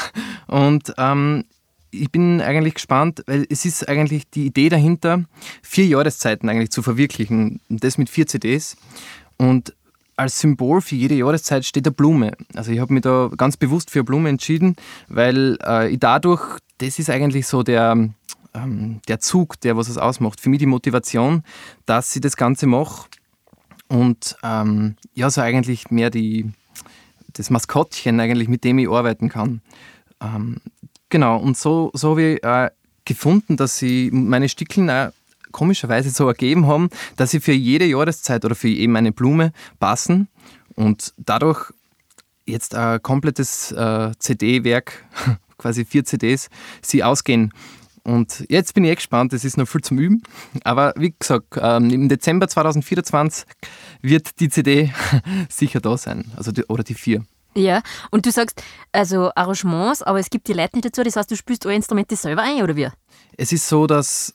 und 0.46 0.92
ähm, 0.98 1.44
ich 1.90 2.10
bin 2.10 2.40
eigentlich 2.40 2.74
gespannt, 2.74 3.22
weil 3.26 3.46
es 3.48 3.64
ist 3.64 3.88
eigentlich 3.88 4.28
die 4.30 4.46
Idee 4.46 4.68
dahinter, 4.68 5.24
vier 5.62 5.86
Jahreszeiten 5.86 6.48
eigentlich 6.48 6.70
zu 6.70 6.82
verwirklichen. 6.82 7.60
Das 7.68 7.98
mit 7.98 8.10
vier 8.10 8.26
CDs. 8.26 8.76
Und 9.36 9.74
als 10.16 10.40
Symbol 10.40 10.80
für 10.80 10.96
jede 10.96 11.14
Jahreszeit 11.14 11.64
steht 11.64 11.86
eine 11.86 11.92
Blume. 11.92 12.32
Also 12.54 12.72
ich 12.72 12.80
habe 12.80 12.92
mich 12.92 13.02
da 13.02 13.30
ganz 13.36 13.56
bewusst 13.56 13.90
für 13.90 14.00
eine 14.00 14.04
Blume 14.04 14.28
entschieden, 14.28 14.76
weil 15.08 15.58
äh, 15.62 15.90
ich 15.90 15.98
dadurch, 15.98 16.58
das 16.78 16.98
ist 16.98 17.10
eigentlich 17.10 17.46
so 17.46 17.62
der, 17.62 18.08
ähm, 18.54 19.00
der 19.08 19.20
Zug, 19.20 19.60
der 19.60 19.76
was 19.76 19.88
es 19.88 19.98
ausmacht. 19.98 20.40
Für 20.40 20.48
mich 20.48 20.58
die 20.58 20.66
Motivation, 20.66 21.42
dass 21.84 22.14
ich 22.16 22.22
das 22.22 22.36
Ganze 22.36 22.66
mache. 22.66 23.08
Und 23.88 24.36
ähm, 24.42 24.96
ja, 25.14 25.30
so 25.30 25.42
eigentlich 25.42 25.90
mehr 25.90 26.10
die, 26.10 26.50
das 27.36 27.50
Maskottchen 27.50 28.18
eigentlich, 28.20 28.48
mit 28.48 28.64
dem 28.64 28.78
ich 28.78 28.88
arbeiten 28.88 29.28
kann. 29.28 29.60
Ähm, 30.20 30.56
genau, 31.08 31.38
und 31.38 31.56
so, 31.56 31.90
so 31.94 32.10
habe 32.10 32.22
ich 32.22 32.44
äh, 32.44 32.70
gefunden, 33.04 33.56
dass 33.56 33.78
sie 33.78 34.10
meine 34.12 34.48
Stickeln 34.48 34.90
auch 34.90 35.10
komischerweise 35.52 36.10
so 36.10 36.26
ergeben 36.28 36.66
haben, 36.66 36.90
dass 37.16 37.30
sie 37.30 37.40
für 37.40 37.52
jede 37.52 37.86
Jahreszeit 37.86 38.44
oder 38.44 38.54
für 38.54 38.68
eben 38.68 38.96
eine 38.96 39.12
Blume 39.12 39.52
passen 39.78 40.28
und 40.74 41.14
dadurch 41.16 41.72
jetzt 42.44 42.74
ein 42.74 43.02
komplettes 43.02 43.72
äh, 43.72 44.12
CD-Werk, 44.18 45.04
quasi 45.58 45.84
vier 45.84 46.04
CDs, 46.04 46.48
sie 46.82 47.02
ausgehen. 47.02 47.52
Und 48.06 48.44
jetzt 48.48 48.72
bin 48.72 48.84
ich 48.84 48.90
echt 48.90 48.98
gespannt, 48.98 49.32
es 49.32 49.44
ist 49.44 49.56
noch 49.56 49.66
viel 49.66 49.80
zum 49.80 49.98
Üben. 49.98 50.22
Aber 50.62 50.94
wie 50.96 51.12
gesagt, 51.18 51.58
ähm, 51.60 51.90
im 51.90 52.08
Dezember 52.08 52.46
2024 52.46 53.44
wird 54.00 54.38
die 54.38 54.48
CD 54.48 54.92
sicher 55.48 55.80
da 55.80 55.98
sein. 55.98 56.30
Also 56.36 56.52
die, 56.52 56.64
oder 56.66 56.84
die 56.84 56.94
vier. 56.94 57.24
Ja, 57.56 57.82
und 58.12 58.24
du 58.24 58.30
sagst, 58.30 58.62
also 58.92 59.32
Arrangements, 59.34 60.02
aber 60.02 60.20
es 60.20 60.30
gibt 60.30 60.46
die 60.46 60.52
Leute 60.52 60.76
nicht 60.76 60.84
dazu, 60.84 61.02
das 61.02 61.16
heißt, 61.16 61.30
du 61.30 61.36
spielst 61.36 61.66
alle 61.66 61.74
Instrumente 61.74 62.14
selber 62.14 62.42
ein, 62.42 62.62
oder 62.62 62.76
wie? 62.76 62.88
Es 63.36 63.50
ist 63.50 63.66
so, 63.66 63.86
dass 63.88 64.32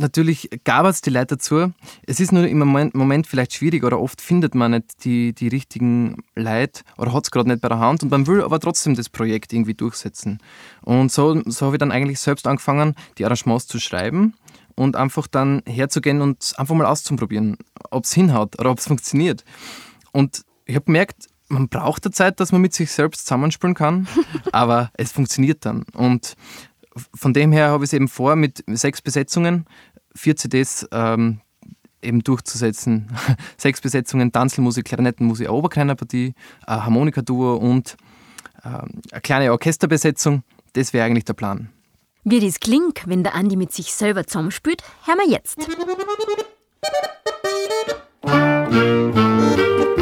natürlich 0.00 0.50
gab 0.64 0.86
es 0.86 1.00
die 1.00 1.10
Leute 1.10 1.36
dazu. 1.36 1.72
Es 2.06 2.20
ist 2.20 2.32
nur 2.32 2.46
im 2.46 2.58
Moment, 2.58 2.94
Moment 2.94 3.26
vielleicht 3.26 3.54
schwierig 3.54 3.84
oder 3.84 4.00
oft 4.00 4.20
findet 4.20 4.54
man 4.54 4.72
nicht 4.72 5.04
die, 5.04 5.32
die 5.32 5.48
richtigen 5.48 6.24
Leute 6.34 6.82
oder 6.98 7.12
hat 7.12 7.24
es 7.24 7.30
gerade 7.30 7.48
nicht 7.48 7.60
bei 7.60 7.68
der 7.68 7.78
Hand 7.78 8.02
und 8.02 8.10
man 8.10 8.26
will 8.26 8.42
aber 8.42 8.58
trotzdem 8.58 8.94
das 8.94 9.08
Projekt 9.08 9.52
irgendwie 9.52 9.74
durchsetzen. 9.74 10.38
Und 10.82 11.12
so, 11.12 11.40
so 11.46 11.66
habe 11.66 11.76
ich 11.76 11.80
dann 11.80 11.92
eigentlich 11.92 12.20
selbst 12.20 12.46
angefangen, 12.46 12.94
die 13.18 13.24
Arrangements 13.24 13.66
zu 13.66 13.78
schreiben 13.78 14.34
und 14.74 14.96
einfach 14.96 15.26
dann 15.26 15.62
herzugehen 15.66 16.20
und 16.22 16.54
einfach 16.56 16.74
mal 16.74 16.86
auszuprobieren, 16.86 17.56
ob 17.90 18.04
es 18.04 18.12
hinhaut 18.12 18.58
oder 18.58 18.70
ob 18.70 18.78
es 18.78 18.86
funktioniert. 18.86 19.44
Und 20.12 20.42
ich 20.64 20.74
habe 20.74 20.86
gemerkt, 20.86 21.26
man 21.48 21.68
braucht 21.68 22.04
eine 22.06 22.12
Zeit, 22.12 22.40
dass 22.40 22.52
man 22.52 22.60
mit 22.60 22.74
sich 22.74 22.90
selbst 22.90 23.26
zusammenspielen 23.26 23.74
kann, 23.74 24.08
aber 24.52 24.90
es 24.94 25.12
funktioniert 25.12 25.64
dann. 25.66 25.84
Und 25.94 26.36
von 27.14 27.32
dem 27.32 27.52
her 27.52 27.68
habe 27.68 27.84
ich 27.84 27.90
es 27.90 27.92
eben 27.92 28.08
vor, 28.08 28.36
mit 28.36 28.64
sechs 28.66 29.00
Besetzungen, 29.02 29.66
vier 30.14 30.36
CDs 30.36 30.86
ähm, 30.92 31.40
eben 32.02 32.22
durchzusetzen. 32.22 33.08
sechs 33.56 33.80
Besetzungen, 33.80 34.32
Tanzelmusik, 34.32 34.86
Klarinettenmusik, 34.86 35.46
eine 35.46 35.56
Oberkleinerpartie, 35.56 36.34
ein 36.66 36.84
Harmonikaduo 36.84 37.56
und 37.56 37.96
ähm, 38.64 39.00
eine 39.10 39.20
kleine 39.20 39.52
Orchesterbesetzung. 39.52 40.42
Das 40.72 40.92
wäre 40.92 41.06
eigentlich 41.06 41.24
der 41.24 41.34
Plan. 41.34 41.70
Wie 42.24 42.40
das 42.40 42.60
klingt, 42.60 43.06
wenn 43.06 43.22
der 43.22 43.34
Andi 43.34 43.56
mit 43.56 43.72
sich 43.72 43.94
selber 43.94 44.26
zusammenspielt, 44.26 44.82
hören 45.06 45.18
wir 45.18 45.30
jetzt. 45.30 45.58
Und 48.22 49.99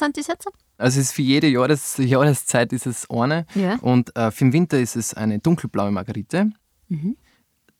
sind 0.00 0.16
das 0.16 0.26
jetzt? 0.26 0.48
Also 0.78 0.98
es 0.98 1.06
ist 1.06 1.12
für 1.12 1.22
jede 1.22 1.46
Jahres 1.46 1.96
Jahreszeit 1.98 2.72
ist 2.72 2.86
es 2.86 3.08
eine 3.08 3.46
Ja. 3.54 3.76
und 3.76 4.14
äh, 4.16 4.30
für 4.32 4.44
den 4.44 4.52
Winter 4.52 4.80
ist 4.80 4.96
es 4.96 5.14
eine 5.14 5.38
dunkelblaue 5.38 5.92
Margarite. 5.92 6.50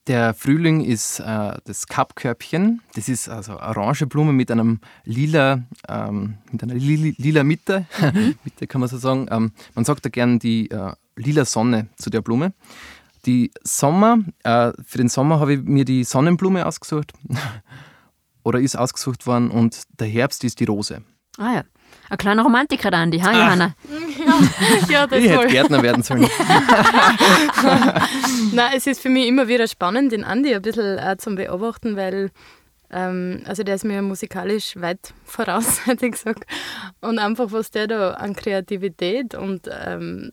Der 0.07 0.33
Frühling 0.33 0.81
ist 0.81 1.19
äh, 1.19 1.57
das 1.65 1.85
Kappkörbchen. 1.87 2.81
Das 2.95 3.07
ist 3.07 3.29
also 3.29 3.53
orange 3.59 4.07
Blume 4.07 4.33
mit 4.33 4.49
einem 4.49 4.79
lila, 5.03 5.61
ähm, 5.87 6.37
mit 6.51 6.63
einer 6.63 6.73
li 6.73 7.13
lila 7.17 7.43
Mitte. 7.43 7.85
Mitte 8.43 8.65
kann 8.67 8.81
man 8.81 8.89
so 8.89 8.97
sagen. 8.97 9.27
Ähm, 9.29 9.51
man 9.75 9.85
sagt 9.85 10.05
da 10.05 10.09
gern 10.09 10.39
die 10.39 10.71
äh, 10.71 10.93
lila 11.17 11.45
Sonne 11.45 11.87
zu 11.97 12.09
der 12.09 12.21
Blume. 12.21 12.53
Die 13.27 13.51
Sommer, 13.63 14.17
äh, 14.43 14.71
für 14.83 14.97
den 14.97 15.09
Sommer 15.09 15.39
habe 15.39 15.53
ich 15.53 15.61
mir 15.61 15.85
die 15.85 16.03
Sonnenblume 16.03 16.65
ausgesucht. 16.65 17.13
Oder 18.43 18.59
ist 18.59 18.75
ausgesucht 18.75 19.27
worden 19.27 19.51
und 19.51 19.83
der 19.99 20.07
Herbst 20.07 20.43
ist 20.43 20.59
die 20.59 20.65
Rose. 20.65 21.03
Ah 21.37 21.53
ja. 21.57 21.63
Ein 22.11 22.17
kleiner 22.17 22.43
Romantiker, 22.43 22.91
der 22.91 22.99
Andi, 22.99 23.19
ha, 23.19 23.31
Johanna? 23.31 23.73
ja, 24.89 25.07
das 25.07 25.17
Ich 25.17 25.29
hätte. 25.29 25.47
Gärtner 25.47 25.81
werden 25.81 26.03
sollen. 26.03 26.23
Nein, 28.51 28.73
es 28.75 28.85
ist 28.85 28.99
für 28.99 29.07
mich 29.07 29.29
immer 29.29 29.47
wieder 29.47 29.65
spannend, 29.65 30.11
den 30.11 30.25
Andi 30.25 30.53
ein 30.53 30.61
bisschen 30.61 30.99
auch 30.99 31.15
zum 31.15 31.35
Beobachten, 31.35 31.95
weil 31.95 32.31
ähm, 32.89 33.43
also 33.45 33.63
der 33.63 33.75
ist 33.75 33.85
mir 33.85 34.01
musikalisch 34.01 34.75
weit 34.75 35.13
voraus, 35.23 35.85
hätte 35.85 36.05
ich 36.07 36.11
gesagt. 36.11 36.43
Und 36.99 37.17
einfach, 37.17 37.53
was 37.53 37.71
der 37.71 37.87
da 37.87 38.11
an 38.15 38.35
Kreativität 38.35 39.33
und 39.33 39.69
ähm, 39.71 40.31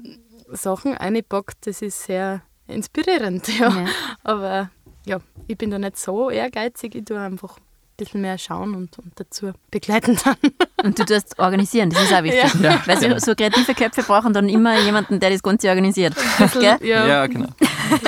Sachen 0.51 0.99
einpackt, 0.99 1.65
das 1.65 1.81
ist 1.81 2.03
sehr 2.03 2.43
inspirierend. 2.67 3.47
Ja. 3.57 3.69
Ja. 3.69 3.85
Aber 4.25 4.71
ja, 5.07 5.19
ich 5.47 5.57
bin 5.57 5.71
da 5.71 5.79
nicht 5.79 5.97
so 5.97 6.29
ehrgeizig, 6.29 6.97
ich 6.97 7.05
tue 7.05 7.21
einfach 7.21 7.57
ein 7.59 7.63
bisschen 7.99 8.23
mehr 8.23 8.39
schauen 8.39 8.75
und, 8.75 8.99
und 8.99 9.13
dazu 9.17 9.53
begleiten 9.71 10.19
dann. 10.25 10.37
Und 10.85 10.97
du 10.97 11.05
tust 11.05 11.37
organisieren, 11.41 11.91
das 11.91 12.05
ist 12.05 12.15
auch 12.15 12.23
wichtig. 12.23 12.55
Ja. 12.63 12.81
Weil 12.87 13.01
so, 13.01 13.19
so 13.19 13.35
kreative 13.35 13.75
Köpfe 13.75 14.05
brauchen 14.05 14.33
dann 14.33 14.49
immer 14.49 14.79
jemanden, 14.79 15.19
der 15.19 15.31
das 15.31 15.43
Ganze 15.43 15.69
organisiert. 15.69 16.15
Gell? 16.53 16.79
ja, 16.83 17.05
Ja, 17.05 17.27
genau. 17.27 17.49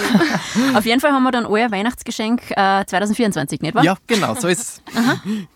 Auf 0.74 0.86
jeden 0.86 1.01
Fall 1.01 1.11
haben 1.11 1.24
wir 1.24 1.32
dann 1.32 1.47
euer 1.47 1.72
Weihnachtsgeschenk 1.72 2.53
äh, 2.53 2.84
2024, 2.86 3.61
nicht 3.61 3.74
wahr? 3.74 3.82
Ja, 3.82 3.97
genau, 4.07 4.36
so 4.36 4.47
ist 4.47 4.61
es. 4.61 4.82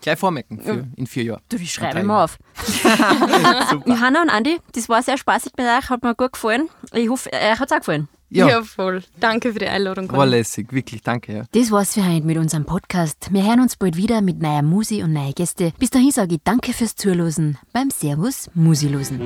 Gleich 0.01 0.19
vormerken 0.19 0.59
für, 0.61 0.85
in 0.97 1.07
vier 1.07 1.23
Jahren. 1.23 1.41
Du, 1.47 1.57
die 1.57 1.67
schreibe 1.67 1.99
ich 1.99 2.05
mal 2.05 2.25
auf. 2.25 2.37
Johanna 3.85 4.21
und 4.21 4.29
Andi, 4.29 4.59
das 4.73 4.89
war 4.89 5.01
sehr 5.01 5.17
spaßig 5.17 5.53
bei 5.55 5.77
euch, 5.77 5.89
hat 5.89 6.03
mir 6.03 6.15
gut 6.15 6.33
gefallen. 6.33 6.67
Ich 6.91 7.07
hoffe, 7.07 7.31
euch 7.31 7.59
hat 7.59 7.71
es 7.71 7.71
auch 7.71 7.79
gefallen. 7.79 8.09
Ja, 8.29 8.47
Ja, 8.49 8.63
voll. 8.63 9.03
Danke 9.19 9.53
für 9.53 9.59
die 9.59 9.67
Einladung. 9.67 10.11
war 10.11 10.25
lässig, 10.25 10.73
wirklich, 10.73 11.01
danke. 11.01 11.33
Ja. 11.33 11.43
Das 11.51 11.71
war's 11.71 11.93
für 11.93 12.05
heute 12.05 12.25
mit 12.25 12.37
unserem 12.37 12.65
Podcast. 12.65 13.31
Wir 13.31 13.43
hören 13.45 13.59
uns 13.61 13.75
bald 13.77 13.97
wieder 13.97 14.21
mit 14.21 14.41
neuer 14.41 14.61
Musi 14.63 15.03
und 15.03 15.13
neuen 15.13 15.33
Gäste. 15.33 15.73
Bis 15.79 15.89
dahin 15.91 16.11
sage 16.11 16.35
ich 16.35 16.41
danke 16.43 16.73
fürs 16.73 16.95
Zuhören 16.95 17.57
beim 17.71 17.89
Servus 17.91 18.49
Musilosen. 18.53 19.21